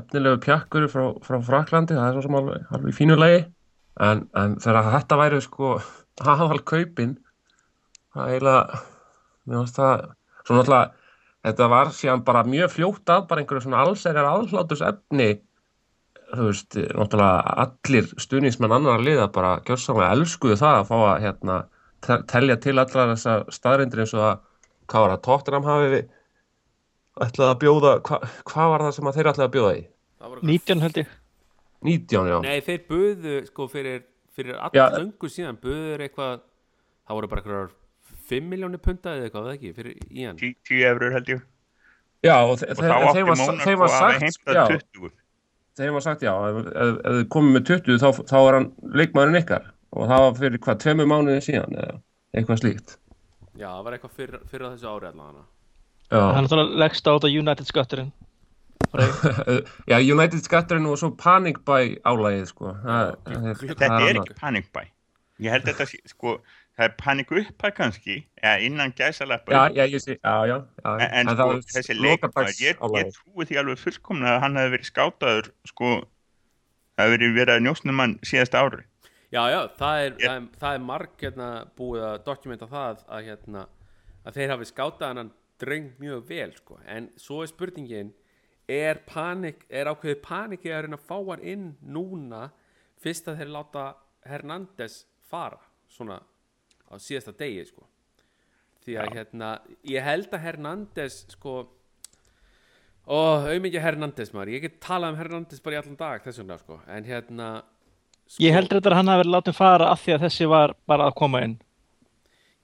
efnilegur 0.00 0.40
pjakkur 0.42 0.88
frá, 0.90 1.04
frá 1.22 1.38
Fraklandi, 1.46 1.94
það 1.94 2.08
er 2.08 2.16
svo 2.16 2.24
sem 2.24 2.38
alveg, 2.40 2.64
alveg 2.74 2.96
fínu 2.96 3.18
lagi, 3.20 3.44
en, 4.08 4.24
en 4.42 4.58
þegar 4.64 4.90
þetta 4.96 5.20
væri, 5.22 5.40
sko, 5.46 5.70
aðal 6.34 6.58
kaupin, 6.72 7.14
það 8.16 8.34
eiginlega, 8.34 8.82
mér 9.46 9.60
finnst 9.62 9.78
það, 9.78 10.04
svo 10.42 10.58
náttúrulega, 10.58 10.97
þetta 11.48 11.68
var 11.72 11.90
síðan 11.96 12.24
bara 12.26 12.42
mjög 12.48 12.72
fljótt 12.76 13.12
að, 13.14 13.26
bara 13.30 13.42
einhverju 13.42 13.64
svona 13.66 13.82
allsæriar 13.84 14.28
aðhlátus 14.30 14.82
efni, 14.88 15.28
þú 16.34 16.46
veist, 16.50 16.76
náttúrulega 16.98 17.56
allir 17.64 18.08
stuðningsmenn 18.20 18.74
annar 18.78 19.00
liða 19.04 19.28
bara 19.32 19.54
gjörsamlega 19.68 20.12
elskuðu 20.18 20.58
það 20.60 20.78
að 20.82 20.88
fá 20.90 20.96
að 21.08 21.22
hérna, 21.24 21.58
te- 22.04 22.20
telja 22.34 22.56
til 22.60 22.76
allar 22.78 23.12
þessar 23.14 23.46
staðrindir 23.56 24.04
eins 24.04 24.14
og 24.18 24.26
að 24.26 24.42
hvað 24.88 25.04
var 25.06 25.14
það, 25.14 25.22
Tottenham 25.28 25.68
hafi 25.68 25.88
við 25.94 26.10
ætlaði 27.28 27.50
að 27.54 27.62
bjóða, 27.64 27.94
hva, 28.08 28.18
hvað 28.52 28.68
var 28.74 28.84
það 28.86 28.92
sem 28.98 29.08
að 29.10 29.16
þeir 29.18 29.30
ætlaði 29.32 29.48
að 29.48 29.56
bjóða 29.56 29.72
í? 29.78 29.82
Það 30.18 30.28
voru 30.28 30.40
eitthvað- 30.40 30.52
19 30.52 30.84
held 30.84 31.00
ég 31.02 31.16
19, 31.88 32.28
já. 32.28 32.38
Nei, 32.42 32.60
þeir 32.66 32.80
buðu 32.88 33.34
sko 33.46 33.66
fyrir, 33.70 34.00
fyrir 34.34 34.54
Já. 34.74 34.84
all 34.84 34.98
löngu 35.02 35.28
síðan 35.30 35.58
buður 35.62 36.02
eitthvað 36.06 36.40
það 37.08 37.14
voru 37.18 37.28
bara 37.30 37.42
eitthvað 37.42 37.70
5 38.28 38.50
miljónir 38.50 38.80
punta 38.82 39.14
eða 39.16 39.28
eitthvað, 39.28 39.46
það 39.48 39.56
ekki, 39.56 39.72
fyrir 39.76 39.96
Ian? 40.10 40.36
10 40.40 40.84
eurur 40.90 41.16
held 41.16 41.32
ég. 41.32 41.46
Já, 42.26 42.34
og, 42.42 42.54
og 42.58 42.82
þá 42.82 42.94
átti 42.98 43.24
var 43.28 43.40
að 43.40 43.60
hafa 43.62 43.88
sagt, 43.94 44.22
heimtað 44.24 44.58
já, 44.58 44.80
20 44.98 45.12
þeim 45.78 45.94
var 45.94 46.04
sagt, 46.04 46.24
já, 46.26 46.32
ef, 46.48 46.56
ef, 46.66 46.96
ef 46.98 47.18
þið 47.18 47.26
komið 47.34 47.56
með 47.56 47.66
20 47.70 48.00
þá, 48.02 48.22
þá 48.32 48.38
er 48.40 48.56
hann 48.58 48.70
leikmaðurinn 49.00 49.40
ykkar. 49.42 49.68
Og 49.96 50.10
það 50.10 50.24
var 50.24 50.38
fyrir 50.42 50.62
hvað, 50.64 50.80
tveimur 50.84 51.08
mánuði 51.08 51.44
síðan 51.46 51.78
eða 51.78 51.98
eitthvað 52.34 52.62
slíkt. 52.62 52.96
Já, 53.54 53.68
það 53.68 53.84
var 53.86 53.96
eitthvað 53.96 54.16
fyrir, 54.18 54.42
fyrir 54.50 54.66
þessu 54.72 54.90
ári 54.90 55.10
allavega 55.12 55.46
Já. 56.08 56.18
hann 56.18 56.38
er 56.38 56.44
náttúrulega 56.46 56.82
leggst 56.82 57.08
á 57.08 57.12
þetta 57.12 57.30
United 57.32 57.68
skatturinn. 57.68 58.12
Já, 59.90 59.96
United 60.00 60.44
skatturinn 60.44 60.90
og 60.90 61.00
svo 61.00 61.10
Panic 61.20 61.62
Buy 61.68 61.96
álægið, 62.02 62.46
sko. 62.52 62.76
Það, 62.84 63.16
það, 63.26 63.50
þetta 63.64 63.90
er 63.98 64.22
ekki 64.22 64.38
panic 64.38 64.70
buy 64.74 64.86
ég 65.42 65.54
held 65.54 65.66
þetta 65.68 65.86
sko 66.10 66.38
það 66.78 66.84
er 66.86 66.92
panik 67.00 67.32
upphæð 67.34 67.72
kannski 67.74 68.16
eða 68.38 68.58
innan 68.68 68.92
gæsalappa 68.98 69.50
Já, 69.50 69.62
já, 69.74 69.84
ég 69.90 70.02
sé, 70.04 70.14
já, 70.22 70.58
en, 70.84 71.00
en 71.20 71.30
það 71.32 71.40
sko 71.42 71.72
þessi 71.74 71.96
leikmaður 71.98 72.52
ég, 72.62 72.84
ég 73.00 73.10
trúi 73.16 73.48
því 73.48 73.58
alveg 73.62 73.80
fullkomna 73.82 74.36
að 74.36 74.38
hann 74.44 74.60
hefði 74.60 74.74
verið 74.76 74.90
skátaður 74.92 75.50
sko 75.72 75.88
það 75.98 77.02
hefði 77.02 77.16
verið 77.18 77.34
verið 77.40 77.54
að 77.56 77.64
njósnum 77.66 78.02
hann 78.02 78.14
síðast 78.26 78.54
ári. 78.58 78.84
Já, 79.28 79.42
já, 79.52 79.58
það 79.76 80.04
er, 80.04 80.12
Ég- 80.12 80.22
það 80.22 80.36
er, 80.36 80.46
það 80.62 80.76
er 80.78 80.86
marg 80.88 81.18
hérna, 81.26 81.48
búið 81.76 82.06
að 82.08 82.16
dokumenta 82.30 82.70
það 82.70 83.02
að, 83.08 83.26
hérna, 83.26 83.66
að 84.24 84.38
þeir 84.38 84.54
hafi 84.54 84.70
skátað 84.70 85.18
hann 85.18 85.32
dreng 85.58 85.90
mjög 85.98 86.24
vel 86.30 86.52
sko. 86.56 86.78
en 86.86 87.10
svo 87.18 87.42
er 87.42 87.50
spurningin 87.50 88.14
er, 88.68 89.02
panik, 89.08 89.66
er 89.68 89.90
ákveðið 89.90 90.22
paniki 90.22 90.70
að 90.72 90.86
reyna 90.86 90.96
að 90.96 91.06
fá 91.10 91.18
hann 91.32 91.42
inn 91.42 91.68
núna 91.82 92.50
fyrst 93.02 93.28
að 93.28 93.42
þeir 93.42 93.52
láta 93.58 93.84
Hernandez 94.28 95.04
fara 95.28 95.58
svona 95.88 96.20
á 96.88 96.94
síðasta 97.00 97.34
degi 97.36 97.64
sko. 97.68 97.86
því 98.84 98.96
að 99.02 99.16
hérna, 99.18 99.48
ég 99.84 100.04
held 100.04 100.32
að 100.32 100.44
Hernandez 100.46 101.18
sko 101.34 101.56
ó, 103.04 103.18
auðmikið 103.48 103.84
Hernandez 103.84 104.32
maður 104.32 104.54
ég 104.56 104.64
get 104.64 104.78
talað 104.84 105.14
um 105.14 105.20
Hernandez 105.20 105.64
bara 105.64 105.76
í 105.76 105.80
allan 105.82 105.98
dag 106.00 106.24
þess 106.24 106.42
vegna 106.42 106.58
sko. 106.60 106.80
en 106.86 107.08
hérna 107.08 107.48
sko, 108.26 108.42
ég 108.44 108.56
heldur 108.56 108.80
þetta 108.80 108.94
að 108.94 109.00
hann 109.00 109.12
hafi 109.12 109.24
verið 109.24 109.34
látið 109.36 109.58
fara 109.58 109.90
af 109.92 110.04
því 110.04 110.16
að 110.16 110.24
þessi 110.26 110.50
var 110.54 110.76
bara 110.88 111.08
að 111.08 111.18
koma 111.22 111.44
inn 111.46 111.58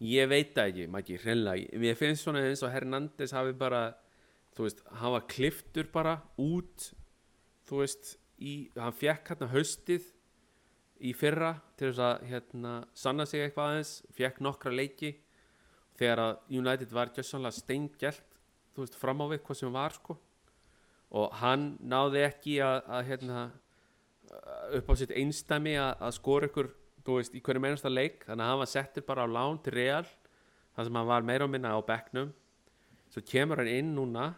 Ég 0.05 0.27
veit 0.29 0.51
það 0.53 0.67
ekki, 0.69 0.85
Maggi, 0.91 1.17
hreinlega 1.23 1.79
Mér 1.81 1.95
finnst 1.97 2.27
svona 2.27 2.43
eins 2.45 2.65
og 2.67 2.73
Hernandez 2.75 3.33
hafi 3.33 3.55
bara 3.57 3.85
þú 4.55 4.67
veist, 4.67 4.83
hann 5.01 5.15
var 5.15 5.25
kliftur 5.31 5.89
bara 5.93 6.19
út 6.41 6.91
þú 7.69 7.81
veist, 7.81 8.17
í, 8.39 8.69
hann 8.77 8.95
fekk 8.97 9.33
hérna 9.33 9.49
haustið 9.55 10.11
í 11.05 11.13
fyrra 11.17 11.55
til 11.79 11.91
þess 11.91 12.03
að 12.07 12.23
hérna, 12.31 12.75
sanna 12.97 13.27
sig 13.29 13.45
eitthvað 13.45 13.73
aðeins, 13.73 13.95
fekk 14.17 14.41
nokkra 14.45 14.73
leiki. 14.73 15.13
Þegar 15.99 16.23
að 16.23 16.55
United 16.59 16.95
var 16.95 17.13
gjössanlega 17.15 17.59
steingjelt 17.59 18.39
þú 18.75 18.83
veist, 18.83 18.97
fram 18.99 19.23
á 19.23 19.27
við 19.31 19.43
hvað 19.47 19.61
sem 19.61 19.75
var 19.75 19.95
sko. 19.95 20.17
Og 21.15 21.35
hann 21.39 21.75
náði 21.87 22.25
ekki 22.27 22.57
að, 22.65 22.79
að 22.91 23.11
hérna, 23.11 23.43
upp 24.81 24.89
á 24.91 24.95
sitt 24.99 25.15
einstæmi 25.15 25.77
að, 25.79 25.93
að 26.09 26.17
skora 26.17 26.49
ykkur 26.51 26.71
þú 27.05 27.19
veist, 27.21 27.37
í 27.37 27.43
hverju 27.45 27.63
mennasta 27.63 27.93
leik. 27.93 28.25
Þannig 28.27 28.47
að 28.47 28.51
hann 28.51 28.63
var 28.65 28.73
settur 28.73 29.07
bara 29.07 29.27
á 29.29 29.29
lán 29.31 29.61
til 29.63 29.77
Real 29.77 30.07
þar 30.75 30.89
sem 30.89 30.99
hann 30.99 31.13
var 31.13 31.29
meira 31.29 31.47
og 31.47 31.53
minna 31.53 31.77
á 31.77 31.81
bekknum. 31.87 32.33
Svo 33.15 33.23
kemur 33.29 33.63
hann 33.63 33.71
inn 33.71 33.95
núna. 33.95 34.33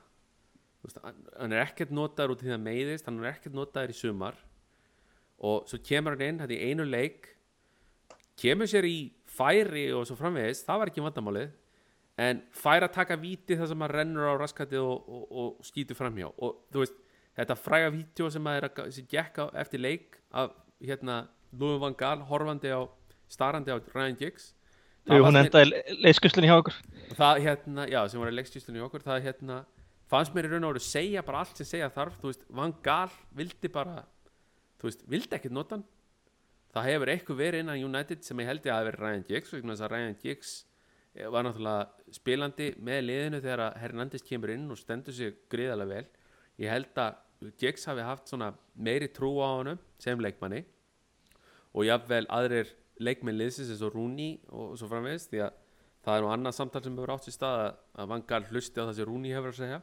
Veist, 0.84 1.00
hann 1.00 1.54
er 1.54 1.64
ekkert 1.64 1.94
notaður 1.96 2.36
út 2.36 2.44
í 2.44 2.50
það 2.50 2.66
meiðist 2.66 3.08
hann 3.08 3.22
er 3.22 3.32
ekkert 3.32 3.56
notaður 3.56 3.94
í 3.94 3.96
sumar 3.96 4.36
og 5.38 5.68
svo 5.68 5.80
kemur 5.84 6.16
hann 6.16 6.26
inn 6.28 6.42
þetta 6.42 6.56
í 6.56 6.70
einu 6.70 6.86
leik 6.88 7.32
kemur 8.40 8.68
sér 8.70 8.88
í 8.88 8.98
færi 9.36 9.90
og 9.96 10.06
svo 10.08 10.16
framvegis 10.18 10.64
það 10.64 10.82
var 10.82 10.92
ekki 10.92 11.04
vandamálið 11.04 11.54
en 12.16 12.40
fær 12.56 12.86
að 12.86 12.94
taka 12.96 13.18
víti 13.20 13.56
þar 13.58 13.70
sem 13.70 13.82
hann 13.84 13.92
rennur 13.92 14.30
á 14.32 14.34
raskatið 14.40 14.80
og, 14.80 15.08
og, 15.08 15.24
og 15.30 15.66
skýtur 15.68 15.98
framhjá. 15.98 16.30
Og 16.40 16.62
þú 16.72 16.82
veist, 16.82 16.98
þetta 17.36 17.56
fræga 17.60 17.92
vídeo 17.92 18.30
sem 18.32 18.48
að 18.48 18.58
er 18.58 18.68
að 18.70 18.92
sem 18.96 19.08
gekk 19.10 19.40
á 19.42 19.46
eftir 19.62 19.82
leik 19.84 20.20
af 20.32 20.54
hérna 20.80 21.26
Louis 21.56 21.80
van 21.80 21.96
Gaal 21.96 22.24
horfandi 22.28 22.72
á 22.72 22.88
starandi 23.32 23.72
á 23.72 23.76
Ryan 23.92 24.16
Giggs. 24.16 24.52
Jú, 25.06 25.20
hún 25.22 25.38
endaði 25.38 25.82
leyskuslinni 26.02 26.48
hjá 26.50 26.56
okkur. 26.58 26.76
Það 27.14 27.42
hérna, 27.44 27.86
já, 27.86 28.00
sem 28.10 28.22
var 28.22 28.32
leikstýstunni 28.34 28.80
í 28.80 28.86
okkur 28.86 29.04
það 29.04 29.28
hérna, 29.28 29.60
fannst 30.10 30.34
mér 30.34 30.48
í 30.48 30.50
raun 30.54 30.66
og 30.66 30.74
veru 30.74 30.82
segja 30.82 31.22
bara 31.26 31.44
allt 31.44 31.60
sem 31.60 31.68
segja 31.68 31.92
þarf, 31.94 32.16
þú 32.22 32.32
veist, 32.32 32.42
Van 32.58 32.74
Gaal 32.82 33.12
vildi 33.38 33.70
bara, 33.70 34.00
þú 34.80 34.88
veist, 34.88 35.04
vildi 35.10 35.36
ekkert 35.38 35.52
nota 35.56 35.76
hann. 35.78 35.84
Það 36.76 36.88
hefur 36.90 37.12
eitthvað 37.12 37.40
verið 37.40 37.62
innan 37.64 37.84
United 37.88 38.24
sem 38.26 38.40
ég 38.42 38.46
held 38.50 38.66
ég 38.66 38.72
að 38.72 38.78
hafi 38.80 38.88
verið 38.90 39.04
Ryan 39.06 39.26
Giggs 39.30 39.52
þess 39.72 39.84
að 39.86 39.92
Ryan 39.94 40.16
Giggs 40.22 40.50
eh, 41.14 41.28
var 41.32 41.46
náttúrulega 41.46 42.14
spilandi 42.18 42.66
með 42.84 43.00
liðinu 43.06 43.40
þegar 43.40 43.78
Hernandez 43.80 44.22
kemur 44.26 44.52
inn 44.52 44.66
og 44.70 44.80
stendur 44.80 45.16
sig 45.16 45.38
gríðarlega 45.52 45.94
vel. 45.94 46.06
Ég 46.60 46.72
held 46.72 47.00
að 47.00 47.52
Giggs 47.60 47.84
hafi 47.88 48.04
haft 48.04 48.28
meiri 48.76 49.08
trú 49.12 49.34
á 49.40 49.48
honum 49.56 49.78
sem 50.00 50.20
leikmanni 50.20 50.64
og 51.76 51.84
jafnvel 51.84 52.24
aðrir 52.32 52.70
leikmenn 53.00 53.36
liðsins 53.36 53.68
eins 53.72 53.82
og 53.84 53.92
Rooney 53.96 54.38
og 54.48 54.76
svo 54.80 54.88
framvegis 54.88 55.26
því 55.28 55.42
að 55.44 55.56
það 56.06 56.16
er 56.16 56.22
nú 56.24 56.30
annað 56.32 56.54
samtal 56.56 56.80
sem 56.84 56.96
hefur 56.96 57.12
átt 57.12 57.26
sér 57.26 57.34
stað 57.36 57.58
að- 57.64 57.76
að 58.00 58.08
Van 58.12 58.22
Gaal 58.30 58.44
hlusti 58.52 58.80
á 58.80 58.84
það 58.88 58.94
sem 58.96 59.08
Rooney 59.08 59.32
hefur 59.36 59.52
að 59.52 59.58
segja. 59.60 59.80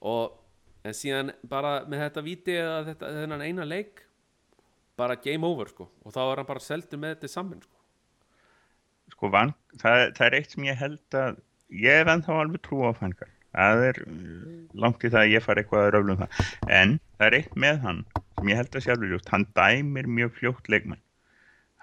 Og 0.00 0.38
en 0.84 0.96
síðan 0.96 1.32
bara 1.50 1.76
með 1.88 2.04
þetta 2.06 2.24
víti 2.26 2.56
eða 2.60 2.80
þetta, 2.90 3.12
þennan 3.18 3.44
eina 3.44 3.68
leik 3.68 4.04
bara 4.98 5.18
game 5.18 5.46
over 5.48 5.70
sko. 5.72 5.88
Og 6.04 6.14
þá 6.14 6.20
er 6.24 6.42
hann 6.42 6.50
bara 6.50 6.62
seldur 6.62 7.00
með 7.02 7.16
þetta 7.16 7.32
saman 7.32 7.62
sko. 7.64 7.72
Sko 9.14 9.30
van, 9.32 9.54
það, 9.80 10.10
það 10.16 10.26
er 10.26 10.36
eitt 10.38 10.54
sem 10.54 10.68
ég 10.68 10.80
held 10.80 11.18
að 11.18 11.40
ég 11.74 12.00
hef 12.00 12.12
ennþá 12.12 12.36
alveg 12.40 12.62
trú 12.64 12.84
á 12.84 12.92
fangar 12.96 13.32
það 13.54 13.84
er 13.88 14.00
uh, 14.02 14.52
langt 14.82 15.04
í 15.04 15.10
það 15.12 15.20
að 15.22 15.32
ég 15.32 15.44
fari 15.44 15.62
eitthvað 15.62 15.86
að 15.86 15.92
röflum 15.94 16.20
það. 16.22 16.44
En 16.68 16.96
það 17.16 17.26
er 17.26 17.36
eitt 17.38 17.56
með 17.64 17.80
hann 17.84 18.02
sem 18.34 18.50
ég 18.50 18.60
held 18.60 18.78
að 18.78 18.86
sjálfur 18.86 19.12
ljóst. 19.12 19.32
Hann 19.32 19.46
dæmir 19.56 20.10
mjög 20.10 20.36
fljótt 20.40 20.70
leikmann. 20.72 21.02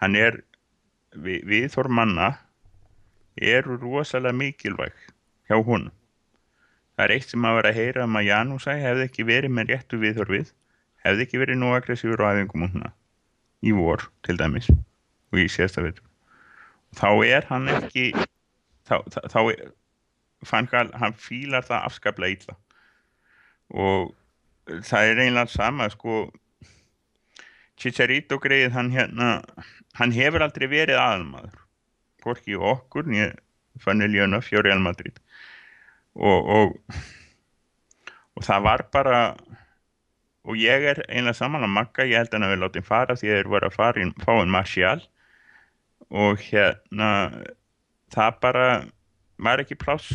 Hann 0.01 0.17
er 0.19 0.41
við, 1.15 1.45
viðþór 1.47 1.91
manna 1.91 2.33
eru 3.39 3.77
rosalega 3.79 4.35
mikilvæg 4.35 4.95
hjá 5.47 5.57
hún 5.63 5.89
það 6.95 7.05
er 7.05 7.15
eitt 7.15 7.29
sem 7.31 7.47
að 7.47 7.57
vera 7.59 7.73
að 7.73 7.79
heyra 7.81 8.07
um 8.07 8.19
að 8.19 8.27
Janúsæ 8.29 8.77
hefði 8.81 9.07
ekki 9.07 9.27
verið 9.27 9.55
með 9.57 9.73
réttu 9.73 10.01
viðþór 10.01 10.33
við 10.37 10.53
hefði 11.05 11.27
ekki 11.27 11.41
verið 11.41 11.61
nú 11.61 11.73
aggressífur 11.75 12.23
á 12.23 12.31
æfingum 12.33 12.67
og 12.67 12.75
húnna 12.75 12.93
í 13.61 13.75
vor 13.77 14.07
til 14.25 14.37
dæmis 14.41 14.69
og 14.71 15.39
í 15.41 15.47
sérsta 15.51 15.83
veitur 15.85 16.07
þá 16.97 17.09
er 17.25 17.47
hann 17.49 17.69
ekki 17.71 18.11
þá, 18.87 18.97
þá, 19.07 19.19
þá 19.31 19.39
er, 19.53 19.69
Fangal, 20.41 20.89
hann 20.97 21.13
fílar 21.13 21.65
það 21.67 21.83
afskaplega 21.85 22.33
illa. 22.33 22.55
Og 23.69 24.13
það 24.87 25.11
er 25.11 25.21
einlega 25.25 25.51
sama 25.53 25.85
sko 25.93 26.23
Chicharito 27.81 28.39
greið 28.41 28.73
hann 28.73 28.91
hérna 28.93 29.29
hann 29.99 30.13
hefur 30.15 30.45
aldrei 30.45 30.67
verið 30.71 30.97
aðalmaður. 31.01 31.59
Hvorki 32.25 32.57
okkur 32.57 33.09
nýja 33.09 33.31
Fanniljona 33.81 34.41
fjóri 34.43 34.69
Real 34.69 34.81
Madrid 34.83 35.17
og, 36.15 36.49
og 36.51 37.01
og 38.41 38.45
það 38.47 38.63
var 38.65 38.83
bara 38.93 39.17
og 40.47 40.57
ég 40.57 40.85
er 40.89 41.03
einlega 41.05 41.37
saman 41.37 41.65
að 41.67 41.75
makka 41.75 42.07
ég 42.09 42.17
held 42.17 42.31
að 42.31 42.39
hann 42.39 42.47
hefur 42.47 42.61
látið 42.63 42.87
fara 42.87 43.17
því 43.19 43.29
að 43.29 43.35
þeir 43.37 43.49
voru 43.53 43.67
að 43.67 43.75
fara 43.77 44.01
í 44.01 44.07
fáin 44.23 44.53
Martial. 44.53 45.01
Og 46.09 46.41
hérna 46.41 47.09
það 48.11 48.39
bara 48.41 48.65
var 49.37 49.61
ekki 49.61 49.77
pláss. 49.79 50.09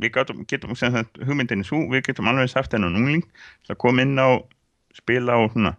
Við 0.00 0.12
getum, 0.14 0.44
getum 0.48 0.76
sem 0.78 0.92
þetta 0.94 1.26
hugmyndinni 1.26 1.64
svo, 1.66 1.80
við 1.90 2.04
getum 2.10 2.28
alveg 2.30 2.52
saft 2.52 2.76
hennan 2.76 2.96
ungling 2.96 3.24
að 3.68 3.80
koma 3.80 4.04
inn 4.04 4.20
á 4.20 4.38
spila 4.96 5.40
og 5.40 5.50
svona. 5.54 5.74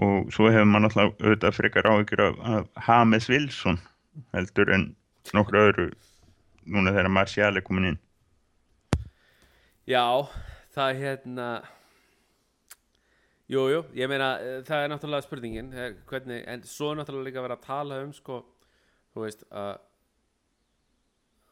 Og 0.00 0.32
svo 0.32 0.48
hefur 0.48 0.68
maður 0.68 0.88
alltaf 0.88 1.14
auðvitað 1.20 1.56
frekar 1.56 1.90
áhyggjur 1.92 2.24
af, 2.26 2.42
af 2.56 2.84
Hames 2.88 3.28
Wilson 3.28 3.80
heldur 4.32 4.72
en 4.72 4.92
nokkru 5.36 5.66
öðru 5.68 5.90
núna 6.64 6.94
þegar 6.94 7.12
Marcial 7.12 7.56
er 7.56 7.66
komin 7.66 7.92
inn 7.92 8.00
Já, 9.90 10.22
það 10.70 10.88
er 10.90 10.98
hérna 11.00 11.44
Jú, 13.50 13.64
jú, 13.72 13.78
ég 13.98 14.06
meina 14.06 14.28
eh, 14.38 14.60
það 14.62 14.84
er 14.84 14.90
náttúrulega 14.92 15.24
spurningin 15.24 15.70
hvernig, 16.06 16.44
en 16.46 16.60
svo 16.62 16.92
er 16.92 17.00
náttúrulega 17.00 17.26
líka 17.26 17.40
að 17.40 17.46
vera 17.48 17.56
að 17.58 17.64
tala 17.64 17.96
um 18.04 18.12
sko, 18.14 18.36
þú 19.10 19.24
veist 19.24 19.42
að 19.50 19.72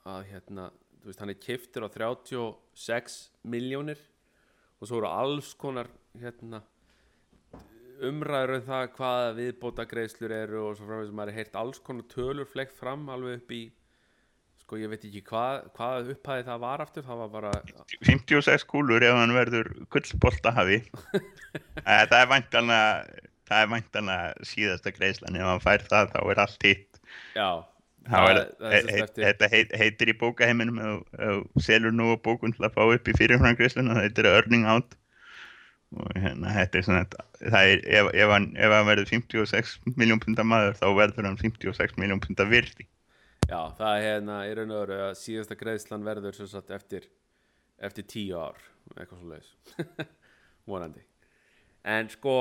að 0.08 0.28
hérna, 0.28 0.68
þú 1.00 1.10
veist, 1.10 1.24
hann 1.24 1.32
er 1.34 1.40
kiftur 1.42 1.88
á 1.88 1.88
36 1.96 3.18
miljónir 3.42 4.04
og 4.78 4.86
svo 4.86 5.00
eru 5.00 5.10
alls 5.10 5.50
konar 5.58 5.90
hérna 6.22 6.62
umræður 8.06 8.60
um 8.60 8.66
það 8.70 8.86
hvaða 9.00 9.34
viðbóta 9.40 9.88
greiðslur 9.90 10.36
eru 10.44 10.62
og 10.68 10.78
svo 10.78 10.86
framvegis 10.86 11.18
maður 11.18 11.34
er 11.34 11.40
heyrt 11.40 11.58
alls 11.58 11.82
konar 11.82 12.06
tölur 12.14 12.46
flekt 12.46 12.78
fram 12.78 13.10
alveg 13.10 13.42
upp 13.42 13.58
í 13.58 13.64
sko 14.68 14.76
ég 14.76 14.92
veit 14.92 15.06
ekki 15.08 15.24
hvað, 15.24 15.62
hvað 15.78 16.12
upphæði 16.12 16.44
það 16.50 16.60
var 16.66 16.84
aftur, 16.84 17.06
það 17.08 17.22
var 17.24 17.32
bara 17.32 17.52
56 18.04 18.68
kúlur 18.68 19.06
ef 19.06 19.16
hann 19.16 19.32
verður 19.32 19.72
gullbolta 19.88 20.52
hafi 20.52 20.82
það 21.88 22.20
er 22.20 22.30
væntanlega 22.34 23.26
það 23.48 23.64
er 23.64 23.72
væntanlega 23.72 24.46
síðasta 24.46 24.92
greiðslan. 24.94 25.38
Ef 25.38 25.48
hann 25.48 25.64
fær 25.64 25.84
það 25.88 26.14
þá 26.14 26.20
er 26.20 26.42
allt 26.44 26.68
hitt. 26.68 27.00
Já, 27.36 27.48
er, 28.08 28.40
er 28.68 29.10
þetta 29.16 29.50
heit, 29.52 29.74
heitir 29.82 30.12
í 30.12 30.16
bókaheiminum 30.20 30.80
og 30.84 31.64
selur 31.64 31.94
nú 31.94 32.12
á 32.12 32.16
bókun 32.20 32.54
til 32.56 32.68
að 32.68 32.76
fá 32.76 32.84
upp 32.86 33.08
í 33.08 33.16
fyrirframgreisluna, 33.18 33.96
það 33.96 34.08
heitir 34.08 34.30
earning 34.32 34.68
out. 34.68 34.96
Og 35.96 36.12
hérna 36.20 36.52
þetta 36.52 36.78
er 36.78 36.84
svona 36.84 37.04
það 37.40 37.70
er, 37.72 37.82
ef, 37.96 38.10
ef, 38.12 38.30
hann, 38.34 38.50
ef 38.60 38.74
hann 38.76 38.88
verður 38.90 39.08
56 39.08 39.78
miljón 39.96 40.20
punta 40.20 40.44
maður 40.44 40.76
þá 40.76 40.88
verður 40.98 41.28
hann 41.30 41.38
56 41.40 41.96
miljón 41.96 42.20
punta 42.20 42.44
virði 42.50 42.84
Já, 43.48 43.60
það 43.78 43.94
er 43.96 44.02
hérna 44.04 44.34
í 44.44 44.56
raun 44.58 44.72
og 44.76 44.82
öru 44.84 44.96
að 45.06 45.14
síðasta 45.22 45.56
greiðslan 45.56 46.04
verður 46.04 46.36
sem 46.36 46.48
sagt 46.50 46.72
eftir 46.76 47.06
eftir 47.78 48.06
tíu 48.10 48.36
ár, 48.36 48.58
eitthvað 48.96 49.20
svo 49.22 49.30
leiðis 49.30 50.08
vonandi. 50.68 51.04
En 51.88 52.10
sko 52.12 52.34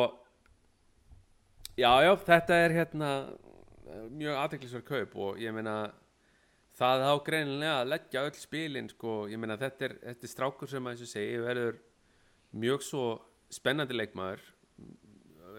já, 1.78 1.91
já, 2.03 2.12
þetta 2.28 2.60
er 2.66 2.76
hérna 2.76 3.12
mjög 4.12 4.41
aðteklisverð 4.41 4.88
kaup 4.88 5.18
og 5.24 5.39
ég 5.39 5.55
meina 5.55 5.78
það 6.78 7.05
á 7.08 7.14
greinilega 7.26 7.80
að 7.82 7.91
leggja 7.93 8.26
öll 8.28 8.36
spilin 8.38 8.91
sko, 8.91 9.16
ég 9.32 9.39
meina 9.41 9.58
þetta 9.62 9.88
er, 9.88 9.97
þetta 10.03 10.28
er 10.28 10.34
strákur 10.34 10.72
sem 10.72 10.89
að 10.89 10.97
þessu 10.97 11.12
segi 11.14 11.41
verður 11.45 11.80
mjög 12.58 12.86
svo 12.86 13.08
spennandi 13.53 13.95
leikmaður. 13.95 14.43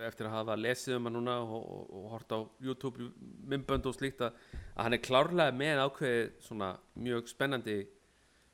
Eftir 0.06 0.28
að 0.28 0.36
hafa 0.36 0.54
lesið 0.58 0.98
um 0.98 1.08
hann 1.08 1.16
núna 1.18 1.40
og, 1.42 1.56
og, 1.58 1.86
og 1.98 2.10
hort 2.12 2.34
á 2.34 2.38
YouTube 2.62 3.08
mymbönd 3.50 3.88
og 3.88 3.96
slíkt 3.96 4.22
að, 4.22 4.36
að 4.78 4.86
hann 4.86 4.94
er 4.94 5.02
klárlega 5.02 5.54
með 5.58 5.80
ákveðið 5.84 6.28
svona 6.46 6.72
mjög 7.02 7.30
spennandi 7.32 7.78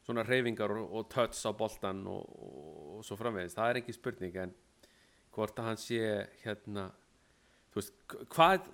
svona 0.05 0.25
reyfingar 0.25 0.73
og, 0.73 0.87
og 0.89 1.09
touch 1.13 1.45
á 1.45 1.53
boltan 1.57 2.03
og, 2.09 2.25
og 2.99 3.05
svo 3.05 3.17
framvegis, 3.21 3.57
það 3.57 3.71
er 3.71 3.81
ekki 3.81 3.97
spurning 3.97 4.39
en 4.41 4.55
hvort 5.35 5.59
að 5.59 5.69
hann 5.71 5.81
sé 5.81 6.01
hérna 6.45 6.89
þú 7.73 7.81
veist, 7.81 7.95
hvað 8.33 8.69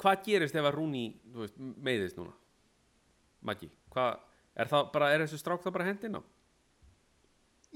hvað 0.00 0.24
gerist 0.24 0.56
ef 0.56 0.66
að 0.66 0.76
Rúni 0.76 1.06
veist, 1.36 1.56
meiðist 1.58 2.20
núna? 2.20 2.32
Maggi, 3.44 3.70
hvað, 3.92 4.20
er 4.56 4.68
það 4.70 4.90
bara 4.94 5.10
er 5.12 5.24
þessu 5.24 5.40
strák 5.40 5.64
það 5.64 5.76
bara 5.76 5.88
hendin 5.88 6.18
á? 6.20 6.22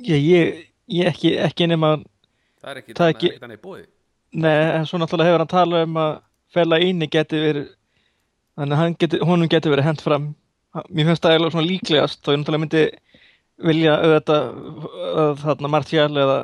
Ég, 0.05 0.21
ég, 0.25 0.63
ég 0.91 1.13
ekki, 1.13 1.37
ekki 1.45 1.69
nema 1.71 1.97
Það 2.61 2.71
er 2.71 2.81
ekki 2.83 3.35
þannig 3.41 3.61
bóði 3.63 3.87
Nei, 4.35 4.57
en 4.75 4.87
svo 4.89 4.99
náttúrulega 4.99 5.31
hefur 5.31 5.45
hann 5.45 5.53
talað 5.53 5.85
um 5.87 5.99
að 6.03 6.15
fela 6.55 6.81
íni 6.83 7.07
geti 7.11 7.39
verið 7.39 7.69
þannig 8.59 8.83
að 8.83 8.97
geti, 9.03 9.21
honum 9.25 9.51
geti 9.51 9.73
verið 9.73 9.89
hent 9.89 10.05
fram 10.05 10.33
mér 10.91 11.11
finnst 11.11 11.23
það 11.23 11.37
eiginlega 11.37 11.55
svona 11.55 11.71
líklegast 11.71 12.21
þá 12.23 12.33
ég 12.33 12.41
náttúrulega 12.41 12.65
myndi 12.65 12.85
vilja 13.69 13.95
auðvitað 14.01 14.49
að 15.23 15.35
þarna 15.45 15.71
Martial 15.71 16.11
eða 16.25 16.39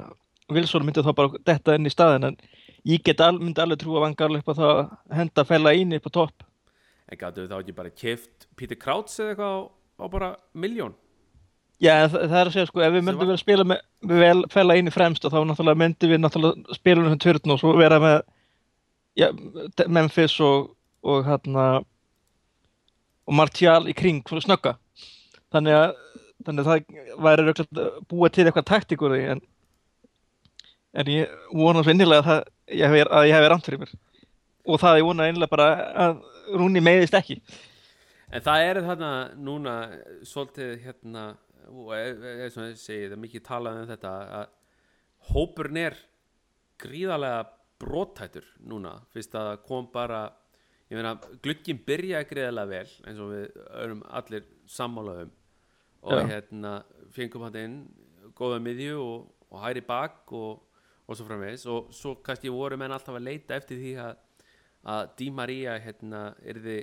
Wilson 0.54 0.86
myndi 0.86 1.04
þá 1.06 1.12
bara 1.18 1.42
detta 1.46 1.74
inn 1.78 1.88
í 1.88 1.92
staðin 1.92 2.28
en 2.30 2.38
ég 2.86 3.02
get 3.06 3.22
al, 3.24 3.34
myndi 3.40 3.62
alveg 3.62 3.82
trúa 3.82 4.04
vangar 4.04 4.36
upp 4.38 4.50
á 4.50 4.54
það 4.54 4.72
að 4.76 5.18
henda 5.18 5.46
fela 5.48 5.74
íni 5.74 5.98
upp 5.98 6.10
á 6.10 6.16
topp 6.20 6.46
En 7.10 7.18
gætu 7.18 7.42
við 7.42 7.50
þá 7.50 7.56
ekki 7.58 7.74
bara 7.74 7.90
kift 7.90 8.46
Peter 8.54 8.78
Krauts 8.78 9.18
eða 9.18 9.32
eitthvað 9.32 9.54
á, 9.58 9.60
á 9.98 10.06
bara 10.12 10.28
miljón? 10.54 10.94
Já, 11.80 12.06
það, 12.06 12.26
það 12.28 12.36
er 12.38 12.48
að 12.50 12.54
segja 12.54 12.68
sko, 12.68 12.82
ef 12.84 12.92
við 12.94 13.04
myndum 13.06 13.24
vera 13.24 13.34
að 13.38 13.42
spila 13.42 13.64
með, 13.66 13.80
með 14.04 14.20
vel, 14.22 14.40
fela 14.52 14.76
íni 14.78 14.92
fremst 14.94 15.24
og 15.24 15.32
þá 15.32 15.38
náttúrulega 15.48 15.80
myndum 15.80 16.12
við 16.12 16.20
náttúrulega 16.20 16.76
spila 16.76 17.06
um 17.08 17.22
tvörn 17.24 17.54
og 17.54 17.60
svo 17.62 17.72
vera 17.80 17.98
með 18.02 18.18
já, 19.18 19.26
Memphis 19.88 20.36
og, 20.44 20.68
og 21.02 21.24
hérna 21.26 21.64
og 23.30 23.38
Martial 23.38 23.84
í 23.86 23.94
kring 23.94 24.24
fyrir 24.26 24.42
snögga. 24.42 24.74
Þannig 25.54 25.76
að, 25.76 25.96
þannig 26.46 26.66
að 26.66 26.70
það 26.70 27.24
væri 27.26 27.46
röglega 27.46 27.88
búa 28.10 28.30
til 28.34 28.46
eitthvað 28.48 28.68
taktíkur 28.72 29.14
því, 29.14 29.22
en 29.36 29.42
en 30.98 31.10
ég 31.10 31.34
vona 31.54 31.84
svo 31.84 31.94
innilega 31.94 32.22
að, 32.22 32.28
það, 32.28 32.40
ég 32.80 32.94
að 33.06 33.26
ég 33.28 33.36
hef 33.36 33.48
rámt 33.52 33.68
fyrir 33.68 33.82
mér. 33.84 33.92
Og 34.66 34.80
það 34.82 35.00
ég 35.00 35.06
vona 35.06 35.28
innilega 35.30 35.54
bara 35.54 35.68
að 36.06 36.24
Rúni 36.50 36.82
meiðist 36.82 37.14
ekki. 37.14 37.36
En 38.34 38.42
það 38.42 38.64
er 38.66 38.80
þarna 38.86 39.10
núna 39.38 39.74
svolítið 40.26 40.72
hérna 40.82 41.24
og 41.70 41.92
eða 41.94 42.48
svona 42.50 42.72
ég 42.72 42.80
segi 42.80 43.10
það 43.12 43.20
mikið 43.22 43.44
talað 43.46 43.78
um 43.78 43.88
þetta 43.90 44.14
að 44.40 44.48
hópurinn 45.30 45.78
er 45.78 45.98
gríðarlega 46.82 47.44
brottættur 47.80 48.48
núna. 48.66 48.96
Fyrst 49.14 49.36
að 49.38 49.52
kom 49.66 49.86
bara 49.94 50.24
ég 50.90 50.98
meina 50.98 51.14
glugginn 51.44 51.82
byrjaði 51.86 52.28
gríðarlega 52.32 52.70
vel 52.70 52.94
eins 53.06 53.20
og 53.22 53.30
við 53.30 53.60
erum 53.82 54.00
allir 54.20 54.48
sammála 54.70 55.20
um. 55.24 55.36
Og 56.00 56.16
Já. 56.16 56.24
hérna 56.30 56.72
fengum 57.12 57.44
hann 57.44 57.58
inn 57.60 57.76
góða 58.36 58.60
miðju 58.64 58.96
og, 59.02 59.26
og 59.50 59.60
hæri 59.62 59.82
bak 59.84 60.32
og, 60.32 60.62
og 61.06 61.18
svo 61.18 61.26
framvegis. 61.28 61.66
Og 61.70 61.92
svo 61.94 62.16
kannski 62.24 62.52
voru 62.52 62.78
menn 62.80 62.94
alltaf 62.94 63.18
að 63.18 63.28
leita 63.28 63.58
eftir 63.58 63.78
því 63.82 63.92
að, 64.02 64.24
að 64.94 65.12
Di 65.20 65.28
Maria 65.34 65.76
hérna 65.82 66.24
yrði 66.40 66.78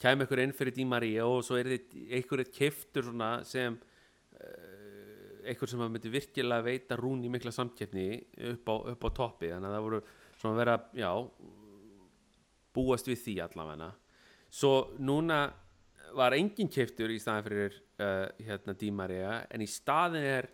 kæmi 0.00 0.26
ykkur 0.26 0.44
inn 0.44 0.54
fyrir 0.56 0.76
Di 0.76 0.86
Maria 0.88 1.26
og 1.28 1.42
svo 1.44 1.58
er 1.58 1.72
þið 1.74 2.16
eitt 2.16 2.54
kiftur 2.54 3.08
svona 3.08 3.30
sem 3.48 3.76
uh, 3.76 4.76
ykkur 5.52 5.70
sem 5.70 5.82
að 5.82 5.92
myndi 5.94 6.12
virkilega 6.12 6.66
veita 6.66 6.98
rún 7.00 7.24
í 7.24 7.32
mikla 7.32 7.52
samkeppni 7.54 8.08
upp 8.52 8.72
á, 8.72 8.74
upp 8.94 9.06
á 9.06 9.10
toppi. 9.20 9.52
Þannig 9.52 9.70
að 9.70 9.76
það 9.76 9.86
voru 9.88 10.02
svona 10.36 10.60
vera 10.60 10.78
já, 10.96 11.10
búast 12.76 13.08
við 13.08 13.22
því 13.24 13.36
allavega. 13.46 13.90
Svo 14.52 14.74
núna 15.02 15.46
var 16.16 16.36
engin 16.36 16.70
kiftur 16.72 17.10
í 17.12 17.18
staðin 17.20 17.46
fyrir 17.48 17.78
uh, 18.00 18.28
hérna 18.46 18.76
Di 18.78 18.90
Maria 18.94 19.40
en 19.50 19.64
í 19.64 19.68
staðin 19.70 20.24
er 20.24 20.50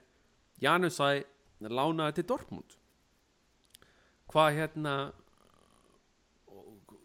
Janusæ 0.62 1.10
lánaði 1.70 2.20
til 2.20 2.28
Dortmund. 2.30 2.78
Hvað 4.30 4.56
hérna 4.56 4.94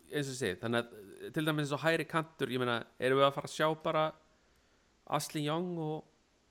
eins 0.07 0.29
og 0.29 0.33
ég 0.33 0.39
segi 0.39 0.59
þannig 0.61 0.85
að 0.85 1.31
til 1.33 1.43
dæmis 1.45 1.65
eins 1.65 1.75
og 1.75 1.83
hæri 1.83 2.05
kantur 2.07 2.51
ég 2.53 2.61
meina, 2.61 2.81
erum 2.99 3.19
við 3.19 3.27
að 3.27 3.35
fara 3.35 3.49
að 3.49 3.55
sjá 3.55 3.67
bara 3.83 4.03
Asli 5.17 5.43
Young 5.45 5.79
og, 5.81 6.03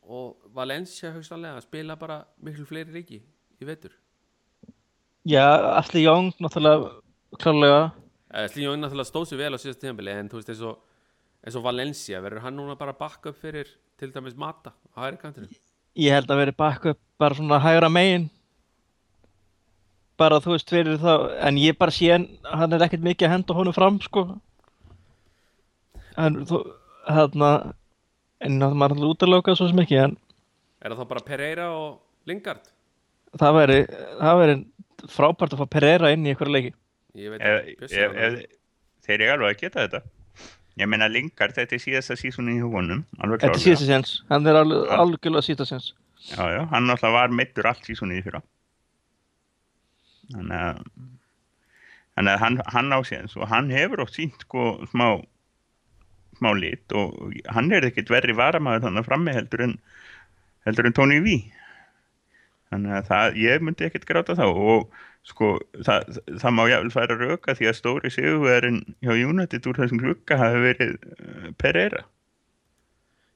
og 0.04 0.50
Valencia 0.56 1.12
hugsanlega 1.14 1.60
að 1.60 1.66
spila 1.68 1.96
bara 2.00 2.22
miklu 2.44 2.66
fleiri 2.68 2.94
ríki 2.94 3.20
í 3.60 3.68
vetur? 3.68 3.94
Já, 5.26 5.46
Asli 5.76 6.04
Young 6.04 6.34
náttúrulega 6.42 6.92
klálega 7.40 7.80
Asli 8.36 8.66
Young 8.66 8.82
náttúrulega 8.82 9.08
stóð 9.08 9.30
sér 9.30 9.40
vel 9.40 9.56
á 9.56 9.58
síðast 9.60 9.80
tíðanbili 9.80 10.12
en 10.12 10.28
þú 10.28 10.40
veist 10.40 10.50
eins 10.52 10.62
og, 10.68 10.78
eins 11.46 11.56
og 11.56 11.64
Valencia 11.64 12.20
verður 12.24 12.44
hann 12.44 12.56
núna 12.58 12.76
bara 12.78 12.92
að 12.92 13.00
bakka 13.00 13.32
upp 13.32 13.38
fyrir 13.40 13.70
til 14.00 14.10
dæmis 14.12 14.36
Mata 14.36 14.74
á 14.92 14.96
hæri 15.06 15.20
kantinu? 15.22 15.48
Ég 15.96 16.12
held 16.12 16.28
að 16.30 16.42
veri 16.42 16.52
bakku 16.56 16.92
upp 16.92 17.00
bara 17.16 17.38
svona 17.38 17.60
hægra 17.64 17.88
megin. 17.88 18.26
Bara 20.20 20.40
þú 20.44 20.52
veist 20.54 20.72
fyrir 20.72 20.98
þá 21.00 21.12
en 21.48 21.60
ég 21.60 21.78
bara 21.80 21.92
sé 21.94 22.10
hann, 22.12 22.72
er 22.76 22.84
ekkert 22.84 23.04
mikið 23.04 23.28
að 23.28 23.34
henda 23.36 23.56
honum 23.56 23.76
fram 23.76 23.98
sko. 24.04 24.26
En 26.20 26.42
þú 26.48 26.60
hérna 27.08 27.50
en 28.44 28.60
það 28.60 28.76
maður 28.76 28.96
alltaf 28.98 29.12
útlöka 29.14 29.56
svo 29.56 29.68
sem 29.70 29.84
ekki 29.84 30.00
en 30.02 30.16
Er 30.84 30.92
það 30.92 31.00
þá 31.00 31.08
bara 31.08 31.24
Pereira 31.24 31.66
og 31.72 32.00
Lingard? 32.28 32.64
það 33.36 33.56
væri 33.56 34.56
frábært 35.12 35.54
að 35.54 35.60
fá 35.60 35.66
Pereira 35.72 36.10
inn 36.14 36.24
í 36.26 36.32
einhverja 36.32 36.52
leiki 36.54 36.70
Ég 37.16 37.32
veit 37.32 37.40
að 37.40 37.72
Bjössi 37.80 38.06
var 38.12 38.38
þeir 39.06 39.22
eru 39.22 39.34
alveg 39.36 39.54
að 39.54 39.60
geta 39.62 39.84
þetta. 39.86 40.00
Ég 40.76 40.88
meina 40.92 41.08
Lingard, 41.08 41.54
þetta 41.56 41.76
er 41.76 41.80
síðasta 41.80 42.16
sísoni 42.20 42.58
í 42.58 42.64
honum 42.64 43.04
alveg 43.24 43.46
þetta 43.46 43.56
er 43.56 43.62
síðasta 43.62 43.86
séns. 43.88 44.16
Hann 44.28 44.50
er 44.50 44.58
algjörlega 44.60 45.46
síðasta 45.46 45.68
séns. 45.70 45.92
Já, 46.26 46.42
já, 46.52 46.60
hann 46.72 46.90
alltaf 46.92 47.14
var 47.14 47.32
meittur 47.32 47.68
allt 47.70 47.86
sísoni 47.86 48.18
í 48.18 48.24
fyrra. 48.24 48.42
Þannig 50.34 50.58
að 50.58 50.82
þannig 52.16 52.32
að 52.32 52.42
hann, 52.42 52.60
hann 52.72 52.96
á 52.96 53.00
séns 53.06 53.36
og 53.36 53.48
hann 53.52 53.72
hefur 53.72 54.02
oft 54.04 54.16
sínt 54.16 54.44
sko 54.46 54.68
smá 54.90 55.20
smá 56.38 56.52
lit 56.56 56.92
og 56.96 57.34
hann 57.52 57.72
er 57.72 57.84
ekkert 57.88 58.12
verri 58.12 58.36
varamæður 58.36 58.86
þannig 58.86 59.04
að 59.04 59.08
frammi 59.10 59.34
heldur 59.36 59.64
en 59.66 59.76
heldur 60.68 60.88
en 60.88 60.96
Tony 60.96 61.20
V. 61.24 61.36
Þannig 62.72 62.96
að 62.98 63.10
það, 63.10 63.36
ég 63.40 63.64
myndi 63.64 63.86
ekkert 63.86 64.08
gráta 64.08 64.36
þá 64.36 64.46
og 64.48 64.88
sko 65.26 65.56
það, 65.84 66.18
það 66.38 66.54
má 66.54 66.62
jáfnvel 66.70 66.92
færa 66.94 67.16
röka 67.18 67.54
því 67.58 67.70
að 67.70 67.78
stóri 67.80 68.12
sigurverðin 68.14 68.82
hjá 69.02 69.12
United 69.14 69.66
úr 69.66 69.80
þessum 69.80 70.02
klukka 70.02 70.38
hafi 70.38 70.62
verið 70.62 70.92
uh, 70.96 71.48
Pereira. 71.58 72.04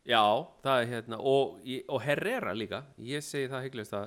Já, 0.09 0.23
það 0.65 0.83
er 0.83 0.91
hérna 0.95 1.21
og, 1.21 1.59
og 1.91 2.03
Herrera 2.03 2.55
líka. 2.57 2.85
Ég 3.05 3.25
segi 3.25 3.51
það 3.51 3.67
hygglust 3.69 3.97
að 3.99 4.07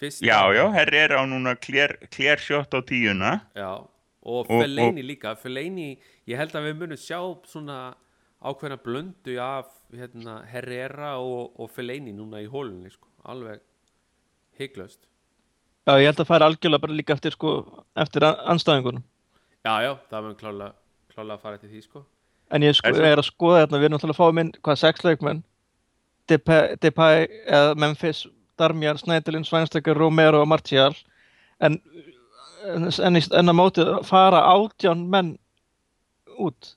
fyrst 0.00 0.24
já, 0.24 0.38
já, 0.56 0.64
herri 0.72 1.02
er 1.02 1.14
á 1.18 1.22
núna 1.28 1.54
klér, 1.60 1.98
klér 2.14 2.40
sjótt 2.40 2.72
á 2.72 2.80
tíuna. 2.86 3.34
Já, 3.58 3.84
og 4.22 4.48
Fellaini 4.48 5.04
líka. 5.04 5.34
Fellaini, 5.38 5.92
ég 6.30 6.40
held 6.40 6.56
að 6.56 6.70
við 6.70 6.80
munum 6.80 7.00
sjá 7.00 7.20
svona 7.50 7.80
ákveðna 8.40 8.80
blöndu 8.80 9.36
af 9.44 9.68
hérna, 9.92 10.40
Herrera 10.48 11.18
og, 11.20 11.52
og 11.60 11.68
Fellaini 11.74 12.14
núna 12.16 12.40
í 12.40 12.48
hólunni 12.48 12.92
sko. 12.92 13.10
alveg 13.28 13.60
hygglust 14.56 15.09
já 15.86 15.92
ég 16.00 16.06
held 16.10 16.20
að 16.22 16.28
færa 16.30 16.46
algjörlega 16.50 16.80
bara 16.84 16.92
líka 16.98 17.14
eftir 17.16 17.32
sko 17.32 17.52
eftir 17.96 18.24
an- 18.24 18.40
andstæðingunum. 18.54 19.02
Já, 19.64 19.74
já, 19.84 19.92
það 20.10 20.22
mun 20.26 20.34
klálega, 20.40 20.72
klálega 21.14 21.36
að 21.36 21.40
fara 21.44 21.58
til 21.58 21.70
því 21.70 21.82
sko. 21.84 22.04
en 22.50 22.62
ég 22.62 22.74
sko, 22.74 22.88
Er 22.88 23.16
að 23.18 23.28
skoða 23.30 23.60
þetta 23.66 23.78
við 23.78 23.84
erum 23.88 23.94
náttúrulega 23.98 24.16
að 24.18 24.22
fá 24.22 24.34
minn 24.34 24.52
hvað 24.62 24.78
sex 24.78 25.04
leikmenn. 25.04 25.42
Depay, 26.28 27.26
eða 27.48 27.74
Memphis 27.76 28.26
Darmian, 28.58 28.98
Snædilin, 28.98 29.44
Svænstakar, 29.44 29.96
Romero 29.96 30.40
og 30.42 30.48
Martial. 30.48 30.94
En 31.60 31.80
en, 32.64 33.16
en, 33.16 33.48
að 33.48 33.56
móti 33.56 33.84
fara 34.04 34.42
átján 34.52 35.06
menn 35.08 35.38
út. 36.38 36.74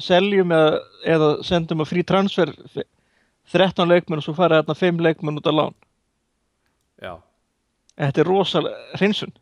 Seljum 0.00 0.52
eða, 0.52 0.78
eða 1.04 1.28
sendum 1.44 1.80
að 1.84 1.88
frí 1.90 2.02
transfer 2.06 2.52
f- 2.68 2.84
13 3.52 3.88
leikmenn 3.88 4.18
og 4.20 4.24
svo 4.26 4.34
fara 4.36 4.62
þarna 4.62 4.76
5 4.76 5.00
leikmenn 5.04 5.38
út 5.40 5.48
á 5.48 5.52
lán. 5.52 5.74
Já, 7.02 7.14
þetta 7.98 8.20
er 8.24 8.28
rosalega 8.28 8.98
hreinsun. 8.98 9.32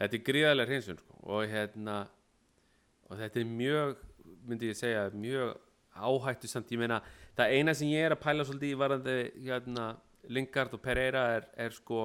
Þetta 0.00 0.16
er 0.18 0.24
gríðarlega 0.26 0.70
hreinsun 0.72 0.98
sko. 0.98 1.18
og 1.24 1.46
hérna 1.48 1.98
og 3.10 3.18
þetta 3.20 3.40
er 3.40 3.44
mjög, 3.48 3.96
myndi 4.48 4.68
ég 4.72 4.76
segja 4.76 5.04
mjög 5.14 5.54
áhættu 5.94 6.48
samt 6.50 6.72
ég 6.74 6.80
meina, 6.80 6.98
það 7.38 7.52
eina 7.58 7.74
sem 7.74 7.88
ég 7.92 8.04
er 8.08 8.14
að 8.16 8.22
pæla 8.24 8.44
svolítið 8.44 8.72
í 8.74 8.78
varandi 8.80 9.14
hérna, 9.46 9.86
Lingard 10.28 10.72
og 10.74 10.80
Pereira 10.82 11.22
er, 11.36 11.46
er 11.56 11.70
sko 11.76 12.00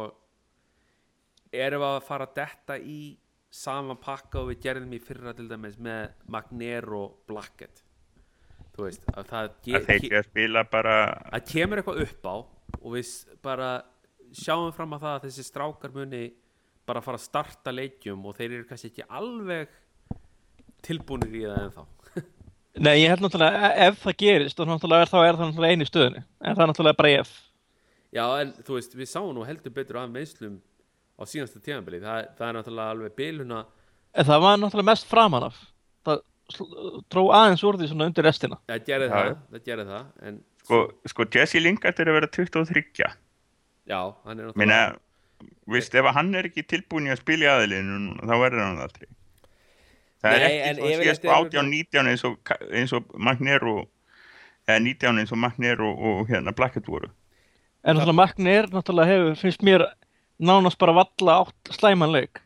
erum 1.55 1.81
við 1.81 1.89
að 1.97 2.03
fara 2.07 2.27
að 2.27 2.33
detta 2.37 2.77
í 2.77 2.99
sama 3.49 3.95
pakka 3.97 4.43
og 4.43 4.51
við 4.51 4.59
gerðum 4.67 4.91
í 4.93 4.99
fyrra 5.01 5.33
til 5.33 5.47
dæmis 5.49 5.79
með 5.81 6.11
Magner 6.29 6.85
og 6.93 7.15
Blackett. 7.27 7.81
Þú 8.75 8.85
veist 8.85 9.07
að 9.15 9.25
það, 9.31 9.47
að 9.49 9.55
þeir 9.63 9.85
ke- 9.87 9.95
ekki 9.95 10.11
að 10.19 10.27
spila 10.29 10.63
bara 10.69 10.97
að 11.33 11.47
kemur 11.49 11.81
eitthvað 11.81 12.03
upp 12.05 12.27
á 12.29 12.35
og 12.83 12.91
við 12.93 13.09
bara 13.43 13.69
sjáum 14.35 14.71
fram 14.75 14.95
að 14.95 15.05
það 15.05 15.15
að 15.15 15.25
þessi 15.27 15.45
strákar 15.47 15.93
muni 15.95 16.23
bara 16.89 17.03
fara 17.05 17.19
að 17.19 17.25
starta 17.27 17.73
leikjum 17.73 18.25
og 18.25 18.37
þeir 18.37 18.51
eru 18.57 18.67
kannski 18.69 18.89
ekki 18.91 19.05
alveg 19.19 19.69
tilbúinir 20.85 21.35
í 21.35 21.43
það 21.45 21.61
ennþá. 21.65 21.85
Nei, 22.85 22.95
ég 23.01 23.11
held 23.11 23.25
náttúrulega 23.25 23.71
ef 23.87 24.01
það 24.05 24.17
gerist 24.23 24.61
og 24.61 24.69
náttúrulega 24.69 25.05
er, 25.05 25.11
þá 25.11 25.19
er 25.19 25.39
það 25.39 25.45
náttúrulega 25.49 25.77
einu 25.77 25.89
stöðunni. 25.89 26.23
En 26.39 26.55
það 26.55 26.63
er 26.63 26.71
náttúrulega 26.71 26.99
bara 27.01 27.13
ef. 27.19 27.33
Já, 28.15 28.23
en 28.41 28.53
þú 28.65 28.77
veist, 28.79 28.95
við 28.97 29.11
sáum 29.11 29.33
nú 29.35 29.45
heldur 29.45 29.73
betur 29.75 29.99
af 30.01 30.09
meðslum 30.13 30.55
á 31.19 31.23
síðasta 31.29 31.61
tíðanbili 31.61 31.99
það, 32.01 32.29
það 32.39 32.47
er 32.47 32.57
náttúrulega 32.57 32.95
alveg 32.95 33.17
biluna 33.19 33.65
En 34.17 34.25
það 34.25 34.41
var 34.41 34.55
náttúrulega 34.57 34.89
mest 34.89 35.05
framan 35.09 35.45
af. 35.49 35.57
Það 36.07 36.23
dró 37.13 37.27
aðeins 37.37 37.63
úr 37.67 37.77
því 37.77 37.91
svona 37.91 38.07
undir 38.09 38.25
restina. 38.25 38.57
það 38.69 38.85
gerði 38.87 39.09
það, 39.11 39.33
það 39.53 39.65
gerði 39.67 39.85
það 39.89 40.05
en 40.29 40.39
sko, 40.63 40.79
sko 41.11 41.25
Jesse 41.35 41.61
Lingard 41.61 41.99
er 42.01 42.09
að 42.09 42.17
vera 42.17 42.29
23 42.39 43.09
já, 43.89 43.99
hann 44.25 44.39
er 44.39 44.51
minna, 44.55 44.79
náttúrulega 44.79 45.69
veist, 45.73 45.95
ef 45.95 46.09
hann 46.15 46.33
er 46.35 46.47
ekki 46.49 46.63
tilbúin 46.67 47.07
í 47.09 47.13
að 47.13 47.21
spila 47.23 47.45
í 47.45 47.49
aðilinu 47.53 47.99
núna, 48.05 48.25
þá 48.27 48.35
verður 48.43 48.63
hann 48.65 48.81
aldrei. 48.83 49.07
Það 50.19 50.33
Nei, 50.35 50.41
er 50.43 50.51
en 50.67 50.81
ekki 50.81 50.89
svo 50.95 51.03
síðast 51.03 51.23
er- 51.25 51.31
18, 51.37 51.69
19 51.71 52.09
eins 52.11 52.23
og, 52.27 52.51
eins 52.75 52.93
og 52.97 53.13
Magnero 53.15 53.75
eða 54.67 54.79
19 54.83 55.21
eins 55.21 55.31
og 55.31 55.39
Magnero 55.39 55.93
og 55.95 56.27
hérna 56.29 56.51
Blackett 56.55 56.89
voru. 56.91 57.07
En 57.83 57.95
náttúrulega 57.95 58.17
Magnir 58.19 58.67
náttúrulega 58.73 59.07
hefur, 59.13 59.35
finnst 59.39 59.63
mér, 59.63 59.85
nánast 60.39 60.77
bara 60.79 60.93
valla 60.97 61.37
átt 61.45 61.71
slæman 61.77 62.11
leik. 62.11 62.41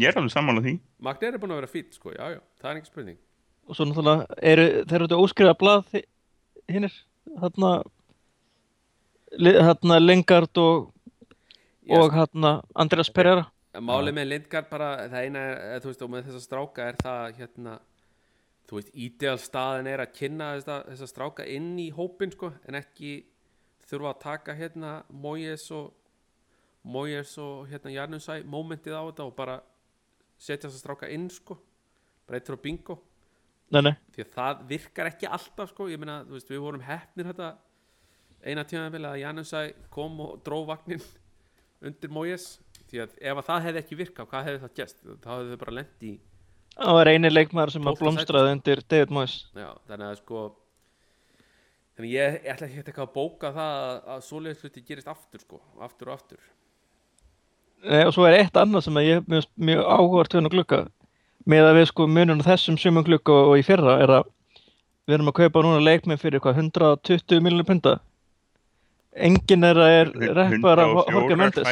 ég 0.00 0.08
er 0.08 0.16
alveg 0.16 0.32
sammála 0.32 0.60
því. 0.64 0.78
Magner 1.00 1.34
er 1.34 1.38
búin 1.40 1.50
að 1.52 1.58
vera 1.62 1.68
fýtt, 1.72 1.94
sko, 1.96 2.12
já, 2.12 2.30
já, 2.36 2.40
það 2.60 2.70
er 2.70 2.76
ekki 2.80 2.86
spurning. 2.92 3.16
Og 3.68 3.76
svo 3.76 3.84
náttúrulega 3.88 4.26
eru, 4.42 4.64
þeir 4.84 4.94
eru 5.00 5.08
þetta 5.08 5.18
óskrifa 5.24 5.56
blað 5.60 5.90
hinnir, 6.68 6.92
þarna, 7.40 7.72
þarna 9.38 10.00
Lingard 10.00 10.58
og, 10.58 10.90
og 11.90 12.12
þarna 12.14 12.60
Andreas 12.74 13.10
Pereira. 13.14 13.46
Málið 13.78 14.16
með 14.16 14.26
Lindgard 14.32 14.66
bara, 14.66 14.88
það 15.06 15.26
eina, 15.28 15.42
er, 15.76 15.82
þú 15.82 15.92
veist, 15.92 16.00
og 16.02 16.10
með 16.10 16.24
þessa 16.26 16.42
stráka 16.42 16.86
er 16.90 16.96
það, 16.98 17.36
hérna, 17.38 17.74
þú 18.66 18.80
veist, 18.80 18.90
ídeal 19.06 19.36
staðin 19.38 19.90
er 19.92 20.02
að 20.02 20.16
kynna 20.16 20.48
þessa, 20.56 20.78
þessa 20.88 21.08
stráka 21.12 21.46
inn 21.46 21.68
í 21.78 21.86
hópin, 21.94 22.32
sko, 22.34 22.50
en 22.66 22.80
ekki 22.80 23.12
þurfa 23.86 24.10
að 24.10 24.18
taka, 24.24 24.56
hérna, 24.58 24.96
Moyes 25.14 25.68
og, 25.76 25.92
Moyes 26.82 27.36
og, 27.38 27.68
hérna, 27.70 27.94
Jarnusæ, 27.94 28.40
momentið 28.50 28.98
á 28.98 29.06
þetta 29.06 29.28
og 29.28 29.36
bara 29.38 29.60
setja 30.34 30.66
þessa 30.66 30.82
stráka 30.82 31.12
inn, 31.14 31.30
sko, 31.30 31.60
bara 32.26 32.42
eittur 32.42 32.58
á 32.58 32.64
bingo, 32.66 32.98
Nei, 33.70 33.84
nei. 33.86 33.94
því 34.10 34.24
að 34.24 34.30
það 34.34 34.62
virkar 34.72 35.12
ekki 35.12 35.30
alltaf, 35.30 35.70
sko, 35.70 35.86
ég 35.86 36.02
meina, 36.02 36.24
þú 36.26 36.40
veist, 36.40 36.50
við 36.50 36.64
vorum 36.66 36.82
hefnir 36.82 37.30
þetta 37.30 37.52
eina 38.44 38.64
tímabil 38.68 39.04
að 39.08 39.20
Jarnusæ 39.22 39.62
kom 39.92 40.20
og 40.24 40.40
dró 40.46 40.62
vagnin 40.68 41.02
undir 41.84 42.12
Moyes, 42.12 42.58
því 42.90 43.04
að 43.04 43.14
ef 43.20 43.40
að 43.40 43.46
það 43.48 43.66
hefði 43.66 43.82
ekki 43.82 43.98
virkað, 44.00 44.30
hvað 44.30 44.48
hefði 44.48 44.62
það 44.64 44.74
gæst? 44.80 44.98
þá 45.24 45.30
hefði 45.32 45.52
þau 45.52 45.62
bara 45.64 45.76
lent 45.80 46.08
í 46.08 46.16
Það 46.80 46.96
var 46.96 47.10
eini 47.10 47.30
leikmaður 47.30 47.72
sem 47.74 47.88
að 47.90 47.98
blómstraði 48.00 48.52
undir 48.54 48.82
David 48.88 49.12
Moyes. 49.12 49.36
já, 49.52 49.68
þannig 49.90 50.06
að 50.06 50.18
sko 50.20 50.44
þannig 51.96 52.14
ég, 52.14 52.38
ég 52.44 52.54
ætla 52.54 52.68
ekki 52.68 52.80
eitthvað 52.84 53.06
að 53.08 53.14
bóka 53.16 53.52
það 53.56 53.76
að, 53.80 54.00
að 54.14 54.24
svoleiðis 54.28 54.64
hluti 54.64 54.84
gerist 54.86 55.10
aftur 55.10 55.44
sko, 55.44 55.60
aftur 55.82 56.10
og 56.12 56.16
aftur 56.16 56.48
Nei, 57.80 58.02
og 58.04 58.12
svo 58.12 58.26
er 58.28 58.36
eitt 58.36 58.56
annað 58.60 58.84
sem 58.86 58.98
ég 59.00 59.24
mjög, 59.28 59.46
mjög 59.56 59.86
við 59.88 60.34
hennar 60.36 60.52
glugga 60.52 60.80
með 61.48 61.66
að 61.70 61.78
við 61.78 61.86
sko 61.88 62.06
munum 62.06 62.42
þessum 62.44 62.76
sumum 62.80 63.04
glugga 63.06 63.32
og, 63.32 63.54
í 63.56 63.64
fyrra 63.64 63.96
er 64.04 64.12
að 64.18 64.28
við 65.08 65.16
erum 65.16 65.30
að 65.32 65.38
kaupa 65.40 65.62
núna 65.64 65.80
leikmenn 65.82 66.20
fyrir 66.20 66.42
hvað 66.44 66.60
120 66.60 67.40
miljonir 67.40 67.68
punta 67.68 67.94
enginn 69.16 69.64
er 69.66 69.80
að 69.80 69.94
er 70.00 70.12
reppar 70.36 70.78
af 70.84 70.92
Jorge 71.10 71.34
104 71.34 71.40
Mendes 71.40 71.66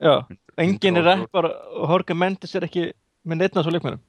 já, 0.00 0.14
enginn 0.60 0.96
er 1.00 1.06
104. 1.06 1.22
reppar 1.22 1.48
og 1.80 1.90
Jorge 1.94 2.14
Mendes 2.14 2.54
er 2.54 2.66
ekki 2.68 2.86
með 3.26 3.40
neittna 3.42 3.62
svo 3.64 3.72
leikmennum 3.74 4.02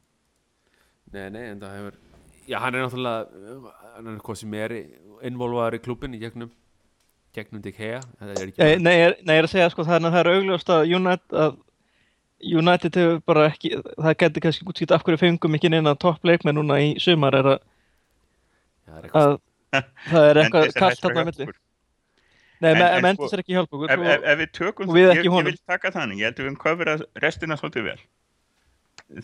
nei, 1.13 1.29
nei, 1.31 1.45
en 1.53 1.59
það 1.61 1.75
hefur 1.77 1.93
já, 2.47 2.57
hann 2.63 2.75
er 2.75 2.85
náttúrulega 2.85 3.75
hann 3.95 4.07
er 4.13 4.19
hvað 4.25 4.41
sem 4.41 4.53
er 4.59 4.75
involvaður 5.27 5.77
í 5.79 5.83
klubin 5.85 6.17
í 6.17 6.19
gegnum 6.21 6.51
gegnum 7.37 7.61
Dick 7.61 7.77
Hea 7.79 8.01
er 8.19 8.51
Nei, 8.57 8.75
nei, 8.81 8.93
ég 8.97 9.07
er- 9.13 9.17
er 9.37 9.43
að 9.47 9.51
segja 9.53 9.69
sko 9.71 9.85
þannig 9.87 10.09
að 10.11 10.15
það 10.17 10.21
er 10.25 10.29
augljóst 10.33 10.69
að 10.73 10.91
United, 10.97 11.37
að 11.45 11.57
United 12.57 12.95
hefur 12.99 13.19
bara 13.25 13.47
ekki, 13.49 13.71
það 13.97 14.17
getur 14.21 14.43
kannski 14.45 14.65
útskipt 14.69 14.91
af 14.93 15.03
hverju 15.05 15.17
fengum 15.21 15.55
ekki 15.57 15.69
neina 15.73 15.95
topp 15.95 16.23
leikmenn 16.27 16.57
núna 16.59 16.77
í 16.83 16.91
sumar 17.01 17.33
er 17.39 17.51
að, 17.55 17.59
Já, 18.87 18.93
það 18.93 19.01
er 19.01 19.03
eitthvað 19.03 19.27
að 19.27 19.39
það 20.11 20.41
eitthvað 20.41 20.61
Mendes 20.67 20.77
kallt 20.77 21.01
hættur 21.01 21.17
að 21.17 21.25
milli. 21.31 21.47
Nei, 22.59 22.71
En- 22.71 22.77
en, 22.81 22.87
en 22.97 23.01
Mendes 23.05 23.27
sko- 23.29 23.37
er 23.37 23.43
ekki 23.43 23.53
hjálp 23.53 23.73
okkur 23.77 23.91
ef, 23.93 23.99
ef, 24.01 24.23
ef 24.33 24.39
við 24.39 24.51
tökum 24.57 24.93
við 24.95 25.11
ég, 25.11 25.25
ég 25.27 25.43
vil 25.45 25.57
taka 25.69 25.91
þannig, 25.93 26.21
ég 26.21 26.31
held 26.31 26.39
að 26.41 26.47
við 26.47 26.55
köfum 26.63 27.03
restina 27.21 27.57
svolítið 27.59 27.83
vel. 27.91 27.99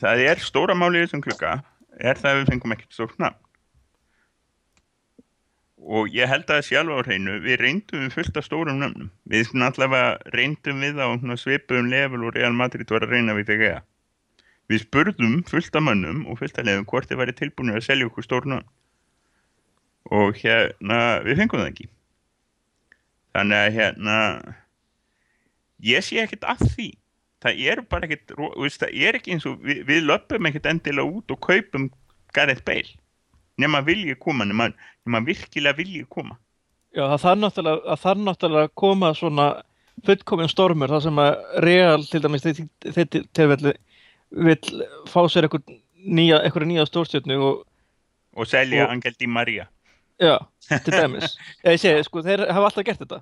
Það 0.03 0.21
er 0.29 0.43
stóra 0.43 0.75
máli 0.77 1.01
í 1.01 1.07
þessum 1.07 1.23
klukka 1.25 1.55
er 1.99 2.19
það 2.19 2.29
að 2.31 2.37
við 2.41 2.51
fengum 2.53 2.75
ekkert 2.75 2.93
stórt 2.93 3.17
nafn. 3.19 3.39
Og 5.83 6.13
ég 6.15 6.29
held 6.31 6.47
að 6.53 6.61
sjálf 6.63 6.93
á 6.95 7.03
hreinu 7.03 7.39
við 7.43 7.57
reyndum 7.59 8.05
við 8.05 8.13
fullt 8.15 8.37
af 8.39 8.45
stórum 8.45 8.77
nöfnum. 8.79 9.09
Við 9.27 9.49
allavega 9.65 10.13
reyndum 10.31 10.79
við 10.79 11.01
á 11.01 11.07
svipuðum 11.35 11.89
level 11.91 12.23
og 12.23 12.37
Real 12.37 12.53
Madrid 12.55 12.87
var 12.93 13.03
að 13.03 13.17
reyna 13.17 13.35
við 13.35 13.49
þegar 13.51 13.81
við 14.71 14.85
spurðum 14.85 15.41
fullt 15.49 15.75
af 15.75 15.83
mönnum 15.83 16.23
og 16.31 16.39
fullt 16.39 16.57
af 16.61 16.65
lefum 16.69 16.85
hvort 16.87 17.09
þið 17.09 17.19
væri 17.19 17.35
tilbúinu 17.35 17.75
að 17.75 17.83
selja 17.89 18.07
okkur 18.07 18.23
stór 18.23 18.47
nöfn. 18.47 18.69
Og 20.13 20.39
hérna 20.39 21.01
við 21.25 21.41
fengum 21.41 21.59
það 21.59 21.71
ekki 21.73 21.89
þannig 23.33 23.59
að 23.59 23.77
hérna 23.77 24.17
ég 25.83 26.05
sé 26.05 26.21
ekkert 26.23 26.47
að 26.53 26.65
því. 26.75 26.89
Það 27.43 27.65
er 27.73 27.81
bara 27.91 28.07
ekkert 28.07 28.33
það 28.79 28.93
er 28.93 29.17
ekki 29.19 29.35
eins 29.35 29.47
og 29.49 29.59
við, 29.65 29.83
við 29.89 30.05
löpum 30.07 30.47
ekkert 30.47 30.69
endilega 30.71 31.17
út 31.19 31.33
og 31.33 31.41
kaupum 31.43 31.89
Gareth 32.33 32.63
Bale. 32.67 32.95
Nema 33.59 33.83
vilji 33.85 34.15
koma 34.21 34.47
nema, 34.47 34.69
nema 35.05 35.21
virkilega 35.27 35.77
vilji 35.77 36.05
koma. 36.09 36.37
Já, 36.93 37.03
það 37.09 37.19
þarf 37.25 37.41
náttúrulega, 37.41 37.83
að 37.89 38.01
þarf 38.05 38.23
náttúrulega 38.23 38.69
að 38.69 38.75
koma 38.79 39.11
svona 39.17 39.47
fullkomin 40.07 40.49
stormur 40.49 40.93
þar 40.93 41.03
sem 41.05 41.19
að 41.21 41.33
Real 41.65 42.05
til 42.09 42.21
dæmis 42.23 42.45
þetta 42.45 43.21
tilfelli 43.37 43.73
vill 44.33 44.85
fá 45.09 45.19
sér 45.29 45.45
eitthvað 45.45 45.75
nýja, 46.01 46.39
nýja 46.65 46.87
stórstjörnu 46.89 47.37
og 47.43 47.61
og 48.33 48.49
selja 48.49 48.87
Angel 48.89 49.13
Di 49.19 49.27
Maria 49.27 49.67
já, 50.19 50.37
til 50.83 50.93
dæmis. 50.93 51.37
Ég 51.65 51.79
segi, 51.81 52.03
sko, 52.07 52.21
þeir 52.25 52.45
hafa 52.51 52.69
alltaf 52.69 52.85
gert 52.87 52.99
þetta. 53.03 53.21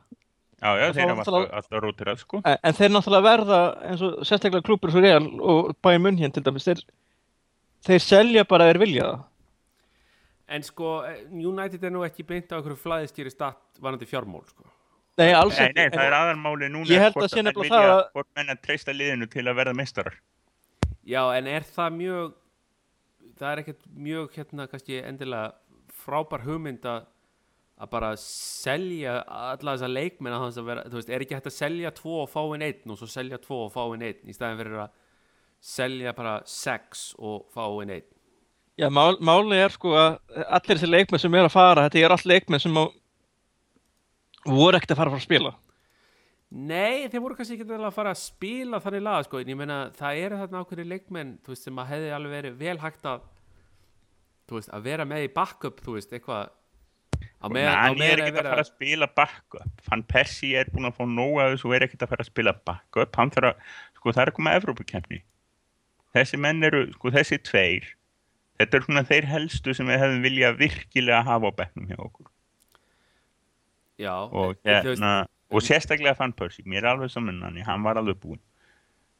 Já, 0.61 0.69
já, 0.77 0.87
þeir 0.93 1.07
hafa 1.09 1.23
alltaf, 1.25 1.45
alltaf 1.61 1.83
rótir 1.83 2.11
að 2.11 2.19
sko. 2.21 2.41
En, 2.45 2.57
en 2.69 2.73
þeir 2.77 2.91
náttúrulega 2.93 3.25
verða 3.25 3.59
eins 3.89 4.01
og 4.05 4.19
sérstaklega 4.27 4.65
klúpur 4.67 4.91
svo 4.93 5.01
Real 5.01 5.25
og 5.41 5.71
Bayern 5.81 6.03
München 6.05 6.33
til 6.35 6.43
dæmis 6.45 6.67
þeir, 6.67 6.83
þeir 7.87 8.03
selja 8.05 8.43
bara 8.49 8.67
þeir 8.69 8.81
vilja 8.83 9.07
það. 9.09 9.23
En 10.51 10.63
sko 10.67 10.91
United 11.31 11.83
er 11.87 11.93
nú 11.95 12.03
ekki 12.03 12.25
beint 12.27 12.51
á 12.51 12.59
einhverju 12.59 12.75
flæðistýri 12.83 13.31
statt 13.31 13.79
varandi 13.81 14.05
fjármál 14.09 14.43
sko. 14.49 14.67
nei, 15.17 15.31
alls 15.37 15.55
nei, 15.57 15.67
ekki 15.69 15.77
nei, 15.79 15.85
en- 15.85 15.93
það 15.95 16.05
er 16.09 16.15
aðalmáli 16.17 16.67
núna 16.73 16.89
Ég 16.91 17.01
held 17.05 17.15
að 17.21 17.29
sé 17.31 17.41
nefnilega 17.45 17.71
það 17.77 17.91
að- 17.95 18.11
hvort 18.15 18.27
menn 18.35 18.49
að 18.51 18.61
treysta 18.65 18.93
liðinu 18.95 19.27
til 19.31 19.43
að 19.47 19.55
verða 19.61 19.73
meistarar. 19.79 20.15
Já 21.07 21.21
en 21.37 21.47
er 21.47 21.61
það 21.63 21.95
mjög 21.97 22.33
það 23.39 23.51
er 23.51 23.61
ekkert 23.63 23.81
mjög 23.95 24.35
hérna 24.37 24.67
kannski 24.69 24.99
endilega 25.01 25.53
frábær 26.01 26.45
hugmynd 26.45 26.85
að 26.89 27.09
að 27.81 27.89
bara 27.89 28.11
selja 28.21 29.15
alla 29.25 29.73
þessa 29.73 29.87
leikmenn 29.89 30.35
að 30.35 30.43
að 30.61 30.67
vera, 30.67 30.81
þú 30.85 30.99
veist, 30.99 31.09
er 31.09 31.23
ekki 31.25 31.33
hægt 31.33 31.47
að 31.49 31.55
selja 31.55 31.91
tvo 31.97 32.17
og 32.21 32.29
fá 32.29 32.41
inn 32.53 32.65
einn 32.67 32.93
og 32.93 32.99
svo 32.99 33.07
selja 33.09 33.39
tvo 33.41 33.63
og 33.65 33.71
fá 33.73 33.81
inn 33.95 34.03
einn 34.05 34.29
í 34.29 34.35
staðin 34.35 34.59
fyrir 34.59 34.83
að 34.83 34.91
selja 35.71 36.13
bara 36.17 36.35
sex 36.45 37.07
og 37.17 37.47
fá 37.53 37.65
inn 37.81 37.95
einn 37.97 38.09
Já, 38.79 38.87
mál, 38.93 39.17
máli 39.19 39.57
er 39.61 39.73
sko 39.73 39.91
að 39.97 40.13
allir 40.45 40.77
þessi 40.77 40.89
leikmenn 40.89 41.21
sem 41.21 41.35
er 41.35 41.47
að 41.47 41.53
fara, 41.53 41.83
þetta 41.85 41.99
er 42.01 42.13
allt 42.15 42.29
leikmenn 42.29 42.61
sem 42.63 42.77
á, 42.79 42.85
voru 44.47 44.77
ekkert 44.77 44.93
að 44.95 45.01
fara 45.01 45.11
að 45.11 45.15
fara 45.15 45.21
að 45.21 45.27
spila. 45.27 45.51
Nei, 46.51 47.09
þeir 47.11 47.21
voru 47.23 47.37
kannski 47.37 47.57
ekki 47.57 47.67
að 47.77 47.93
fara 47.93 48.13
að 48.15 48.21
spila 48.23 48.79
þannig 48.81 49.03
laga 49.05 49.27
sko, 49.27 49.41
en 49.41 49.51
ég 49.51 49.59
meina 49.59 49.77
það 49.97 50.21
eru 50.23 50.39
þarna 50.39 50.63
ákveðni 50.63 50.87
leikmenn 50.87 51.35
þú 51.43 51.53
veist, 51.53 51.67
sem 51.67 51.83
að 51.83 51.91
hefði 51.91 52.09
alveg 52.15 52.33
verið 52.37 52.57
vel 52.63 52.77
hægt 52.81 53.11
að 53.11 53.27
þú 54.51 54.59
veist, 54.59 54.73
að 54.75 54.89
vera 54.91 55.07
með 55.07 55.25
í 55.29 55.31
backup 55.33 55.81
þú 55.81 55.95
veist, 55.95 56.11
eitthvað 56.11 56.51
á 57.41 57.45
hann 57.47 57.57
er 57.57 57.95
meðan 57.95 58.27
ekkert 58.27 58.43
að 58.43 58.51
fara 58.51 58.65
að 58.65 58.69
spila 58.69 59.07
backup. 59.17 59.83
Hann 59.89 60.05
Persi 60.11 60.53
er 60.59 60.69
búin 60.73 60.89
að 60.89 60.99
fá 60.99 61.03
nóga 61.09 61.49
þessu 61.53 61.71
og 61.71 61.75
er 61.77 61.87
ekkert 61.87 62.05
að 62.05 62.13
fara 62.13 62.25
að 62.25 62.31
spila 62.33 62.53
backup. 62.69 63.17
Hann 63.17 63.33
þarf 63.33 63.51
að, 63.51 63.75
sko 63.97 64.13
það 64.13 64.23
er 64.23 64.31
að 64.33 64.37
koma 64.37 64.53
að 64.53 64.61
Evrópukefni 64.61 65.21
þessi 66.15 66.39
menn 66.41 66.67
eru, 66.67 66.85
sko 66.97 67.11
þessi 67.15 67.39
tveir 67.47 67.89
þetta 68.59 68.77
er 68.77 68.85
svona 68.85 69.03
þeir 69.07 69.27
helstu 69.31 69.75
sem 69.77 69.89
við 69.89 70.01
hefðum 70.03 70.25
viljað 70.25 70.59
virkilega 70.59 71.23
hafa 71.25 71.49
á 71.49 71.57
bekknum 71.61 71.89
hjá 71.89 71.97
okkur. 72.03 72.29
Já, 74.01 74.15
og 74.27 74.57
hérna 74.65 75.11
og 75.51 75.65
sérstaklega 75.65 76.15
fann 76.17 76.35
Persi, 76.35 76.63
mér 76.65 76.85
er 76.85 76.93
alveg 76.95 77.11
saman 77.13 77.41
hann 77.45 77.59
hann 77.65 77.85
var 77.85 77.99
alveg 78.01 78.19
búinn 78.21 78.41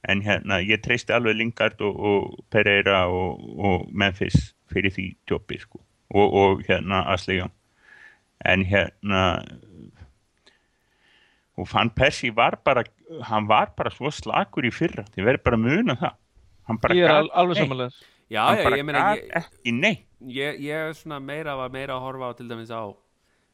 en 0.09 0.21
hérna 0.25 0.57
ég 0.65 0.81
treysti 0.81 1.13
alveg 1.13 1.35
Lingard 1.37 1.81
og, 1.85 1.99
og 1.99 2.45
Pereira 2.49 3.03
og, 3.07 3.41
og 3.59 3.87
Memphis 3.93 4.53
fyrir 4.71 4.91
því 4.95 5.07
tjópi 5.29 5.59
sko. 5.61 5.81
Og, 6.11 6.33
og 6.33 6.63
hérna 6.67 7.03
Asli 7.13 7.37
Jón 7.39 7.51
en 8.45 8.63
hérna 8.65 9.21
og 11.59 11.67
fann 11.69 11.91
Persi 11.93 12.31
var 12.35 12.57
bara 12.65 12.83
hann 13.27 13.47
var 13.49 13.73
bara 13.77 13.91
svo 13.93 14.09
slakur 14.13 14.65
í 14.65 14.71
fyrra. 14.73 15.03
Þið 15.13 15.27
verður 15.27 15.43
bara 15.45 15.59
að 15.59 15.65
muna 15.67 15.95
það. 15.99 16.15
Hann 16.69 16.79
bara 16.81 16.95
Ég 16.97 17.05
er 17.05 17.13
al, 17.19 17.29
alveg 17.43 17.59
samanlega. 17.59 17.91
já, 18.31 18.41
hann 18.47 18.57
já, 18.57 18.63
bara 18.63 18.77
ég 18.79 18.85
meina 18.87 19.05
ég, 19.17 19.23
ekki 19.41 19.73
neitt. 19.75 20.05
ég, 20.31 20.59
ég 20.63 20.85
er 20.87 20.93
svona 20.95 21.19
meira 21.19 21.55
var 21.59 21.69
meira 21.73 21.97
að 21.97 22.05
horfa 22.07 22.29
á 22.31 22.37
til 22.37 22.47
dæmis 22.49 22.71
á 22.71 22.81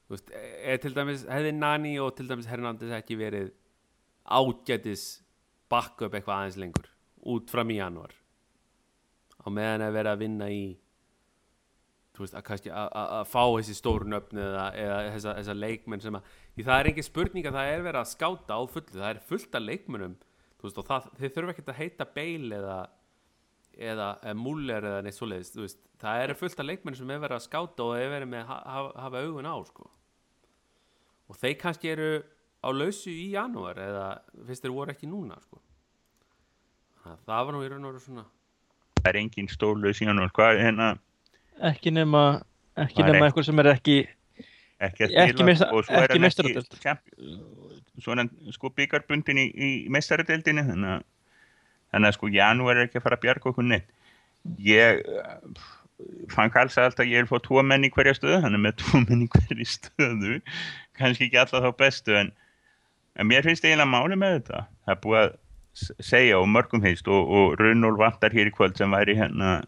þú 0.07 0.13
veist, 0.15 0.31
er 0.63 0.77
til 0.83 0.93
dæmis 0.95 1.23
hefði 1.27 1.53
Nani 1.57 1.95
og 2.03 2.13
til 2.15 2.27
dæmis 2.29 2.47
Hernandez 2.47 2.91
ekki 2.99 3.17
verið 3.19 3.49
ágætis 4.27 5.05
backup 5.71 6.13
eitthvað 6.13 6.37
aðeins 6.41 6.59
lengur 6.61 6.89
út 7.27 7.49
fram 7.51 7.71
í 7.73 7.79
januar 7.79 8.13
á 9.43 9.47
meðan 9.51 9.85
að 9.87 9.95
vera 9.97 10.13
að 10.15 10.21
vinna 10.25 10.47
í 10.51 10.61
veist, 12.17 12.33
að 12.33 12.43
kannski 12.47 12.71
að- 12.73 12.91
að 12.97 13.11
að 13.19 13.27
fá 13.29 13.43
þessi 13.57 13.75
stóru 13.77 14.07
nöfn 14.09 14.39
eða, 14.41 14.63
eða 14.73 14.95
þessa, 15.13 15.33
þessa 15.37 15.55
leikmenn 15.57 16.01
sem 16.01 16.15
að, 16.17 16.29
því 16.55 16.63
það 16.65 16.79
er 16.81 16.89
ekki 16.91 17.03
spurning 17.05 17.45
að 17.45 17.57
það 17.59 17.73
er 17.73 17.83
verið 17.85 18.01
að 18.01 18.11
skáta 18.13 18.57
á 18.57 18.61
fullu, 18.73 18.93
það 18.97 19.09
er 19.11 19.19
fullt 19.27 19.57
af 19.59 19.61
leikmennum 19.67 20.15
veist, 20.63 20.77
og 20.81 20.87
það, 20.87 21.09
þeir 21.19 21.33
þurfa 21.35 21.53
ekkert 21.53 21.69
að 21.73 21.77
heita 21.83 22.07
Bale 22.15 22.57
eða 22.57 22.77
eða, 23.77 24.07
Muller 24.33 24.87
eða 24.89 25.03
neitt 25.05 25.13
svoleiðis 25.19 25.53
veist, 25.59 25.83
það 26.01 26.23
eru 26.23 26.37
fullt 26.39 26.59
af 26.63 26.65
leikmenn 26.65 26.97
sem 26.97 27.11
er 27.13 27.21
verið 27.21 27.37
að 27.37 27.45
skáta 27.45 27.85
og 27.85 27.93
er 27.99 28.09
verið 28.15 28.31
með 28.33 28.41
að 28.47 28.65
hafa, 28.73 28.91
hafa 29.05 29.21
augun 29.27 29.51
á 29.53 29.55
sko. 29.69 29.89
og 31.29 31.37
þeir 31.37 31.57
kannski 31.61 31.91
eru 31.93 32.09
á 32.67 32.69
lausu 32.75 33.09
í 33.13 33.29
janúar 33.31 33.77
eða 33.79 34.05
fyrst 34.47 34.65
þeir 34.65 34.73
voru 34.75 34.91
ekki 34.91 35.07
núna 35.07 35.37
sko. 35.39 35.61
Það 37.23 37.45
var 37.47 37.53
nú 37.55 37.63
í 37.63 37.69
raun 37.71 37.85
og 37.87 37.93
veru 37.93 38.03
svona 38.03 38.25
það 38.99 39.09
er 39.13 39.19
engin 39.21 39.47
stórlaus 39.47 40.01
í 40.03 40.07
hann 40.09 40.19
hvað 40.35 40.59
hérna? 40.59 40.87
Ekki 41.69 41.93
nema, 41.95 42.23
ekki 42.75 43.01
er 43.03 43.07
nema 43.13 43.17
ekki- 43.21 43.27
eitthvað 43.31 43.45
sem 43.47 43.59
er 43.63 43.69
ekki, 43.71 43.97
ekki 44.83 45.07
Ekki 45.23 45.45
meista- 45.47 45.69
og 45.71 45.85
svo 45.87 45.95
er 46.01 46.11
ekki 46.11 46.19
hann 46.19 46.81
champ- 46.83 47.07
svo 48.03 48.11
er 48.11 48.17
hann 48.23 48.31
sko 48.51 48.69
byggarbundin 48.75 49.39
í, 49.39 49.47
í 49.55 49.69
meistaradeildinni 49.93 50.65
þannig 50.67 50.91
að 50.97 51.05
þannig 51.93 52.09
að 52.11 52.17
sko 52.19 52.27
janúar 52.35 52.75
er 52.81 52.87
ekki 52.89 52.99
að 52.99 53.03
fara 53.07 53.15
að 53.17 53.23
bjarga 53.23 53.49
okkur 53.53 53.63
neitt. 53.63 53.87
Ég 54.59 54.99
fann 56.29 56.51
kalsa 56.53 56.83
alltaf 56.85 57.05
að 57.05 57.09
ég 57.13 57.23
er 57.23 57.29
fóð 57.29 57.45
tvo 57.47 57.63
menn 57.63 57.87
í 57.87 57.89
hverja 57.95 58.13
stöðu 58.17 58.41
hann 58.43 58.53
er 58.53 58.61
með 58.67 58.75
tvo 58.83 58.99
menn 59.07 59.23
í 59.23 59.29
hverja 59.31 59.65
stöðu. 59.71 60.41
Kannski 60.99 61.29
ekki 61.29 61.39
alltaf 61.41 61.63
þá 61.63 61.71
bestu 61.79 62.17
en, 62.19 62.33
en 63.17 63.29
mér 63.29 63.45
finnst 63.45 63.65
eiginlega 63.65 63.89
máli 63.89 64.17
með 64.19 64.37
þetta. 64.39 64.63
Það 64.85 64.93
er 64.93 65.01
búið 65.03 65.21
að 65.23 65.35
segja 65.77 66.37
og 66.41 66.47
mörgum 66.49 66.83
finnst 66.85 67.09
og, 67.11 67.33
og 67.37 67.57
Runól 67.59 67.97
vantar 67.99 68.33
hér 68.33 68.49
í 68.49 68.53
kvöld 68.55 68.77
sem 68.79 68.93
væri 68.93 69.17
hérna 69.17 69.59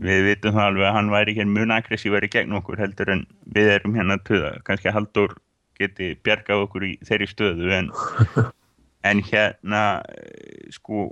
við 0.00 0.24
vitum 0.30 0.56
það 0.56 0.70
alveg 0.70 0.88
að 0.88 0.96
hann 0.96 1.12
væri 1.12 1.36
hér 1.36 1.48
mun 1.50 1.74
aggressívari 1.74 2.30
gegn 2.32 2.56
okkur 2.58 2.80
heldur 2.80 3.12
en 3.14 3.26
við 3.54 3.74
erum 3.76 3.96
hérna 3.98 4.16
það, 4.26 4.62
kannski 4.66 4.90
að 4.90 4.96
Halldór 4.96 5.36
geti 5.80 6.14
bjargað 6.24 6.64
okkur 6.66 6.86
í 6.88 6.92
þeirri 7.06 7.28
stöðu 7.30 7.74
en, 7.76 7.90
en 9.10 9.22
hérna 9.28 9.82
sko, 10.72 11.04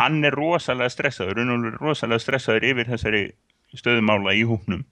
hann 0.00 0.20
er 0.26 0.36
rosalega 0.38 0.92
stressaður, 0.92 1.40
Runólfur 1.40 1.72
er 1.72 1.80
rosalega 1.82 2.24
stressaður 2.26 2.68
yfir 2.72 2.90
þessari 2.90 3.24
stöðumála 3.74 4.34
í 4.36 4.44
húpnum 4.48 4.84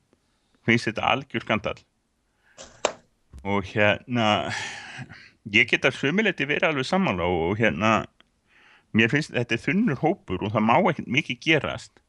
finnst 0.67 0.91
þetta 0.91 1.11
algjör 1.11 1.47
skandal 1.47 1.77
og 3.43 3.67
hérna 3.67 4.29
ég 5.51 5.71
get 5.71 5.89
að 5.89 5.99
sömuleiti 5.99 6.47
verið 6.47 6.71
alveg 6.71 6.87
sammála 6.87 7.27
og, 7.27 7.59
hérna 7.59 8.05
mér 8.93 9.11
finnst 9.11 9.33
þetta 9.35 9.57
er 9.57 9.65
þunnur 9.65 10.01
hópur 10.03 10.45
og 10.45 10.53
það 10.55 10.67
má 10.69 10.77
ekkert 10.79 11.11
mikið 11.11 11.45
gerast 11.47 12.03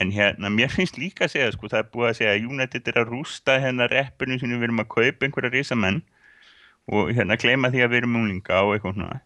En 0.00 0.10
hérna, 0.10 0.50
mér 0.50 0.70
finnst 0.72 0.98
líka 0.98 1.26
að 1.26 1.36
segja, 1.36 1.52
sko, 1.54 1.68
það 1.70 1.78
er 1.78 1.90
búið 1.92 2.08
að 2.08 2.16
segja 2.18 2.32
að 2.34 2.46
United 2.50 2.88
er 2.90 2.96
að 3.00 3.12
rústa 3.12 3.54
hérna 3.62 3.86
reppinu 3.92 4.38
sem 4.40 4.50
við 4.50 4.66
erum 4.66 4.82
að 4.82 4.88
kaupa 4.96 5.26
einhverja 5.26 5.52
risamenn 5.52 6.00
og 6.90 7.12
hérna 7.14 7.36
gleyma 7.38 7.70
því 7.70 7.84
að 7.84 7.92
við 7.92 8.00
erum 8.00 8.16
unglinga 8.18 8.62
og 8.66 8.74
eitthvað 8.74 8.96
svona. 8.96 9.20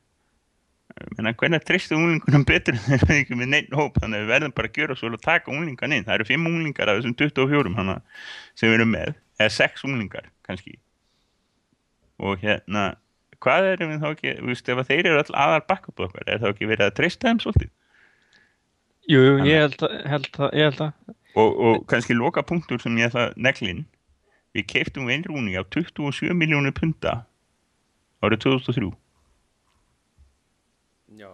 Menna, 1.16 1.32
hvernig 1.40 1.64
treystu 1.64 1.96
unglingunum 1.96 2.44
betur 2.44 2.76
þeir 2.84 2.98
eru 2.98 3.16
ekki 3.16 3.38
með 3.40 3.50
neitt 3.54 3.72
hóp, 3.72 3.96
þannig 4.02 4.20
að 4.20 4.26
við 4.26 4.32
verðum 4.34 4.54
bara 4.58 4.70
að 4.70 4.78
gjöra 4.80 4.98
svo 5.00 5.12
og 5.14 5.24
taka 5.24 5.54
unglingan 5.54 5.96
inn. 5.96 6.04
Það 6.04 6.16
eru 6.18 6.28
fimm 6.28 6.48
unglingar 6.50 6.92
af 6.92 7.00
þessum 7.00 7.16
24 7.22 7.74
hana, 7.78 7.96
sem 8.52 8.68
við 8.68 8.80
erum 8.80 8.94
með, 8.98 9.16
eða 9.40 9.56
sex 9.56 9.86
unglingar 9.88 10.28
kannski. 10.44 10.76
Og 12.20 12.42
hérna 12.44 12.90
hvað 13.40 13.68
erum 13.74 13.92
við 13.94 14.02
þá 14.02 14.08
ekki, 14.10 14.34
þú 14.40 14.50
veist, 14.50 14.68
ef 14.68 14.82
að 14.82 14.90
þeir 14.90 15.08
eru 15.10 15.22
all 15.22 15.38
aðar 15.44 15.62
backup 15.68 16.02
okkar, 16.06 16.26
er 16.26 16.42
þá 16.42 16.50
ekki 16.50 16.68
verið 16.68 16.86
að 16.86 16.96
treysta 16.98 17.30
þeim 17.30 17.40
svolítið? 17.44 17.70
Jú, 19.10 19.20
jú, 19.24 19.32
ég 19.48 19.64
held 19.64 19.86
að, 19.86 19.94
held 20.12 20.28
að, 20.36 20.50
ég 20.58 20.68
held 20.68 20.82
að. 20.84 21.14
Og, 21.40 21.56
og 21.66 21.80
kannski 21.90 22.16
loka 22.16 22.44
punktur 22.46 22.82
sem 22.82 22.98
ég 23.00 23.10
ætla 23.10 23.28
að 23.28 23.40
neglin 23.46 23.84
við 24.56 24.66
keiftum 24.70 25.06
Wayne 25.06 25.54
á 25.56 25.62
27 25.62 26.34
miljónir 26.34 26.74
punta 26.74 27.20
árið 28.20 28.42
2003 28.44 28.90
Já, 31.20 31.30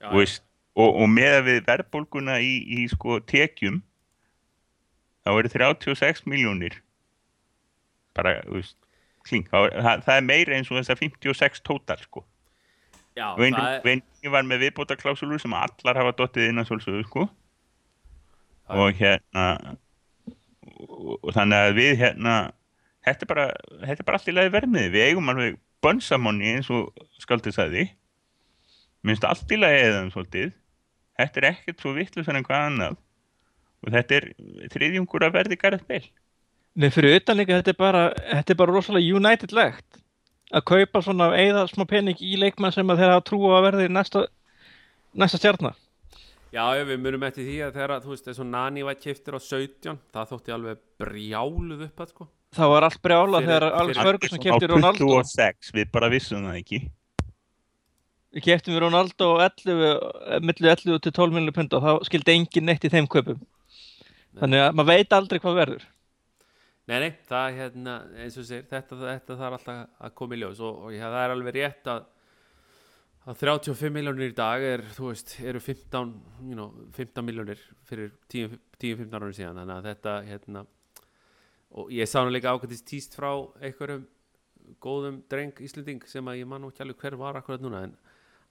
já, 0.00 0.08
og, 0.10 0.16
veist, 0.18 0.42
og, 0.74 0.98
og 1.02 1.08
með 1.10 1.36
að 1.38 1.46
við 1.48 1.62
verðbólguna 1.68 2.40
í, 2.42 2.52
í 2.82 2.88
sko 2.90 3.20
tekjum 3.30 3.80
þá 5.24 5.32
eru 5.36 5.52
36 5.52 6.26
miljónir 6.30 6.80
bara, 8.18 8.40
þú 8.46 8.58
veist 8.58 8.79
kling, 9.30 9.48
það, 9.50 9.70
það, 9.76 10.04
það 10.06 10.16
er 10.16 10.26
meira 10.26 10.56
eins 10.56 10.70
og 10.70 10.78
þessar 10.80 11.00
56 11.00 11.62
tótal 11.66 11.98
sko. 12.02 12.24
Já 13.18 13.26
Wayne 13.38 13.58
það 13.58 13.90
er, 13.90 14.32
var 14.32 14.46
með 14.46 14.64
viðbótaklásulu 14.66 15.38
sem 15.42 15.54
allar 15.58 15.98
hafa 15.98 16.14
dottið 16.18 16.50
inn 16.50 16.62
að 16.62 16.70
svolsögðu 16.70 17.06
sko. 17.08 17.26
Já. 18.70 18.76
og 18.78 19.00
hérna 19.00 19.44
og, 20.78 21.16
og 21.18 21.32
þannig 21.34 21.64
að 21.66 21.72
við 21.80 21.96
hérna 22.04 22.34
þetta 23.06 23.26
er 23.26 23.30
bara, 23.32 23.46
þetta 23.82 23.96
er 23.96 24.06
bara 24.06 24.20
allt 24.20 24.30
í 24.30 24.36
lagi 24.36 24.52
verðmiði 24.54 24.92
við 24.94 25.06
eigum 25.08 25.32
alveg 25.32 25.58
bönsamonni 25.82 26.54
eins 26.54 26.70
og 26.70 26.90
skaldið 27.22 27.56
sagði. 27.56 27.84
Minnst 29.06 29.24
allt 29.24 29.50
í 29.50 29.58
lagi 29.58 29.84
eða 29.88 30.02
um 30.04 30.10
svolítið. 30.12 30.52
Þetta 31.18 31.40
er 31.40 31.46
ekkert 31.50 31.82
svo 31.82 31.94
vittlusar 31.96 32.36
en 32.36 32.46
hvað 32.46 32.66
annað. 32.68 32.98
Og 33.80 33.94
þetta 33.96 34.18
er 34.18 34.26
þriðjungur 34.74 35.24
að 35.24 35.38
verði 35.38 35.58
garð 35.60 35.86
beil 35.88 36.04
Nei, 36.78 36.88
fyrir 36.94 37.16
utan 37.18 37.36
líka, 37.40 37.56
þetta 37.58 37.72
er 37.74 37.78
bara, 37.80 38.02
þetta 38.30 38.52
er 38.54 38.58
bara 38.60 38.74
rosalega 38.76 39.16
United-legt 39.18 39.98
að 40.54 40.64
kaupa 40.66 41.02
svona, 41.02 41.30
eigða 41.38 41.64
smá 41.70 41.84
pening 41.90 42.18
í 42.22 42.36
leikmann 42.38 42.72
sem 42.74 42.88
að 42.90 43.02
þeir 43.02 43.12
hafa 43.14 43.24
trú 43.26 43.40
á 43.50 43.52
að 43.58 43.64
verði 43.68 43.88
næsta, 43.90 44.24
næsta 45.18 45.38
stjarnar. 45.38 45.74
já, 46.54 46.64
við 46.86 46.98
munum 47.02 47.22
eftir 47.26 47.46
því 47.46 47.56
að 47.66 47.74
þegar, 47.78 47.96
þú 48.04 48.14
veist, 48.14 48.30
og 48.34 48.46
Nani 48.50 48.82
var 48.86 48.94
kiftur 48.98 49.38
á 49.38 49.40
17 49.42 49.98
það 50.14 50.30
þótti 50.32 50.54
alveg 50.56 50.80
brjáluð 50.98 51.84
upp 51.88 52.00
að 52.06 52.14
sko 52.14 52.28
Það 52.50 52.70
var 52.72 52.82
allt 52.82 53.02
brjála 53.02 53.38
Fyrir- 53.38 53.46
þegar 53.46 53.64
Alex 53.78 53.98
Ferguson 54.02 54.40
kefti 54.42 54.66
Ronaldo. 54.72 55.06
26, 55.06 55.68
við 55.76 55.90
bara 55.94 56.08
vissum 56.10 56.42
það 56.48 56.56
ekki 56.58 56.80
Við 58.34 58.44
keftum 58.46 58.74
við 58.74 58.82
Ronaldo 58.84 59.28
á 59.38 59.46
11, 59.46 59.86
eh, 60.34 60.40
milli 60.42 60.68
11 60.70 60.98
til 61.02 61.12
12 61.14 61.32
miljonar 61.34 61.54
pund 61.54 61.72
og 61.74 61.82
þá 61.82 61.92
skildi 62.06 62.34
engin 62.34 62.66
neitt 62.66 62.84
í 62.86 62.90
þeim 62.92 63.08
kaupum. 63.10 63.40
Þannig 64.38 64.60
að 64.62 64.76
maður 64.78 64.90
veit 64.92 65.16
aldrei 65.16 65.38
hvað 65.42 65.56
verður. 65.58 65.86
Nei, 66.90 66.96
nei, 67.04 67.10
það 67.22 67.52
hérna, 67.54 67.92
eins 68.18 68.36
og 68.40 68.46
sér, 68.48 68.64
þetta, 68.66 68.96
þetta 68.98 69.34
þarf 69.38 69.56
alltaf 69.60 70.00
að 70.02 70.14
koma 70.18 70.34
í 70.34 70.40
ljós 70.40 70.58
og, 70.66 70.78
og 70.88 70.94
já, 70.96 71.04
það 71.04 71.20
er 71.20 71.32
alveg 71.36 71.54
rétt 71.54 71.90
að, 71.92 72.06
að 73.30 73.36
35 73.44 73.92
miljónir 73.94 74.32
í 74.32 74.34
dag 74.40 74.64
er, 74.66 74.82
þú 74.96 75.04
veist, 75.12 75.36
eru 75.38 75.60
15, 75.62 76.10
you 76.48 76.56
know, 76.58 76.72
15 76.96 77.28
miljónir 77.28 77.60
fyrir 77.86 78.10
10-15 78.34 79.14
árum 79.14 79.36
síðan, 79.36 79.60
þannig 79.60 79.76
að 79.76 79.86
þetta, 79.86 80.14
hérna, 80.32 80.64
og 81.78 81.92
ég 81.94 82.10
sá 82.10 82.16
nú 82.24 82.32
líka 82.34 82.56
ákvæmtist 82.56 82.88
tíst 82.90 83.14
frá 83.14 83.28
einhverjum 83.60 84.08
góðum 84.82 85.20
dreng 85.30 85.62
Íslending 85.62 86.02
sem 86.10 86.26
að 86.26 86.40
ég 86.40 86.50
man 86.50 86.64
nú 86.64 86.72
ekki 86.72 86.82
alveg 86.82 87.04
hver 87.04 87.18
var 87.20 87.38
akkurat 87.38 87.62
núna, 87.62 87.84
en 87.86 87.94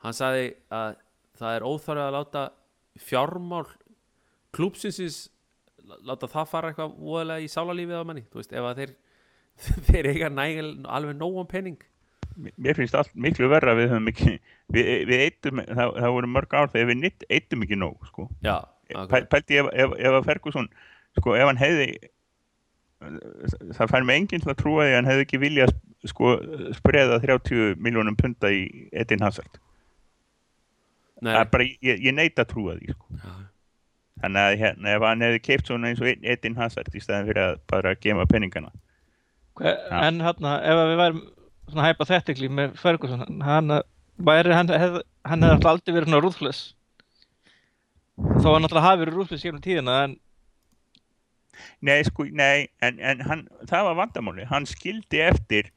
hann 0.06 0.16
sagði 0.16 0.54
að 0.72 0.96
það 1.42 1.58
er 1.58 1.68
óþarfið 1.68 2.06
að 2.06 2.16
láta 2.16 2.46
fjármál 3.10 3.68
klúpsinsins 4.56 5.26
láta 6.08 6.30
það 6.32 6.50
fara 6.52 6.72
eitthvað 6.72 6.98
voðalega 6.98 7.46
í 7.46 7.52
sálarlífið 7.54 8.02
á 8.02 8.08
manni 8.10 8.26
þú 8.30 8.42
veist, 8.42 8.54
ef 8.54 8.68
að 8.70 8.82
þeir 8.82 8.94
þeir 9.90 10.10
eiga 10.14 10.30
nægil 10.34 10.68
alveg 10.88 11.18
nógum 11.20 11.48
penning 11.50 11.80
mér 12.40 12.78
finnst 12.78 12.96
allt 12.96 13.12
miklu 13.20 13.50
verra 13.52 13.74
við 13.76 13.90
höfum 13.92 14.12
ekki 14.14 14.36
við, 14.72 14.92
við 15.10 15.24
eittum, 15.26 15.64
það, 15.66 15.96
það 15.98 16.14
voru 16.16 16.30
mörg 16.32 16.54
ár 16.56 16.70
þegar 16.72 16.92
við 16.92 17.02
nitt, 17.02 17.26
eittum 17.28 17.66
ekki 17.66 17.80
nóg 17.80 18.06
sko. 18.08 18.30
já, 18.46 18.56
Pæ, 18.90 19.18
pældi 19.30 19.60
ef, 19.60 19.68
ef, 19.74 19.92
ef 20.00 20.16
að 20.18 20.30
Ferguson 20.30 20.70
sko 21.20 21.36
ef 21.36 21.50
hann 21.50 21.60
hefði 21.60 21.90
það 23.00 23.92
fær 23.92 24.06
mig 24.08 24.20
enginn 24.20 24.44
til 24.44 24.52
að 24.52 24.60
trúa 24.60 24.86
því 24.86 24.92
að 24.94 24.98
hann 24.98 25.10
hefði 25.10 25.26
ekki 25.26 25.42
vilja 25.42 25.68
sko 26.10 26.34
spreða 26.78 27.20
30 27.24 27.80
miljónum 27.84 28.18
punta 28.20 28.52
í 28.56 28.88
Edin 28.96 29.24
Hazard. 29.24 29.60
Nei, 31.20 31.34
það 31.36 31.50
bara, 31.54 31.68
ég, 31.84 32.02
ég 32.08 32.16
neita 32.16 32.46
að 32.46 32.52
trúa 32.54 32.76
því 32.80 32.94
sko. 32.96 33.20
Þannig 34.24 34.46
að 34.46 34.58
hérna, 34.64 34.94
ef 34.96 35.06
hann 35.08 35.22
hefði 35.26 35.42
keipt 35.48 35.68
svona 35.72 35.90
eins 35.92 36.02
og 36.04 36.10
Edin 36.34 36.56
Hazard 36.60 36.96
í 36.96 37.02
staðin 37.04 37.28
fyrir 37.30 37.44
að 37.46 37.60
bara 37.72 37.96
gema 37.96 38.26
penningana 38.30 38.72
Hva- 39.60 39.76
En 40.08 40.20
hérna, 40.24 40.58
ef 40.64 40.82
við 40.92 40.98
værum 41.04 41.22
svona 41.70 41.88
hypothetically 41.90 42.50
með 42.50 42.78
Ferguson, 42.80 43.42
hann 43.46 43.74
væri, 44.18 44.54
hann 44.56 44.68
hefði, 44.72 45.02
hann 45.26 45.44
hefði 45.44 45.56
alltaf 45.58 45.72
aldrei 45.74 45.94
verið 45.96 46.10
svona 46.10 46.22
ruthless. 46.24 46.62
Þó 48.20 48.54
hann 48.56 48.66
alltaf 48.68 48.84
hafi 48.84 49.04
verið 49.06 49.36
í 49.36 49.42
hérna 49.44 49.62
tíðina, 49.64 49.98
en 50.08 50.18
Nei, 51.84 52.02
sko, 52.08 52.24
nei, 52.32 52.68
en, 52.86 53.00
en 53.04 53.20
hann, 53.28 53.42
það 53.68 53.90
var 53.90 53.98
vandamáli, 54.00 54.46
hann 54.48 54.68
skildi 54.70 55.20
eftir 55.26 55.68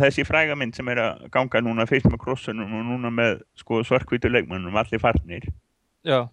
þessi 0.00 0.24
fræga 0.26 0.56
mynd 0.58 0.74
sem 0.74 0.88
er 0.90 0.98
að 0.98 1.26
ganga 1.34 1.60
núna 1.62 1.86
fyrst 1.86 2.08
með 2.10 2.18
krossunum 2.24 2.72
og 2.74 2.86
núna 2.88 3.12
með 3.14 3.36
sko, 3.60 3.82
svarkvítu 3.86 4.30
leikmannum, 4.32 4.74
allir 4.80 5.02
farnir. 5.02 5.46
Já, 6.02 6.24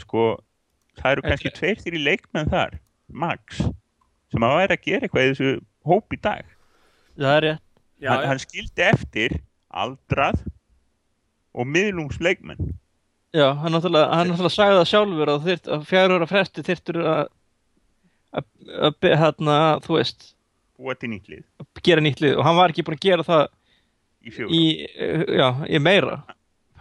sko, 0.00 0.26
það 1.00 1.16
eru 1.16 1.26
kannski 1.26 1.52
tveir 1.56 1.80
þrjir 1.82 2.04
leikmenn 2.06 2.50
þar, 2.52 2.78
max 3.08 3.60
sem 4.32 4.46
að 4.46 4.56
væri 4.60 4.76
að 4.78 4.86
gera 4.88 5.08
eitthvað 5.08 5.24
í 5.24 5.32
þessu 5.32 5.54
hóp 5.88 6.16
í 6.16 6.20
dag, 6.24 6.52
það 7.18 7.36
er 7.36 7.46
rétt. 7.48 7.64
já, 8.00 8.10
hann, 8.12 8.28
hann 8.30 8.42
skildi 8.42 8.86
eftir 8.88 9.36
aldrað 9.68 10.40
og 11.52 11.68
miðlungsleikmenn 11.68 12.72
Já, 13.32 13.46
hann 13.56 13.72
náttúrulega, 13.72 14.10
hann 14.12 14.28
náttúrulega 14.28 14.52
sagði 14.52 14.76
það 14.76 14.88
sjálfur 14.90 15.30
að, 15.32 15.46
þyrt, 15.46 15.68
að 15.72 15.84
fjár 15.88 16.12
ára 16.12 16.26
fresti 16.28 16.64
þyrftur 16.66 16.98
að, 17.00 17.20
að, 18.36 19.06
hérna, 19.08 19.54
þú 19.86 19.96
veist, 19.96 20.26
búa 20.76 20.96
til 21.00 21.08
nýtt 21.14 21.30
lið. 21.32 21.46
að 21.62 21.80
gera 21.88 22.04
nýtt 22.04 22.20
lið. 22.20 22.34
Og 22.36 22.44
hann 22.44 22.58
var 22.58 22.74
ekki 22.74 22.84
búinn 22.84 22.98
að 22.98 23.06
gera 23.06 23.24
það 23.24 23.44
í 24.20 24.34
fjóra, 24.36 24.58
í, 24.58 24.66
já, 25.38 25.46
í 25.64 25.80
meira. 25.80 26.18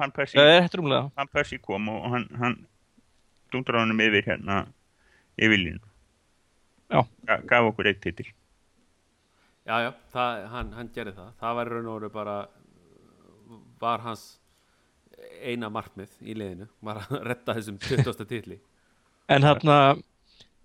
hann 0.01 0.11
Persi 0.15 0.41
er 0.43 0.67
hann 0.67 1.31
Persi 1.31 1.61
kom 1.63 1.87
og 1.93 2.09
hann, 2.11 2.27
hann 2.41 2.59
honum 3.53 3.99
yfir 4.03 4.25
hérna 4.27 4.65
yfir 5.37 5.59
línu 5.59 5.87
Já. 6.91 7.01
Ga- 7.27 7.41
gaf 7.47 7.69
okkur 7.71 7.87
eitt 7.87 8.01
titil 8.03 8.27
já, 9.67 9.75
já 9.85 9.91
það, 10.13 10.45
hann, 10.51 10.71
hann 10.75 10.89
gerði 10.95 11.13
það 11.15 11.29
það 11.39 11.55
var 11.59 11.69
í 11.69 11.73
raun 11.75 11.87
og 11.91 11.99
veru 11.99 12.09
bara 12.13 12.37
var 13.81 13.99
hans 14.05 14.25
eina 15.41 15.69
markmið 15.69 16.11
í 16.21 16.35
liðinu 16.35 16.67
var 16.81 17.03
að 17.05 17.21
retta 17.29 17.55
þessum 17.57 17.77
20. 17.79 18.25
titli 18.27 18.59
En 19.31 19.45
hérna, 19.47 19.95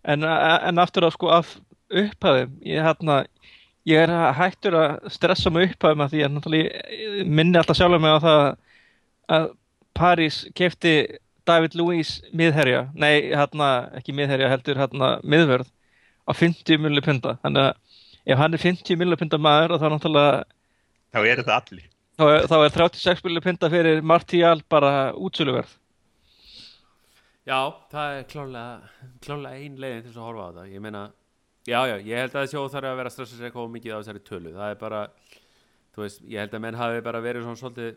en, 0.02 0.24
en 0.26 0.78
aftur 0.82 1.06
á 1.06 1.10
sko 1.14 1.28
af 1.30 1.52
upphæðum, 1.86 2.56
ég 2.66 2.82
hérna, 2.82 3.20
ég 3.86 4.00
er 4.02 4.10
hættur 4.34 4.74
að 4.74 5.10
stressa 5.14 5.52
með 5.54 5.68
upphæðum 5.68 6.02
að 6.02 6.16
því 6.16 6.22
að 6.26 7.28
minni 7.30 7.60
alltaf 7.60 7.78
sjálfur 7.78 8.02
mig 8.02 8.16
á 8.16 8.18
það 8.24 8.40
að 9.36 9.46
París 9.96 10.40
kefti 10.58 10.96
David 11.46 11.76
Luiz 11.78 12.16
miðherja, 12.36 12.86
nei 12.94 13.30
hérna 13.30 13.70
ekki 13.98 14.14
miðherja 14.16 14.50
heldur 14.50 14.78
hérna 14.80 15.16
miðvörð 15.22 15.68
á 16.26 16.32
50 16.34 16.80
milli 16.82 17.02
punta, 17.04 17.36
þannig 17.44 17.68
að 17.68 18.32
ef 18.34 18.40
hann 18.40 18.56
er 18.56 18.62
50 18.62 18.98
milli 18.98 19.18
punta 19.20 19.38
maður 19.38 19.76
þá 19.78 19.86
náttúrulega 19.92 20.44
þá 21.14 21.20
er 21.22 21.42
þetta 21.42 21.58
allir. 21.60 21.84
Þá 22.16 22.24
er, 22.32 22.46
þá 22.48 22.56
er 22.58 22.72
36 22.74 23.22
milli 23.26 23.42
punta 23.44 23.68
fyrir 23.72 24.02
Martial 24.02 24.62
bara 24.72 24.90
útsöluverð. 25.14 25.74
já, 27.46 27.60
það 27.92 28.16
er 28.16 28.26
klálega 28.32 29.14
klálega 29.22 29.60
ein 29.60 29.76
leiðin 29.78 30.02
til 30.02 30.10
þess 30.10 30.20
að 30.20 30.28
horfa 30.30 30.48
á 30.50 30.56
það 30.56 30.72
ég 30.74 30.82
meina, 30.82 31.04
já, 31.68 31.78
já, 31.92 31.96
ég 32.00 32.22
held 32.22 32.32
að 32.32 32.40
það 32.40 32.50
sé 32.50 32.62
óþarf 32.64 32.90
að 32.90 32.98
vera 33.02 33.12
að 33.12 33.16
stressa 33.16 33.38
sér 33.38 33.48
eitthvað 33.50 33.70
mikið 33.76 33.94
á 33.94 33.98
þessari 34.00 34.24
tölu. 34.26 34.54
Það 34.56 34.72
er 34.72 34.80
bara, 34.82 35.04
þú 35.94 36.04
veist, 36.06 36.26
ég 36.26 36.42
held 36.42 36.58
að 36.58 36.64
menn 36.66 36.80
hafi 36.80 37.06
bara 37.06 37.22
verið 37.22 37.46
svona 37.46 37.62
svolítið 37.62 37.94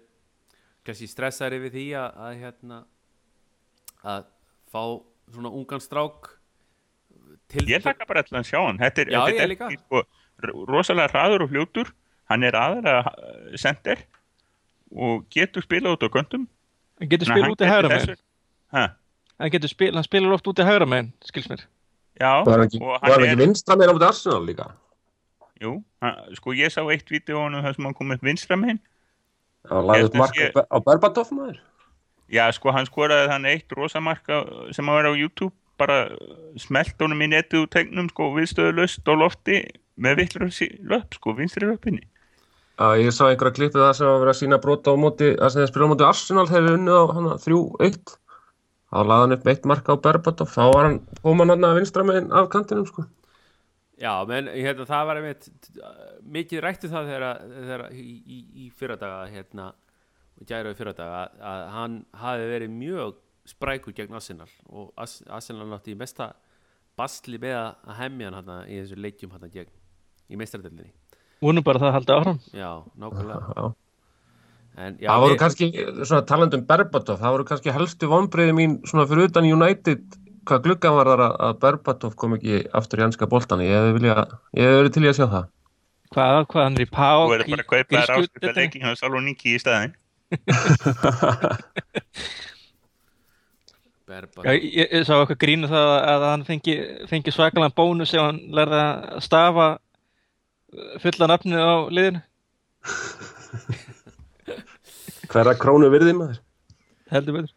kannski 0.86 1.10
stressaðir 1.10 1.58
yfir 1.60 1.76
því 1.76 1.86
að, 2.00 2.20
að 2.28 2.40
hérna 2.44 2.80
að 4.06 4.26
fá 4.72 4.84
svona 5.34 5.52
ungan 5.54 5.82
strák 5.84 6.30
til 7.50 7.66
ég 7.70 7.82
hlakka 7.84 8.06
bara 8.10 8.22
alltaf 8.24 8.40
að 8.42 8.48
sjá 8.50 8.60
hann 8.62 8.78
þetta 8.82 9.02
er, 9.04 9.12
Já, 9.14 9.20
þetta 9.26 9.44
er 9.48 9.54
ekki, 9.56 9.80
sko, 9.84 10.04
rosalega 10.70 11.12
hraður 11.14 11.46
og 11.46 11.52
fljótur 11.52 11.92
hann 12.30 12.44
er 12.46 12.56
aðra 12.58 12.96
sender 13.58 14.04
og 14.94 15.26
getur 15.34 15.66
spila 15.66 15.96
út 15.96 16.06
á 16.06 16.10
göndum 16.10 16.48
Hann 17.00 17.10
getur 17.10 17.30
spila 17.32 17.50
út 17.54 17.62
í 17.64 17.68
hægra 17.70 17.90
megin. 17.94 18.18
ha, 18.76 18.86
Hann 19.40 19.52
getur 19.54 19.72
spila, 19.72 19.96
hann 20.00 20.04
spilar 20.08 20.34
oft 20.36 20.48
út 20.52 20.60
í 20.60 20.66
hægra 20.68 20.86
megin, 20.90 21.12
skils 21.26 21.48
mér. 21.52 21.62
já, 22.20 22.44
Var 22.46 22.54
hann 22.60 22.66
ekki, 22.68 22.80
var 22.84 23.14
ekki 23.24 23.30
er 23.34 23.40
vinstra 23.40 23.78
meira 23.80 23.94
á 23.94 23.96
mútið 23.98 24.10
Arsenal 24.10 24.46
líka? 24.46 24.70
jú, 25.60 25.74
hann, 26.04 26.36
sko 26.38 26.54
ég 26.56 26.72
sá 26.74 26.82
eitt 26.92 27.10
vídeo 27.12 27.40
á 27.40 27.44
hann 27.50 27.60
þar 27.66 27.76
sem 27.78 27.88
hann 27.90 27.98
kom 27.98 28.12
upp 28.16 28.24
vinstra 28.26 28.58
megin 28.60 28.80
Já, 29.68 29.76
lagði 29.84 30.00
Ég 30.04 30.10
upp 30.10 30.20
mark 30.22 30.38
held 30.40 30.56
að 30.56 30.64
á, 30.64 30.76
á 30.76 30.78
Berbatov 30.88 31.32
maður? 31.36 31.58
Já, 32.30 32.46
sko, 32.54 32.74
hann 32.76 32.86
skoraði 32.86 33.32
þann 33.32 33.50
eitt 33.50 33.74
rosamarka 33.74 34.44
sem 34.76 34.90
að 34.90 35.00
vera 35.00 35.14
á 35.14 35.20
YouTube 35.20 35.56
bara 35.80 36.00
smelt 36.60 37.00
honum 37.02 37.24
í 37.24 37.30
úr 37.32 37.68
tegnum 37.72 38.10
sko 38.12 38.32
viðstöðulöst 38.36 39.08
á 39.08 39.14
lofti 39.16 39.62
með 40.00 40.22
vittlur 40.22 40.52
löp 40.92 41.16
sko, 41.16 41.36
vinstri 41.38 41.68
löpinni 41.68 42.06
Já, 42.80 42.96
ég 42.96 43.12
sá 43.12 43.26
einhverja 43.28 43.56
klippið 43.58 43.82
það 43.84 43.96
sem 43.98 44.08
var 44.08 44.22
verið 44.22 44.34
að 44.34 44.40
sína 44.40 44.60
brota 44.64 44.92
á 44.96 44.96
móti, 44.96 45.34
það 45.36 45.50
sem 45.52 45.64
þeir 45.64 45.72
spila 45.72 45.88
á 45.88 45.92
móti 45.92 46.06
Arsenal 46.08 46.46
við 46.48 46.76
unnið 46.78 46.96
á 46.96 47.04
hana 47.12 47.34
3-1 47.44 48.14
þá 48.90 49.00
laði 49.04 49.24
hann 49.26 49.36
upp 49.36 49.50
eitt 49.52 49.68
marka 49.68 49.96
á 49.96 50.04
Berbatov 50.06 50.54
þá 50.54 50.62
var 50.72 50.88
hann, 50.88 51.00
kom 51.20 51.44
hann 51.44 51.54
hann 51.54 51.68
að 51.68 51.80
vinstra 51.80 52.06
megin 52.08 52.32
af 52.32 52.48
kantinum 52.54 52.88
sko. 52.88 53.04
Já, 54.00 54.14
menn 54.30 54.48
hérna, 54.48 54.88
það 54.88 55.10
var 55.10 55.20
einmitt 55.20 55.50
mikið 56.24 56.64
rættu 56.64 56.90
það 56.92 57.12
þegar, 57.12 57.44
þegar 57.58 57.84
í, 57.92 58.08
í, 58.24 58.40
í 58.64 58.70
fyrradaga 58.80 59.28
hérna, 59.34 59.68
gæra 60.48 60.72
í 60.72 60.78
fyrradaga 60.78 61.24
að 61.42 61.66
hann 61.76 61.98
hafi 62.22 62.46
verið 62.54 62.70
mjög 62.72 63.16
sprækur 63.50 63.94
gegn 63.98 64.14
Arsenal 64.16 64.48
og 64.70 64.94
Ars- 64.98 65.24
Arsenal 65.28 65.68
nátti 65.72 65.96
í 65.96 65.98
mesta 66.00 66.32
basli 67.00 67.40
með 67.42 67.58
að 67.60 67.98
hemmja 68.00 68.32
hann 68.38 68.50
í 68.70 68.80
þessu 68.82 69.00
leikjum 69.00 69.32
hérna 69.36 69.50
gegn 69.52 69.72
í 70.30 70.38
meistaradeldinni 70.40 70.92
Vonum 71.42 71.64
bara 71.64 71.80
að 71.80 71.86
það 71.88 71.94
haldi 71.96 72.12
áfram. 72.18 72.40
Já, 72.52 72.72
nákvæmlega. 73.00 73.54
Já. 73.60 73.68
en, 74.80 74.98
já, 75.00 75.08
það 75.10 75.22
voru 75.24 75.34
við- 75.34 75.40
kannski, 75.44 75.70
svona 76.06 76.26
talandum 76.28 76.66
Berbatov 76.68 77.20
það 77.22 77.34
voru 77.36 77.46
kannski 77.48 77.72
helstu 77.76 78.10
vonbreiði 78.12 78.56
mín 78.58 78.76
svona 78.88 79.06
fyrir 79.10 79.30
utan 79.32 79.48
United 79.48 80.04
hvað 80.50 80.64
gluggan 80.66 80.96
var 80.98 81.10
þar 81.14 81.24
að- 81.28 81.38
að 81.48 81.58
Berbatov 81.64 82.16
kom 82.20 82.36
ekki 82.38 82.60
aftur 82.80 83.00
í 83.02 83.06
ennska 83.08 83.28
boltan 83.32 83.64
ég 83.64 83.72
hefði 83.76 83.96
vilja, 83.98 84.16
ég 84.56 84.68
hefði 84.68 84.78
verið 84.84 84.94
til 84.98 85.04
í 85.04 85.10
að 85.12 85.18
sjá 85.20 85.28
það. 85.34 85.48
Hvað, 86.10 86.38
hvað 86.52 86.64
hann 86.68 86.78
er 86.80 86.86
í 86.86 86.90
pá 86.90 87.10
Þú 87.22 87.32
verður 87.34 87.50
bara 87.54 87.64
að 87.64 87.72
kaupa 87.72 88.00
þær 88.04 88.14
áskipta 88.20 88.54
leikin 88.60 88.82
hjá 88.86 88.94
Saloniki 88.98 89.52
í 89.56 89.60
staðin 89.62 89.96
Já, 94.10 94.54
ég, 94.56 94.88
ég 94.90 95.04
sá 95.06 95.14
eitthvað 95.20 95.38
grínu 95.44 95.68
það 95.70 95.92
að 96.10 96.24
hann 96.26 96.46
fengi, 96.48 96.76
fengi 97.12 97.34
svakalega 97.34 97.76
bónus 97.78 98.14
ef 98.16 98.24
hann 98.24 98.40
lærði 98.58 98.80
að 98.82 99.20
stafa 99.22 99.68
uh, 99.78 100.94
fulla 101.04 101.30
nafnið 101.30 101.62
á 101.62 101.76
liðinu. 101.94 102.22
hverra 105.30 105.56
krónu 105.60 105.90
virði 105.94 106.14
maður 106.18 106.40
Heldur 107.10 107.40
betur. 107.40 107.56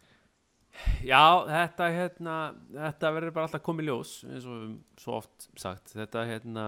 Já, 1.05 1.45
þetta 1.47 1.89
hérna 1.93 2.37
þetta 2.73 3.11
verður 3.15 3.35
bara 3.35 3.47
alltaf 3.47 3.63
komið 3.63 3.89
ljós 3.89 4.13
eins 4.27 4.47
og 4.49 4.57
svo 4.99 5.19
oft 5.19 5.47
sagt 5.59 5.93
þetta 5.93 6.25
hérna 6.27 6.65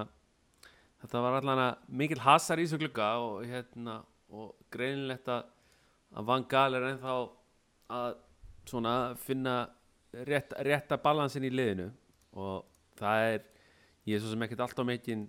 þetta 1.04 1.24
var 1.26 1.40
allan 1.40 1.64
að 1.66 1.74
mikil 2.02 2.22
hasar 2.24 2.62
í 2.62 2.68
þessu 2.68 2.80
glugga 2.84 3.10
og 3.24 3.46
hérna 3.48 4.00
og 4.36 4.54
greinilegt 4.74 5.30
að 5.32 5.46
að 6.16 6.30
Van 6.30 6.46
Gaal 6.52 6.78
er 6.78 6.88
ennþá 6.92 7.16
að 7.96 8.16
svona 8.66 8.96
finna 9.22 9.56
rétt, 10.26 10.56
rétta 10.66 10.98
balansin 11.02 11.46
í 11.46 11.52
liðinu. 11.54 11.90
Og 12.36 12.64
það 13.00 13.26
er 13.32 13.44
ég 14.06 14.18
er 14.18 14.24
svo 14.24 14.32
sem 14.34 14.46
ekkert 14.46 14.64
alltaf 14.66 14.88
mikinn 14.88 15.26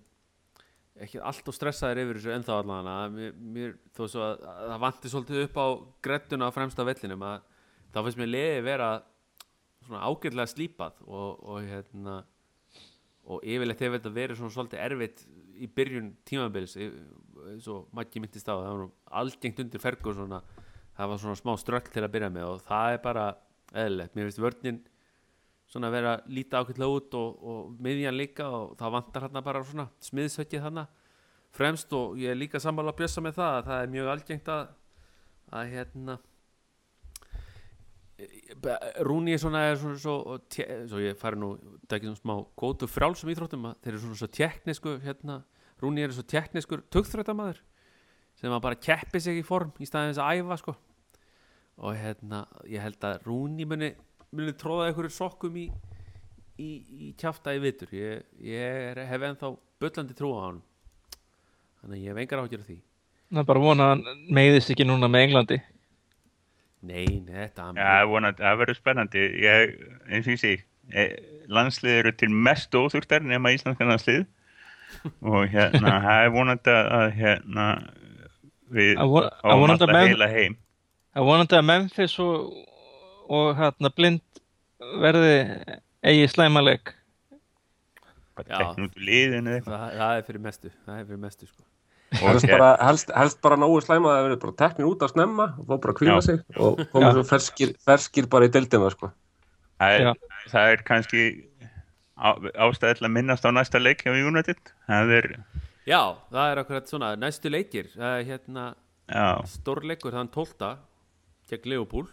ekki 1.01 1.19
alltaf 1.21 1.55
stressaður 1.55 2.01
yfir 2.03 2.19
þessu 2.19 2.33
ennþá 2.33 2.55
allan 2.61 2.89
að 2.89 3.19
mér, 3.37 3.75
þó 3.93 4.03
svo 4.09 4.23
að, 4.25 4.45
að 4.49 4.71
það 4.71 4.81
vanti 4.85 5.11
svolítið 5.11 5.43
upp 5.43 5.59
á 5.61 5.67
grettuna 6.07 6.49
á 6.49 6.55
fremsta 6.55 6.85
vellinum 6.87 7.25
að 7.27 7.45
þá 7.93 7.99
finnst 7.99 8.21
mér 8.21 8.31
liði 8.31 8.63
vera 8.65 8.89
svona 9.85 10.07
ágætlega 10.09 10.51
slípað 10.51 11.03
og, 11.05 11.43
og 11.45 11.67
hérna 11.69 12.17
og 13.27 13.43
yfirleitt 13.43 13.83
hefur 13.83 13.99
þetta 13.99 14.13
verið 14.15 14.39
svona 14.39 14.55
svolítið 14.55 14.83
erfitt 14.87 15.25
í 15.57 15.69
byrjun 15.77 16.09
tímabils 16.27 16.77
eins 16.79 17.67
og 17.71 17.91
Maggi 17.95 18.21
myndist 18.23 18.49
á 18.49 18.55
það 18.55 18.69
var 18.71 18.81
nú 18.81 18.89
algengt 19.21 19.61
undir 19.63 19.83
fergur 19.83 20.17
svona 20.17 20.41
það 20.97 21.11
var 21.11 21.23
svona 21.23 21.39
smá 21.39 21.53
ströll 21.61 21.89
til 21.93 22.03
að 22.03 22.13
byrja 22.15 22.29
með 22.33 22.51
og 22.51 22.61
það 22.67 22.93
er 22.93 23.01
bara 23.03 23.25
eðlilegt, 23.73 24.15
mér 24.15 24.29
finnst 24.29 24.43
vörnin 24.43 24.79
svona 25.67 25.91
vera 25.91 26.15
líta 26.31 26.61
ákveðlega 26.61 26.99
út 26.99 27.17
og, 27.19 27.43
og 27.43 27.83
miðjan 27.83 28.15
líka 28.17 28.47
og 28.47 28.77
það 28.79 28.93
vantar 28.95 29.27
hérna 29.27 29.43
bara 29.43 29.63
svona 29.67 29.89
smiðsvekkið 30.07 30.63
þarna 30.63 30.87
fremst 31.57 31.93
og 31.95 32.17
ég 32.19 32.31
er 32.31 32.39
líka 32.39 32.61
sammála 32.63 32.93
að 32.93 33.01
bjössa 33.01 33.23
með 33.23 33.39
það 33.39 33.57
að 33.57 33.69
það 33.69 33.83
er 33.83 33.93
mjög 33.95 34.11
algengt 34.13 34.51
að 34.53 34.67
að 35.57 35.69
hérna 35.75 36.17
Rúni 39.05 39.35
er 39.35 39.41
svona, 39.41 39.59
er 39.69 39.75
svona 39.77 39.99
svo, 40.01 40.37
te, 40.49 40.65
svo 40.89 40.99
ég 41.03 41.17
fari 41.19 41.37
nú 41.37 41.51
tekið 41.85 42.09
svona 42.09 42.21
smá 42.23 42.33
gótu 42.57 42.89
frjálsum 42.89 43.29
íþróttum 43.29 43.67
að 43.69 43.75
þeir 43.83 43.91
eru 43.91 44.01
svona 44.01 44.21
svo 44.23 44.29
teknísku 44.39 44.93
hérna, 45.03 45.35
Rúni 45.83 46.01
er 46.01 46.15
svo 46.15 46.25
teknískur 46.25 46.81
tugþrötamaður 46.93 47.61
sem 48.37 48.53
að 48.53 48.63
bara 48.65 48.79
keppi 48.81 49.21
sig 49.21 49.37
í 49.37 49.45
form 49.45 49.69
í 49.77 49.85
staðin 49.85 50.15
þess 50.15 50.23
að 50.23 50.41
æfa 50.41 50.57
sko 50.63 50.75
og 51.77 51.93
hérna 51.97 52.43
ég 52.69 52.81
held 52.81 53.03
að 53.05 53.21
Rúni 53.27 53.67
muni, 53.69 53.91
muni 54.33 54.53
tróða 54.57 54.89
einhverju 54.89 55.13
sokkum 55.13 55.57
í, 55.61 55.67
í, 56.57 56.69
í 57.07 57.11
kjafta 57.19 57.53
í 57.55 57.61
vitur 57.63 57.91
ég, 57.93 58.23
ég 58.41 58.77
er, 58.91 59.03
hef 59.09 59.25
ennþá 59.29 59.51
bullandi 59.81 60.17
trú 60.17 60.33
á 60.33 60.39
hann 60.47 60.61
þannig 61.81 61.97
að 61.99 62.03
ég 62.03 62.11
hef 62.11 62.21
engar 62.23 62.41
af 62.43 62.51
því. 62.67 62.77
Það 63.27 63.41
er 63.43 63.49
bara 63.49 63.59
að 63.61 63.67
vona 63.67 63.87
að 63.87 63.91
hann 63.93 64.23
meiðist 64.37 64.71
ekki 64.73 64.87
núna 64.87 65.09
með 65.11 65.25
Englandi. 65.27 65.57
nei, 66.87 67.05
nei, 67.27 67.33
þetta 67.43 67.67
Já, 67.75 68.05
vonandi, 68.07 68.43
það 68.45 68.59
verður 68.61 68.77
spennandi. 68.79 69.23
Ég, 69.43 69.73
eins 70.07 70.27
og 70.27 70.33
ég 70.33 70.41
segi 70.41 70.59
eh, 70.93 71.13
landslið 71.51 71.97
eru 72.01 72.13
til 72.15 72.29
mest 72.31 72.75
óþurktar 72.77 73.25
nema 73.27 73.51
íslenska 73.55 73.87
landslið 73.87 74.23
og 75.33 75.49
hérna, 75.51 75.97
það 76.05 76.21
er 76.23 76.31
vonandi 76.33 76.75
að 76.77 77.09
hérna 77.17 77.65
við 78.71 78.95
menn- 78.97 79.99
heila 80.07 80.29
heim 80.31 80.55
Er 81.17 81.25
vonandi 81.25 81.57
að 81.57 81.65
Memphis 81.65 82.13
og, 82.21 82.51
og 83.33 83.55
hérna 83.57 83.89
blind 83.97 84.21
verði 85.01 85.31
eigi 86.05 86.27
slæmaleg. 86.29 86.93
Já. 88.45 88.59
liðinu 89.01 89.49
eða 89.49 89.55
eitthvað. 89.57 89.79
það, 89.81 89.93
það 89.97 90.17
er 90.19 90.25
fyrir 90.27 90.41
mestu 90.43 90.69
það 90.85 90.97
er 91.01 91.05
fyrir 91.07 91.21
mestu 91.23 91.47
sko 91.47 91.63
og 92.21 92.27
helst 92.29 92.45
hér- 92.45 92.53
bara, 92.53 92.67
helst, 92.85 93.09
helst 93.17 93.39
bara 93.41 93.57
nógu 93.59 93.79
slæma 93.81 94.11
að 94.11 94.17
það 94.19 94.25
verið 94.27 94.39
bara 94.43 94.55
teknir 94.61 94.87
út 94.91 95.05
að 95.07 95.11
snemma 95.15 95.47
og 95.57 95.63
fá 95.65 95.73
bara 95.73 95.93
að 95.93 95.97
kvíla 95.97 96.17
sig 96.21 96.37
og 96.55 96.83
koma 96.91 97.09
svo 97.15 97.23
ferskir, 97.27 97.73
ferskir 97.83 98.27
bara 98.31 98.45
í 98.47 98.51
deildina 98.53 98.91
sko. 98.93 99.09
það 99.81 99.95
er, 99.97 100.21
það 100.53 100.73
er 100.75 100.83
kannski 100.87 101.23
á, 102.13 102.29
ástæði 102.67 102.99
til 102.99 103.07
að 103.09 103.13
minnast 103.17 103.49
á 103.49 103.51
næsta 103.57 103.81
leik 103.81 104.05
hjá 104.05 104.13
United 104.13 104.61
það 104.85 105.15
er, 105.17 105.29
Já, 105.89 106.01
það 106.29 106.51
er 106.51 106.61
akkurat 106.61 106.93
svona 106.93 107.11
næstu 107.17 107.49
leikir 107.49 107.89
það 107.97 108.19
er 108.21 108.29
hérna 108.29 108.67
já, 109.09 109.27
stórleikur 109.57 110.13
þann 110.13 110.29
12. 110.29 110.75
gegn 111.51 111.71
Leopold 111.73 112.11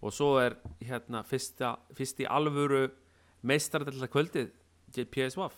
og 0.00 0.14
svo 0.16 0.34
er 0.40 0.56
hérna 0.80 1.22
fyrsta, 1.28 1.74
fyrst 1.96 2.22
í 2.22 2.28
alvöru 2.28 2.86
meistardælda 3.44 4.08
kvöldið 4.10 4.50
PSV 5.12 5.44
uh, 5.44 5.52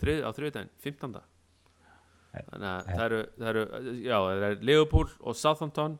þrið, 0.00 0.22
á 0.24 0.30
þriðdæn, 0.36 0.70
15. 0.84 1.18
Þannig 2.36 2.68
að 2.70 2.88
það 2.90 3.04
eru, 3.06 3.20
það 3.36 3.50
eru 3.52 3.92
já, 4.04 4.16
það 4.16 4.46
er 4.48 4.64
Leopold 4.70 5.14
og 5.20 5.38
Southampton 5.38 5.98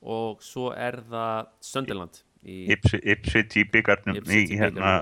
og 0.00 0.40
svo 0.44 0.70
er 0.72 1.00
það 1.10 1.52
Ipswich 2.72 3.04
Ipswich 3.04 3.58
í 3.60 3.66
byggarnum 3.68 4.16
hérna, 4.24 4.94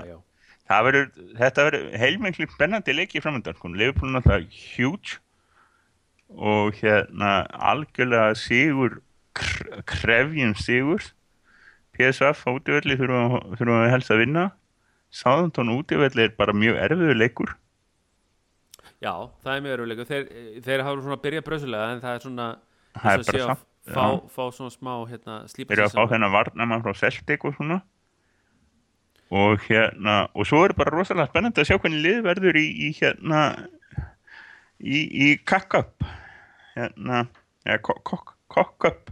þetta 1.39 1.65
verður 1.65 1.85
heilmengli 1.97 2.47
spennandi 2.51 2.93
leiki 2.93 3.23
framöndan, 3.23 3.57
Liverpool 3.79 4.11
er 4.11 4.19
náttúrulega 4.19 4.59
huge 4.75 5.21
og 6.29 6.75
hérna 6.81 7.47
algjörlega 7.71 8.35
sigur 8.37 8.99
kr- 9.37 9.81
krefjum 9.89 10.53
sigur. 10.59 11.01
PSV 11.97 12.29
á 12.31 12.49
útivelli 12.53 12.97
þurfum 12.99 13.55
þurfum 13.57 13.81
við 13.83 13.93
helst 13.93 14.13
að 14.13 14.21
vinna. 14.23 14.45
Sáðantón 15.09 15.73
útivelli 15.73 16.27
er 16.27 16.35
bara 16.37 16.53
mjög 16.53 16.77
erfiður 16.85 17.17
leikur. 17.17 17.55
Já, 18.99 19.13
það 19.43 19.53
er 19.55 19.61
mjög 19.63 19.75
öruleikur 19.77 20.07
þeir, 20.09 20.25
þeir 20.65 20.81
hafa 20.83 21.03
svona 21.05 21.21
byrjað 21.23 21.45
brösulega 21.47 21.91
en 21.93 22.01
það 22.03 22.15
er 22.17 22.23
svona 22.25 22.47
Það 22.99 23.11
er 23.13 23.21
að 23.21 23.43
samt, 23.45 23.61
fá, 23.95 24.05
fá 24.33 24.41
svona 24.57 24.73
smá 24.73 24.91
hérna, 25.07 25.35
slípa 25.47 25.71
þeir 25.71 25.85
að 25.85 25.95
fá 25.95 26.03
þennan 26.11 26.33
varnamann 26.33 26.83
frá 26.83 26.97
Celtic 26.99 27.45
og 27.47 27.55
svona. 27.55 27.79
Og 29.29 29.61
hérna 29.69 30.15
og 30.33 30.47
svo 30.49 30.63
er 30.65 30.73
bara 30.75 30.91
rosalega 30.91 31.29
spennandi 31.29 31.61
að 31.61 31.69
sjá 31.69 31.77
hvernig 31.77 32.01
lið 32.03 32.21
verður 32.25 32.59
í, 32.59 32.65
í 32.87 32.89
hérna 32.97 33.43
í, 34.79 34.99
í 35.05 35.27
Kakkup 35.47 36.03
hérna 36.75 37.25
eða 37.65 37.81
Kokkup 37.83 39.11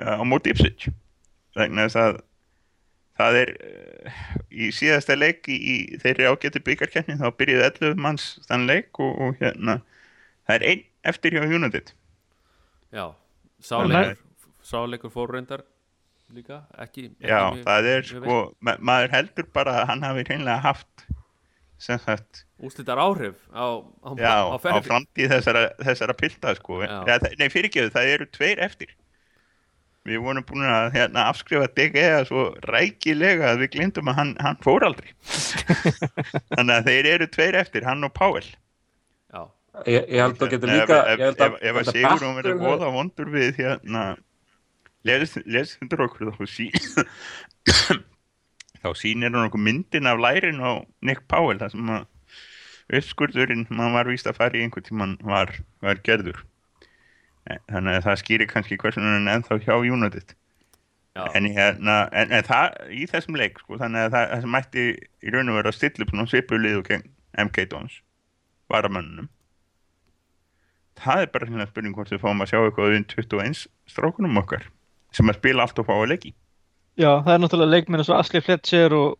á 0.00 0.22
móti 0.26 0.52
Ipswich. 0.54 0.88
Vegna 1.56 1.86
þess 1.88 1.98
að 2.00 2.18
það 3.20 3.36
er 3.42 3.50
eh, 3.68 4.20
í 4.50 4.68
síðasta 4.72 5.16
leik 5.18 5.48
í, 5.52 5.56
í 5.58 5.98
þeirri 6.00 6.28
ágættu 6.30 6.62
byggarkenni 6.64 7.18
þá 7.20 7.26
byrjuði 7.36 7.66
11 7.68 7.98
manns 8.00 8.28
þann 8.48 8.64
leik 8.70 9.00
og, 9.02 9.12
og 9.26 9.40
hérna 9.42 9.80
það 10.48 10.54
er 10.56 10.64
einn 10.70 10.84
eftir 11.10 11.36
hjá 11.36 11.44
United. 11.48 11.92
Já, 12.94 13.04
sáleikur 13.64 14.16
sáleikur 14.64 15.12
fór 15.12 15.34
reyndar 15.34 15.62
líka 16.34 16.62
ekki, 16.78 17.08
ekki 17.18 17.28
Já, 17.28 17.40
mjög- 17.50 17.64
það 17.66 17.88
er 17.92 18.08
sko, 18.08 18.38
ma 18.62 18.74
maður 18.78 19.14
heldur 19.16 19.48
bara 19.56 19.76
að 19.82 19.88
hann 19.90 20.04
hafi 20.06 20.24
hreinlega 20.28 20.62
haft 20.64 21.04
sem 21.80 22.00
sagt, 22.02 22.42
vel. 22.44 22.68
úrslitar 22.68 23.00
áhrif 23.00 23.36
á, 23.56 23.80
á, 24.04 24.10
já, 24.20 24.34
á, 24.52 24.56
á 24.60 24.78
framtíð 24.84 25.32
þessara, 25.32 25.62
þessara 25.80 26.16
pilta 26.18 26.54
sko, 26.58 26.82
nei 27.40 27.48
fyrirgeðu, 27.52 27.92
það 27.94 28.14
eru 28.14 28.26
tveir 28.36 28.60
eftir. 28.66 28.92
Við 30.08 30.22
vorum 30.24 30.44
búin 30.48 30.64
að 30.64 30.94
hérna, 30.94 31.26
afskrifa 31.28 31.68
DGA 31.76 32.22
svo 32.28 32.46
rækilega 32.64 33.50
að 33.52 33.64
við 33.64 33.72
glindum 33.74 34.08
að 34.12 34.16
hann, 34.16 34.30
hann 34.40 34.60
fór 34.64 34.86
aldrei. 34.88 35.10
Þannig 36.54 36.74
að 36.76 36.88
þeir 36.88 37.08
eru 37.14 37.28
tveir 37.34 37.58
eftir, 37.60 37.84
hann 37.88 38.08
og 38.08 38.14
Páel 38.16 38.46
já, 38.46 39.42
Ég, 39.86 40.08
ég 40.10 40.18
held 40.20 40.40
að 40.42 40.54
getur 40.54 40.72
líka 40.72 40.96
ef, 41.04 41.20
ég 41.20 41.26
held 41.28 41.42
ef, 41.44 41.58
ef 41.62 41.80
að 41.80 41.90
Sigur 41.92 42.24
hún 42.24 42.38
verður 42.40 42.62
voða 42.64 42.88
vondur 42.92 43.28
við 43.32 43.60
hérna 43.60 44.04
lesendur 45.06 46.04
okkur 46.08 46.32
þá 46.34 46.42
sí 46.50 46.66
þá 48.80 48.90
sýnir 48.98 49.32
hann 49.34 49.48
okkur 49.48 49.62
myndin 49.62 50.08
af 50.10 50.20
lærin 50.22 50.62
á 50.64 50.82
Nick 51.04 51.26
Powell 51.28 51.60
það 51.60 51.74
sem 51.76 51.92
að 51.94 52.06
uppskurðurinn 52.98 53.66
mann 53.70 53.94
var 53.94 54.10
víst 54.10 54.26
að 54.26 54.40
fara 54.40 54.58
í 54.58 54.64
einhvern 54.64 54.86
tímann 54.86 55.16
var, 55.22 55.52
var 55.84 56.00
gerður. 56.06 56.40
Eh, 57.46 57.60
þannig 57.70 58.00
að 58.00 58.06
það 58.08 58.20
skýrir 58.24 58.50
kannski 58.50 58.78
hversu 58.80 59.02
hann 59.02 59.28
er 59.28 59.36
ennþá 59.36 59.60
hjá 59.62 59.74
United. 59.78 60.34
Já, 61.14 61.24
en, 61.34 61.46
hérna, 61.54 61.96
en, 62.14 62.30
en 62.34 62.46
það 62.46 62.76
í 62.94 63.06
þessum 63.10 63.38
leik 63.38 63.58
sko, 63.58 63.78
þannig 63.78 64.06
að 64.06 64.12
það, 64.14 64.28
það 64.30 64.44
sem 64.44 64.54
mætti 64.54 64.84
í 65.26 65.32
raun 65.34 65.50
og 65.50 65.58
vera 65.58 65.72
að 65.72 65.78
stilla 65.78 66.06
upp 66.06 66.78
og 66.78 66.86
gegn 66.86 67.08
MK 67.46 67.64
Dons 67.70 67.96
varamönnum 68.70 69.28
það 71.00 71.24
er 71.24 71.32
bara 71.34 71.48
hérna 71.48 71.66
spurning 71.68 71.96
hvort 71.96 72.12
við 72.12 72.22
fáum 72.22 72.42
að 72.44 72.52
sjá 72.52 72.60
eitthvað 72.60 72.96
um 72.98 73.06
21 73.14 73.64
strákunum 73.90 74.40
okkar 74.42 74.68
sem 75.16 75.30
að 75.30 75.40
spila 75.40 75.66
allt 75.66 75.80
og 75.80 75.88
fá 75.88 75.94
að 75.96 76.10
leiki 76.12 76.32
Já, 76.98 77.10
það 77.22 77.32
er 77.34 77.42
náttúrulega 77.44 77.74
leikminn 77.74 78.02
eins 78.02 78.10
og 78.10 78.18
Asli 78.18 78.42
Fletcher 78.44 78.94
og, 78.96 79.14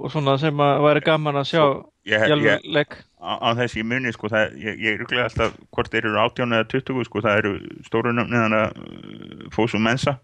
og 0.00 0.12
svona 0.12 0.34
sem 0.40 0.62
að 0.64 0.82
væri 0.86 1.04
gaman 1.06 1.38
að 1.40 1.48
sjá 1.52 1.62
ég, 2.08 2.26
í 2.26 2.34
alveg 2.34 2.50
ég, 2.50 2.66
leik. 2.74 2.98
á, 3.22 3.32
á 3.38 3.48
þessi 3.60 3.82
í 3.82 3.86
munni 3.86 4.12
sko, 4.14 4.30
það, 4.32 4.58
ég, 4.64 4.82
ég 4.82 4.98
rúglega 5.00 5.28
alltaf 5.30 5.54
hvort 5.70 5.92
þeir 5.92 6.10
eru 6.10 6.20
18 6.24 6.58
eða 6.58 6.68
20 6.74 7.08
sko, 7.08 7.22
það 7.24 7.40
eru 7.42 7.54
stóru 7.86 8.12
nöfnið 8.16 8.44
þannig 8.46 8.66
að 8.66 9.54
Fósu 9.54 9.80
Mensa 9.82 10.18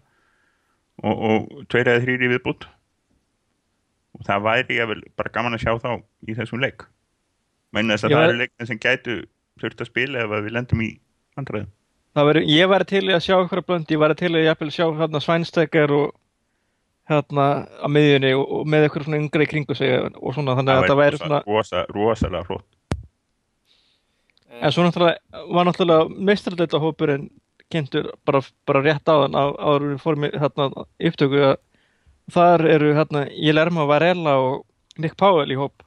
og, 1.03 1.15
og 1.15 1.65
tveir 1.71 1.93
eða 1.93 2.03
þrýri 2.05 2.31
viðbútt 2.35 2.69
og 4.19 4.27
það 4.27 4.47
væri 4.49 4.79
ég 4.81 4.91
vel 4.91 5.01
bara 5.17 5.33
gaman 5.33 5.55
að 5.55 5.63
sjá 5.63 5.73
þá 5.79 5.91
í 6.27 6.35
þessum 6.35 6.63
leik. 6.63 6.83
Menn 7.75 7.91
þess 7.93 8.07
að 8.07 8.13
Já, 8.13 8.17
það 8.17 8.29
eru 8.29 8.39
leiknir 8.43 8.69
sem 8.69 8.79
gætu 8.81 9.19
þurft 9.61 9.83
að 9.83 9.91
spila 9.91 10.23
ef 10.23 10.33
að 10.33 10.47
við 10.47 10.55
lendum 10.57 10.81
í 10.83 10.89
andræðum 11.39 11.75
Það 12.17 12.25
Veri, 12.25 12.41
ég 12.49 12.69
væri 12.71 12.85
til 12.89 13.03
í 13.05 13.13
að 13.13 13.21
sjá 13.21 13.35
ykkur 13.37 13.61
blönd, 13.67 13.91
ég 13.93 13.99
væri 14.01 14.15
til 14.17 14.31
í 14.33 14.47
að 14.49 14.71
sjá 14.73 14.87
hérna 14.97 15.19
svænstekar 15.21 15.91
og 15.93 16.07
hérna 17.09 17.45
á 17.81 17.87
miðjunni 17.89 18.31
og, 18.37 18.45
og 18.59 18.67
með 18.69 18.85
ykkur 18.89 19.05
svona 19.07 19.19
yngri 19.23 19.45
í 19.47 19.49
kringu 19.49 19.75
sig 19.77 19.95
og 19.99 20.33
svona 20.35 20.55
þannig 20.59 20.75
að 20.75 20.87
það 20.91 20.99
væri 21.01 21.19
svona 21.21 21.41
rosa, 21.47 21.83
rosalega 21.95 22.45
flott. 22.47 22.67
En 24.59 24.71
svo 24.75 24.83
náttúrulega 24.85 25.43
var 25.55 25.67
náttúrulega 25.69 26.23
mestrarleita 26.29 26.81
hópurinn 26.81 27.29
kynntur 27.69 28.09
bara, 28.25 28.41
bara 28.65 28.81
rétt 28.81 29.05
á 29.09 29.13
þann 29.23 29.37
áður 29.37 29.83
en 29.85 29.91
við 29.93 30.01
fórum 30.03 30.25
hérna 30.29 30.69
upptöku 31.09 31.43
að 31.51 31.59
þar 32.33 32.63
eru 32.69 32.89
hérna 32.97 33.27
Jelerma 33.33 33.85
Varela 33.89 34.33
og 34.41 34.65
Nick 34.99 35.15
Powell 35.17 35.49
í 35.53 35.57
hóp. 35.57 35.83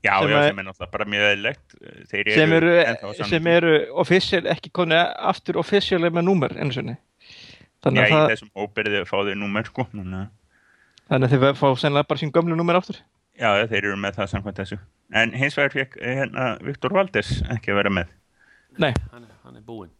Já, 0.00 0.14
Sem 0.22 0.30
já, 0.32 0.36
að- 0.40 0.46
sem 0.48 0.58
er 0.58 0.64
náttúrulega 0.64 0.92
bara 0.96 1.04
mjög 1.12 1.26
eðlilegt. 1.28 1.74
Þeir 2.10 2.30
sem 2.34 2.52
eru, 2.56 2.70
á 2.80 3.24
sem 3.28 3.46
eru 3.52 3.72
official, 4.00 4.42
ekki 4.48 4.70
koni 4.72 4.96
aftur 4.96 5.58
official 5.60 6.00
með 6.08 6.24
númer 6.24 6.56
einu 6.56 6.72
sinni. 6.72 6.96
já, 6.96 7.09
þannig 7.84 8.02
í 8.02 8.04
að, 8.06 8.12
það, 8.16 8.28
þessum 8.34 8.50
óbyrðið 8.64 9.06
fá 9.10 9.16
þeir 9.28 9.38
númer 9.40 9.68
sko 9.70 9.86
þannig 9.92 10.20
að 10.20 10.28
þannig 11.10 11.26
að 11.26 11.34
þið 11.46 11.58
fá 11.60 11.68
sennilega 11.82 12.08
bara 12.12 12.22
sín 12.22 12.34
gömlu 12.34 12.58
númer 12.58 12.80
aftur 12.80 13.00
Já, 13.40 13.54
þeir 13.70 13.86
eru 13.86 13.96
með 13.96 14.18
það 14.18 14.26
samkvæmt 14.34 14.58
þessu. 14.60 14.76
En 15.16 15.30
hins 15.32 15.54
vegar 15.56 15.72
fekk 15.72 15.94
hérna, 16.02 16.48
Viktor 16.60 16.92
Valdes 16.92 17.30
ekki 17.48 17.70
að 17.72 17.78
vera 17.78 17.92
með. 17.96 18.10
Nei, 18.76 18.90
hann, 19.14 19.22
er- 19.24 19.38
hann 19.46 19.56
er 19.56 19.62
búinn 19.64 19.94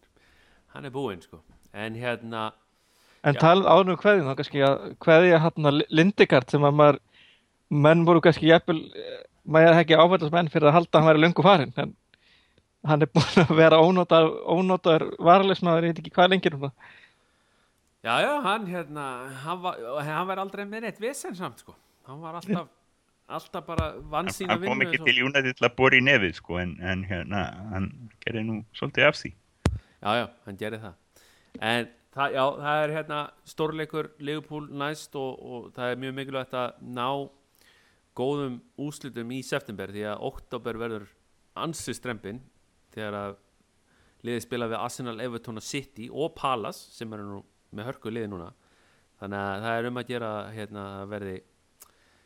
hann 0.75 0.85
er 0.87 0.93
búinn 0.95 1.23
sko 1.25 1.41
en 1.75 1.97
hérna, 1.99 2.51
en 3.25 3.35
Já. 3.35 3.41
talað 3.41 3.71
ánum 3.73 3.97
hverðin 3.99 4.29
þá 4.29 4.37
kannski 4.39 4.61
að 4.67 4.85
hverði 5.03 5.33
hérna 5.43 5.73
Lindegard 5.91 6.51
sem 6.53 6.63
að 6.69 6.77
maður 6.79 7.01
menn 7.71 8.05
voru 8.07 8.23
kannski 8.23 8.51
jafnvel 8.51 8.79
eh, 8.95 9.17
maður 9.51 9.73
er 9.73 9.81
ekki 9.83 9.99
áfællast 9.99 10.37
menn 10.37 10.51
fyrir 10.53 10.69
að 10.71 10.77
halda 10.79 10.93
að 10.93 11.01
hann 11.01 11.11
væri 11.11 11.25
löngu 11.25 11.43
farin 11.47 11.75
en 11.81 11.97
hann 12.87 13.03
er 13.07 13.11
búin 13.15 13.43
að 13.45 13.51
vera 13.59 13.81
ónótar, 13.83 14.29
ónótar 14.47 15.05
varalismæður, 15.19 15.89
ég 15.89 15.95
veit 15.95 16.03
ekki 16.05 16.15
hvað 16.15 16.31
lengir 16.35 16.55
núna 16.57 16.71
já 18.05 18.15
já, 18.25 18.33
hann 18.47 18.67
hérna 18.67 19.07
hann 19.45 19.63
var, 19.63 19.81
hann 20.07 20.29
var 20.31 20.43
aldrei 20.43 20.65
með 20.65 20.87
neitt 20.87 21.01
vesen 21.03 21.37
samt 21.37 21.61
sko, 21.65 21.75
hann 22.09 22.21
var 22.23 22.39
alltaf 22.41 22.69
alltaf 23.31 23.67
bara 23.67 23.93
vann 24.13 24.31
sína 24.35 24.57
hann 24.57 24.65
kom 24.65 24.81
vinnu 24.81 24.89
ekki 24.89 25.05
til 25.07 25.23
United 25.29 25.59
til 25.59 25.69
að 25.69 25.77
bora 25.79 25.99
í 25.99 26.03
nefið, 26.03 26.35
sko, 26.41 26.59
en, 26.63 26.75
en 26.83 27.05
hérna, 27.07 27.45
hann 27.75 27.91
gerði 28.25 28.47
nú 28.49 28.57
svolítið 28.75 29.07
af 29.07 29.19
því. 29.21 29.33
Já, 30.01 30.11
já, 30.17 30.27
hann 30.47 30.59
gerir 30.59 30.83
það 30.83 30.97
En 31.59 31.89
það, 32.15 32.35
já, 32.37 32.45
það 32.63 32.85
er 32.85 32.95
hérna 32.95 33.19
stórleikur 33.53 34.09
Liverpool 34.23 34.71
næst 34.81 35.17
og, 35.19 35.39
og 35.41 35.69
það 35.77 35.93
er 35.93 36.03
mjög 36.05 36.17
mikilvægt 36.19 36.57
að 36.59 36.81
ná 36.97 37.09
góðum 38.19 38.59
úslitum 38.81 39.31
í 39.35 39.41
september 39.47 39.93
því 39.95 40.07
að 40.13 40.25
oktober 40.31 40.79
verður 40.81 41.07
ansi 41.59 41.95
strempin 41.97 42.41
þegar 42.95 43.19
að 43.19 43.39
liðið 44.27 44.45
spila 44.45 44.69
við 44.71 44.81
Arsenal, 44.81 45.17
Everton 45.23 45.61
og 45.61 45.65
City 45.65 46.09
og 46.11 46.35
Palace 46.37 46.91
sem 46.95 47.13
eru 47.17 47.27
nú 47.27 47.41
með 47.77 47.91
hörku 47.91 48.13
liði 48.13 48.31
núna 48.33 48.51
þannig 49.21 49.41
að 49.45 49.65
það 49.67 49.79
er 49.79 49.89
um 49.91 50.01
að 50.01 50.11
gera 50.11 50.33
hérna 50.55 50.85
verði 51.11 51.37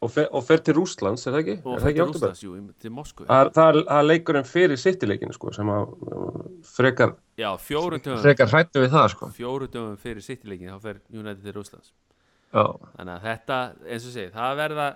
og 0.04 0.12
fer, 0.12 0.28
og 0.36 0.44
fer 0.44 0.62
til 0.64 0.76
Rússlands, 0.78 1.24
er 1.24 1.34
það 1.34 1.40
ekki? 1.40 1.54
og 1.64 1.74
er 1.74 1.82
það 1.84 1.90
ekki 1.90 2.02
oktober? 2.04 2.32
Rússlands, 2.34 2.42
jú, 2.44 2.54
til 2.82 2.92
Moskvu 2.94 3.28
Það 3.28 3.50
það 3.56 3.78
það 3.78 4.00
er 4.00 4.08
leikurinn 4.08 4.48
fyrir 4.48 4.80
City-leikinu 4.80 5.36
sko, 5.36 5.52
sem 5.56 5.70
að 5.72 5.94
uh, 6.10 6.42
frekar, 6.74 7.14
Já, 7.40 7.48
dögum 7.70 8.20
frekar 8.22 8.52
hrættu 8.52 8.84
við 8.84 8.92
það 8.94 9.08
sko. 9.14 9.30
fjóru 9.38 9.70
dögum 9.70 9.96
fyrir 10.00 10.26
City-leikin 10.26 10.74
þá 10.74 10.84
fer 10.88 11.00
United 11.14 11.42
til 11.46 11.56
Rússlands 11.56 11.94
Já, 12.54 12.64
þannig 12.98 13.14
að 13.16 13.26
þetta, 13.30 13.60
eins 13.88 14.08
og 14.08 14.14
segi, 14.14 14.32
það 14.34 14.60
verða 14.60 14.88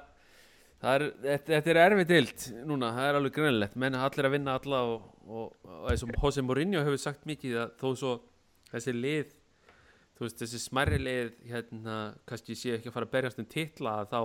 það 0.79 0.95
er, 0.95 1.07
þetta, 1.25 1.53
þetta 1.55 1.73
er 1.73 1.81
erfið 1.87 2.13
dild 2.13 2.49
núna, 2.69 2.93
það 2.95 3.09
er 3.09 3.19
alveg 3.19 3.39
greinlegt 3.39 3.79
menn 3.83 3.99
allir 3.99 4.29
að 4.29 4.37
vinna 4.37 4.59
alla 4.61 4.83
og, 4.93 5.09
og, 5.27 5.49
og 5.67 5.89
eins 5.91 6.05
og 6.07 6.13
Jose 6.15 6.45
Mourinho 6.45 6.85
hefur 6.85 7.03
sagt 7.03 7.27
mikið 7.29 7.59
að 7.65 7.75
þó 7.81 7.89
svo 7.99 8.15
þessi 8.71 8.95
lið 8.95 9.35
þú 10.19 10.27
veist, 10.27 10.43
þessi 10.43 10.61
smærri 10.63 10.99
lið 10.99 11.33
hérna, 11.47 11.97
kannski 12.29 12.57
sé 12.59 12.75
ekki 12.77 12.91
að 12.91 12.97
fara 12.97 13.09
að 13.09 13.15
berjast 13.15 13.41
um 13.43 13.49
titla 13.49 13.95
að 14.03 14.13
þá 14.13 14.21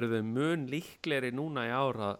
eru 0.00 0.10
þau 0.14 0.26
mun 0.26 0.66
líklegri 0.70 1.32
núna 1.34 1.66
í 1.68 1.72
ár 1.74 2.00
að 2.08 2.18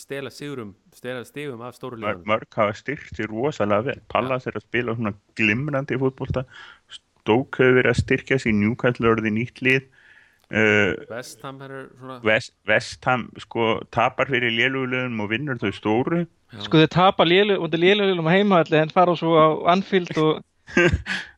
stela 0.00 0.30
sigurum, 0.34 0.74
stela 0.94 1.24
stigum 1.24 1.62
af 1.64 1.76
stóru 1.78 2.00
Mörg, 2.02 2.48
hafa 2.50 2.74
styrkt 2.76 3.16
sér 3.16 3.30
rosalega 3.30 3.88
vel. 3.88 4.00
Pallas 4.10 4.48
er 4.50 4.58
að 4.58 4.66
spila 4.66 4.94
svona 4.96 5.14
glimrandi 5.38 5.98
fótbolta. 6.02 6.44
Stók 6.90 7.60
hefur 7.60 7.78
verið 7.78 7.92
að 7.92 8.00
styrkja 8.02 8.40
sér 8.42 8.56
Newcastle 8.58 9.12
orði 9.12 9.32
nýtt 9.36 9.62
lið. 9.64 9.86
Uh, 10.54 10.92
Vestham 11.08 11.62
er 11.64 11.76
svona 11.96 12.18
West, 12.26 12.52
Vestham 12.68 13.28
sko 13.40 13.78
tapar 13.94 14.28
fyrir 14.28 14.52
lélugulegum 14.52 15.22
og 15.24 15.30
vinnur 15.30 15.62
þau 15.62 15.72
stóru. 15.74 16.24
Sko 16.66 16.82
þið 16.82 16.90
tapa 16.94 17.24
lélu, 17.26 17.56
undir 17.62 17.80
lélulegum 17.80 18.28
heimaðalli 18.30 18.82
en 18.82 18.92
fara 18.94 19.14
svo 19.18 19.38
á 19.38 19.48
Anfield 19.72 20.12
og 20.20 20.42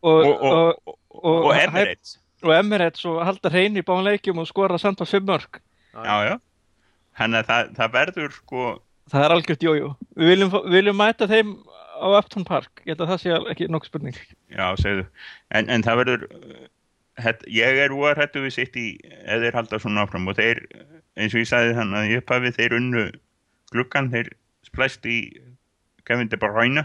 og, 0.03 0.21
Og, 0.21 0.27
og, 0.27 0.53
og, 0.87 0.97
og, 1.11 1.45
og 1.51 1.53
Emirates. 1.57 2.17
og 2.45 2.53
Emirates 2.57 3.05
og 3.09 3.23
halda 3.27 3.51
hrein 3.53 3.77
í 3.79 3.85
báðum 3.87 4.07
leikjum 4.07 4.43
og 4.43 4.49
skora 4.51 4.79
samt 4.79 5.01
á 5.03 5.07
fimm 5.09 5.27
mörg 5.29 5.61
Já, 5.97 6.17
já. 6.29 6.35
Þannig 7.17 7.41
að 7.41 7.47
það, 7.51 7.71
það 7.79 7.93
verður 7.97 8.35
sko 8.37 8.65
það 9.13 9.23
er 9.25 9.33
algjört 9.37 9.63
jójó. 9.65 9.91
Við 10.19 10.29
viljum, 10.35 10.57
viljum 10.75 10.99
mæta 11.01 11.29
þeim 11.31 11.53
á 11.97 12.07
Upton 12.19 12.45
Park. 12.45 12.83
Ég 12.85 12.93
held 12.93 13.05
að 13.07 13.13
það 13.15 13.21
sé 13.23 13.37
ekki 13.55 13.69
nokkuð 13.73 13.89
spurning. 13.89 14.17
Já, 14.53 14.67
segðu. 14.77 15.05
En, 15.57 15.71
en 15.73 15.85
það 15.87 16.01
verður, 16.03 16.25
uh, 16.37 16.59
hett, 17.25 17.45
ég 17.49 17.81
er 17.87 17.95
úr 17.97 18.19
hættu 18.21 18.43
við 18.45 18.53
sitt 18.59 18.77
í, 18.77 18.85
eða 19.25 19.47
þeir 19.47 19.57
halda 19.63 19.81
svona 19.81 20.05
áfram. 20.05 20.27
Og 20.29 20.37
þeir, 20.37 20.61
eins 21.17 21.33
og 21.33 21.41
ég 21.41 21.49
sagði 21.49 21.79
þannig 21.79 22.01
að 22.03 22.11
ég 22.13 22.21
uppafi 22.25 22.53
þeir 22.59 22.77
unnu 22.83 23.07
gluggan, 23.73 24.11
þeir 24.13 24.29
splæst 24.69 25.09
í 25.09 25.17
Kevin 26.05 26.29
De 26.29 26.37
Bruyne 26.43 26.85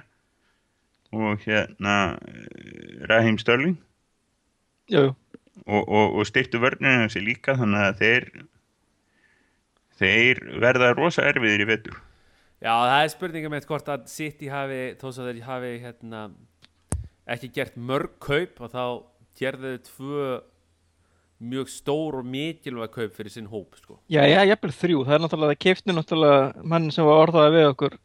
og 1.11 1.41
hérna 1.45 1.95
Raheem 3.09 3.37
Sterling 3.41 3.77
Jú, 4.91 5.09
jú. 5.09 5.15
og, 5.67 5.83
og, 5.87 6.15
og 6.19 6.27
styrtu 6.27 6.61
vörninu 6.63 7.07
þessi 7.07 7.23
líka 7.23 7.55
þannig 7.59 7.87
að 7.89 8.01
þeir 8.01 8.29
þeir 10.01 10.41
verða 10.61 10.93
rosa 10.97 11.25
erfiðir 11.29 11.65
í 11.65 11.69
vetur. 11.69 11.97
Já, 12.61 12.73
það 12.73 12.99
er 12.99 13.11
spurningum 13.13 13.53
með 13.55 13.67
hvort 13.69 13.89
að 13.89 14.07
City 14.11 14.49
hafi, 14.51 14.81
þó 15.01 15.07
svo 15.09 15.25
þeir 15.25 15.41
hafi 15.47 15.71
hérna, 15.81 16.21
ekki 17.29 17.49
gert 17.55 17.77
mörg 17.77 18.17
kaup 18.21 18.61
og 18.61 18.73
þá 18.73 18.83
gerðu 19.39 19.75
þau 19.75 19.85
tvö 19.89 20.25
mjög 21.51 21.71
stór 21.73 22.19
og 22.19 22.27
mikilvæg 22.29 22.91
kaup 22.93 23.15
fyrir 23.17 23.33
sinn 23.33 23.49
hóp 23.49 23.77
sko. 23.79 23.97
já, 24.11 24.21
já, 24.29 24.43
jafnvel 24.45 24.73
þrjú 24.77 25.05
það 25.07 25.15
er 25.15 25.23
náttúrulega, 25.23 25.55
það 25.55 25.63
kefti 25.65 25.95
náttúrulega 25.95 26.65
mann 26.69 26.91
sem 26.93 27.07
var 27.07 27.21
orðaði 27.23 27.55
við 27.55 27.69
okkur 27.71 27.95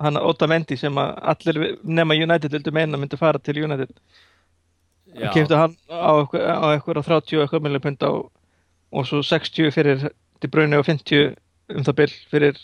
hann 0.00 0.18
Óta 0.20 0.48
Mendi 0.50 0.76
sem 0.80 0.96
að 1.00 1.12
allir 1.32 1.60
nema 1.84 2.16
United 2.16 2.52
vildu 2.56 2.72
meina 2.74 2.98
myndi 3.00 3.18
fara 3.20 3.38
til 3.38 3.62
United. 3.64 3.92
Já, 5.10 5.26
og 5.28 5.34
kefti 5.34 5.58
hann 5.58 5.76
á 5.90 6.10
eitthvað 6.20 6.44
á, 6.46 6.66
eitthvað 6.74 7.02
á 7.02 7.08
30 7.10 7.38
og 7.38 7.44
eitthvað 7.44 7.64
milli 7.66 7.82
pund 7.82 8.04
á 8.06 8.10
og 8.90 9.06
svo 9.06 9.22
60 9.26 9.70
fyrir 9.74 10.08
til 10.40 10.50
Bruyne 10.50 10.78
og 10.78 10.86
50 10.86 11.34
um 11.76 11.86
það 11.86 11.98
bil 12.02 12.16
fyrir 12.32 12.58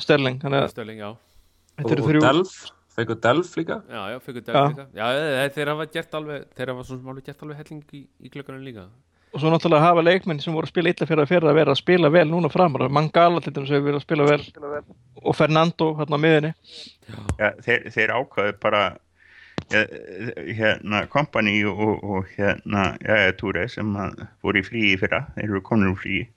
Sterling. 0.00 0.40
Störling, 0.72 1.00
já. 1.00 1.10
Og 1.80 1.90
þrjú 1.90 2.22
Delf 2.24 2.54
feikur 2.96 3.18
Delf 3.20 3.52
líka? 3.56 3.80
Já, 3.88 4.00
já, 4.12 4.18
fyrir 4.24 4.42
Já. 4.42 4.46
dag 4.52 4.70
líka. 4.72 4.86
Já, 4.96 5.06
þeir, 5.14 5.52
þeir 5.54 5.72
hafa 5.72 5.86
gert 5.94 6.14
alveg 6.18 6.48
þeir 6.56 6.72
hafa 6.72 6.84
svona 6.88 7.00
sem 7.00 7.12
alveg 7.12 7.28
gert 7.28 7.44
alveg 7.44 7.60
helling 7.62 7.94
í, 7.96 8.02
í 8.20 8.32
klukkanum 8.32 8.64
líka 8.66 8.86
og 9.40 9.46
svo 9.46 9.52
náttúrulega 9.54 9.86
hafa 9.88 10.02
leikmenn 10.04 10.40
sem 10.42 10.52
voru 10.52 10.68
að 10.68 10.74
spila 10.74 10.90
illa 10.92 11.06
fyrir 11.08 11.22
að 11.24 11.30
fyrir 11.30 11.48
að 11.48 11.56
vera 11.56 11.72
að 11.72 11.78
spila 11.80 12.10
vel 12.12 12.26
núna 12.28 12.50
framar. 12.52 12.88
Mangala 12.92 13.40
til 13.40 13.54
dæmis 13.56 13.70
hefur 13.72 13.86
verið 13.86 14.00
að 14.00 14.04
spila 14.04 14.26
vel. 14.28 14.42
Og 15.24 15.36
Fernando 15.36 15.94
hérna 15.96 16.18
á 16.20 16.24
miðinni 16.24 16.50
ja, 17.40 17.54
þeir, 17.64 17.86
þeir 17.94 18.12
ákvaðu 18.18 18.52
bara 18.60 18.82
ja, 19.72 19.84
hérna 20.60 21.02
kompani 21.08 21.56
og, 21.64 22.04
og 22.04 22.28
hérna 22.36 22.90
ja, 23.00 23.32
Túre 23.40 23.64
sem 23.72 23.96
voru 24.44 24.60
í 24.60 24.66
fríi 24.66 24.98
fyrra. 25.00 25.24
Þeir 25.38 25.48
eru 25.48 25.64
komin 25.64 25.94
úr 25.94 26.00
fríi 26.00 26.28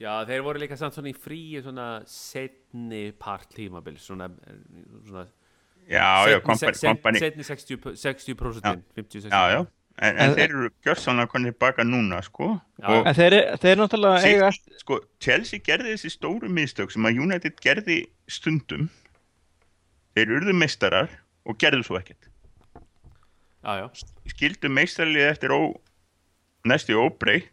Já, 0.00 0.12
þeir 0.28 0.42
voru 0.44 0.60
líka 0.60 0.76
samt 0.76 0.96
svona 0.96 1.12
í 1.12 1.16
fríi 1.16 1.60
svona 1.64 1.90
setni 2.08 3.10
part 3.16 3.52
tímabil 3.56 4.00
svona, 4.00 4.28
svona 5.08 5.28
já, 5.88 6.08
já, 6.28 6.40
kompani, 6.44 6.80
kompani 6.82 7.22
setni 7.22 7.46
60%, 7.46 7.96
60% 8.02 8.82
50-60% 8.96 9.32
já, 9.32 9.44
já, 9.54 9.60
en, 9.98 10.18
en 10.20 10.34
þeir 10.36 10.50
eru 10.50 10.68
gjörsanlega 10.84 11.30
konið 11.32 11.54
baka 11.62 11.84
núna 11.86 12.18
sko. 12.24 12.50
En 12.82 13.14
þeir, 13.16 13.36
þeir 13.62 13.78
náttúrulega 13.80 14.22
Sitt- 14.22 14.34
eiga 14.36 14.50
sko, 14.82 14.98
Chelsea 15.24 15.62
gerði 15.64 15.94
þessi 15.94 16.10
stóru 16.16 16.50
mistök 16.52 16.92
sem 16.92 17.06
að 17.08 17.20
United 17.24 17.56
gerði 17.64 17.98
stundum. 18.28 18.88
Þeir 20.16 20.34
urðu 20.38 20.54
meistarar 20.56 21.10
og 21.46 21.58
gerðu 21.60 21.84
svo 21.86 21.98
ekkert. 22.00 22.28
Já, 23.66 23.82
já, 23.82 23.86
skildu 24.30 24.68
meistarlið 24.70 25.30
eftir 25.30 25.52
ó, 25.56 25.60
næstu 26.68 26.96
óbreytt. 27.00 27.48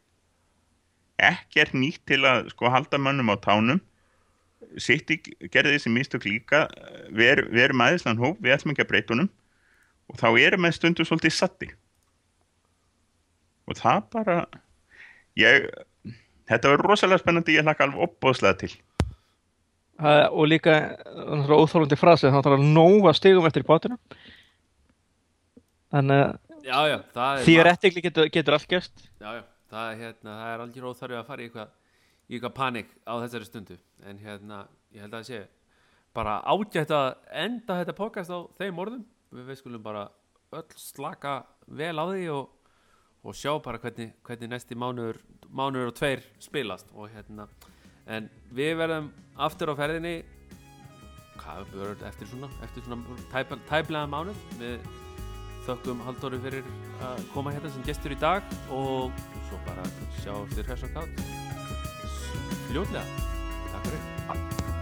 Ekkert 1.23 1.75
nýtt 1.77 2.01
til 2.09 2.23
að 2.25 2.49
sko 2.51 2.71
halda 2.73 2.97
mönnum 2.99 3.29
á 3.31 3.37
tánum. 3.39 3.79
City 4.81 5.19
gerði 5.53 5.75
þessi 5.77 5.91
mistök 5.93 6.25
líka. 6.25 6.65
Við 7.13 7.45
erum 7.61 7.83
aðeinslan 7.85 8.19
hóp, 8.19 8.39
við 8.41 8.55
ætlum 8.57 8.73
ekki 8.73 8.83
að 8.85 8.91
breytunum 8.91 9.29
og 10.11 10.17
þá 10.19 10.27
erum 10.41 10.65
við 10.67 10.73
stundu 10.75 11.05
svolítið 11.07 11.33
satti 11.37 11.69
og 13.67 13.77
það 13.79 14.01
bara 14.13 14.37
ég 15.39 15.69
þetta 16.49 16.73
var 16.73 16.83
rosalega 16.89 17.21
spennandi, 17.23 17.55
ég 17.57 17.65
hlakka 17.65 17.87
alveg 17.87 18.03
opbóðslega 18.07 18.59
til. 18.63 18.73
Það- 20.03 20.29
og 20.33 20.47
líka 20.49 20.73
óþólandi 21.47 21.97
frasi 21.99 22.27
það 22.27 22.33
er 22.33 22.37
náttúrulega 22.39 22.73
nóga 22.73 23.13
stigum 23.15 23.45
eftir 23.47 23.63
í 23.63 23.69
bátinu. 23.69 23.97
Þannig 25.93 26.23
að 26.23 26.63
já, 26.65 26.77
já 26.89 26.97
það 27.13 27.37
er 27.37 27.45
því 27.45 27.55
að 27.59 27.67
réttigli 27.69 28.03
getur, 28.07 28.29
getur 28.33 28.57
allt 28.57 28.69
gerst. 28.71 29.03
Já, 29.21 29.29
já, 29.37 29.43
það 29.71 29.91
er, 29.91 29.99
hérna, 30.01 30.37
það 30.39 30.53
er 30.53 30.63
aldrei 30.65 30.87
óþarfið 30.89 31.19
að 31.19 31.27
fara 31.29 31.43
í 31.43 31.47
eitthvað, 31.49 31.73
í 32.29 32.37
eitthvað 32.37 32.55
panik 32.57 32.89
á 33.05 33.13
þessari 33.21 33.49
stundu. 33.49 33.77
En 34.09 34.17
hérna, 34.23 34.63
ég 34.95 35.05
held 35.05 35.13
að 35.13 35.19
það 35.21 35.29
sé 35.29 35.43
bara 36.13 36.39
ágætt 36.45 36.93
að 36.93 37.07
enda 37.45 37.77
þetta 37.81 37.97
podcast 37.97 38.33
á 38.33 38.39
þeim 38.59 38.81
orðum. 38.83 39.05
Við, 39.33 39.45
við 39.49 39.61
skulum 39.61 39.85
bara 39.85 40.07
öll 40.53 40.65
slaka 40.77 41.37
vel 41.67 41.93
á 41.97 42.05
því 42.09 42.25
og, 42.33 42.49
og 43.23 43.37
sjá 43.37 43.53
bara 43.63 43.79
hvernig, 43.79 44.11
hvernig 44.25 44.51
næsti 44.51 44.75
mánuður 44.75 45.19
mánuður 45.53 45.91
og 45.91 45.97
tveir 45.97 46.23
spilast. 46.41 46.89
Og 46.95 47.11
hérna, 47.13 47.47
en 48.07 48.29
við 48.53 48.75
verðum 48.81 49.11
aftur 49.47 49.73
á 49.73 49.75
ferðinni. 49.79 50.15
Hvað 51.43 51.71
verður 51.73 52.03
eftir 52.07 52.29
svona 52.29 52.49
eftir 52.63 52.85
svona 52.85 53.17
tæp, 53.31 53.55
tæplega 53.69 54.09
mánuð. 54.09 54.43
Við 54.59 54.89
þökkum 55.67 56.03
Halldóri 56.07 56.41
fyrir 56.43 56.67
að 57.07 57.23
koma 57.33 57.53
hérna 57.55 57.71
sem 57.71 57.85
gestur 57.87 58.15
í 58.15 58.19
dag 58.19 58.43
og 58.73 59.23
svo 59.47 59.61
bara 59.67 59.85
sjá 60.19 60.35
þér 60.55 60.73
hress 60.73 60.85
og 60.89 60.93
kátt 60.97 61.23
fljótlega. 62.67 63.07
Takk 63.71 63.89
fyrir. 63.89 64.05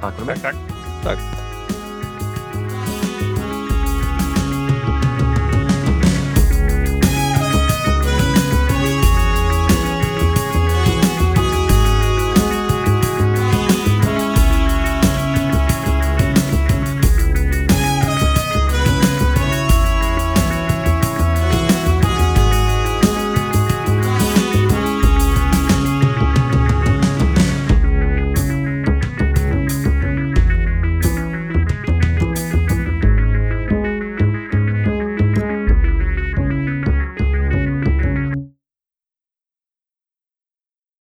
Takk 0.02 0.20
fyrir 0.20 0.30
mig. 0.34 0.44
Takk, 0.44 0.68
takk. 1.06 1.26
Takk 1.30 1.51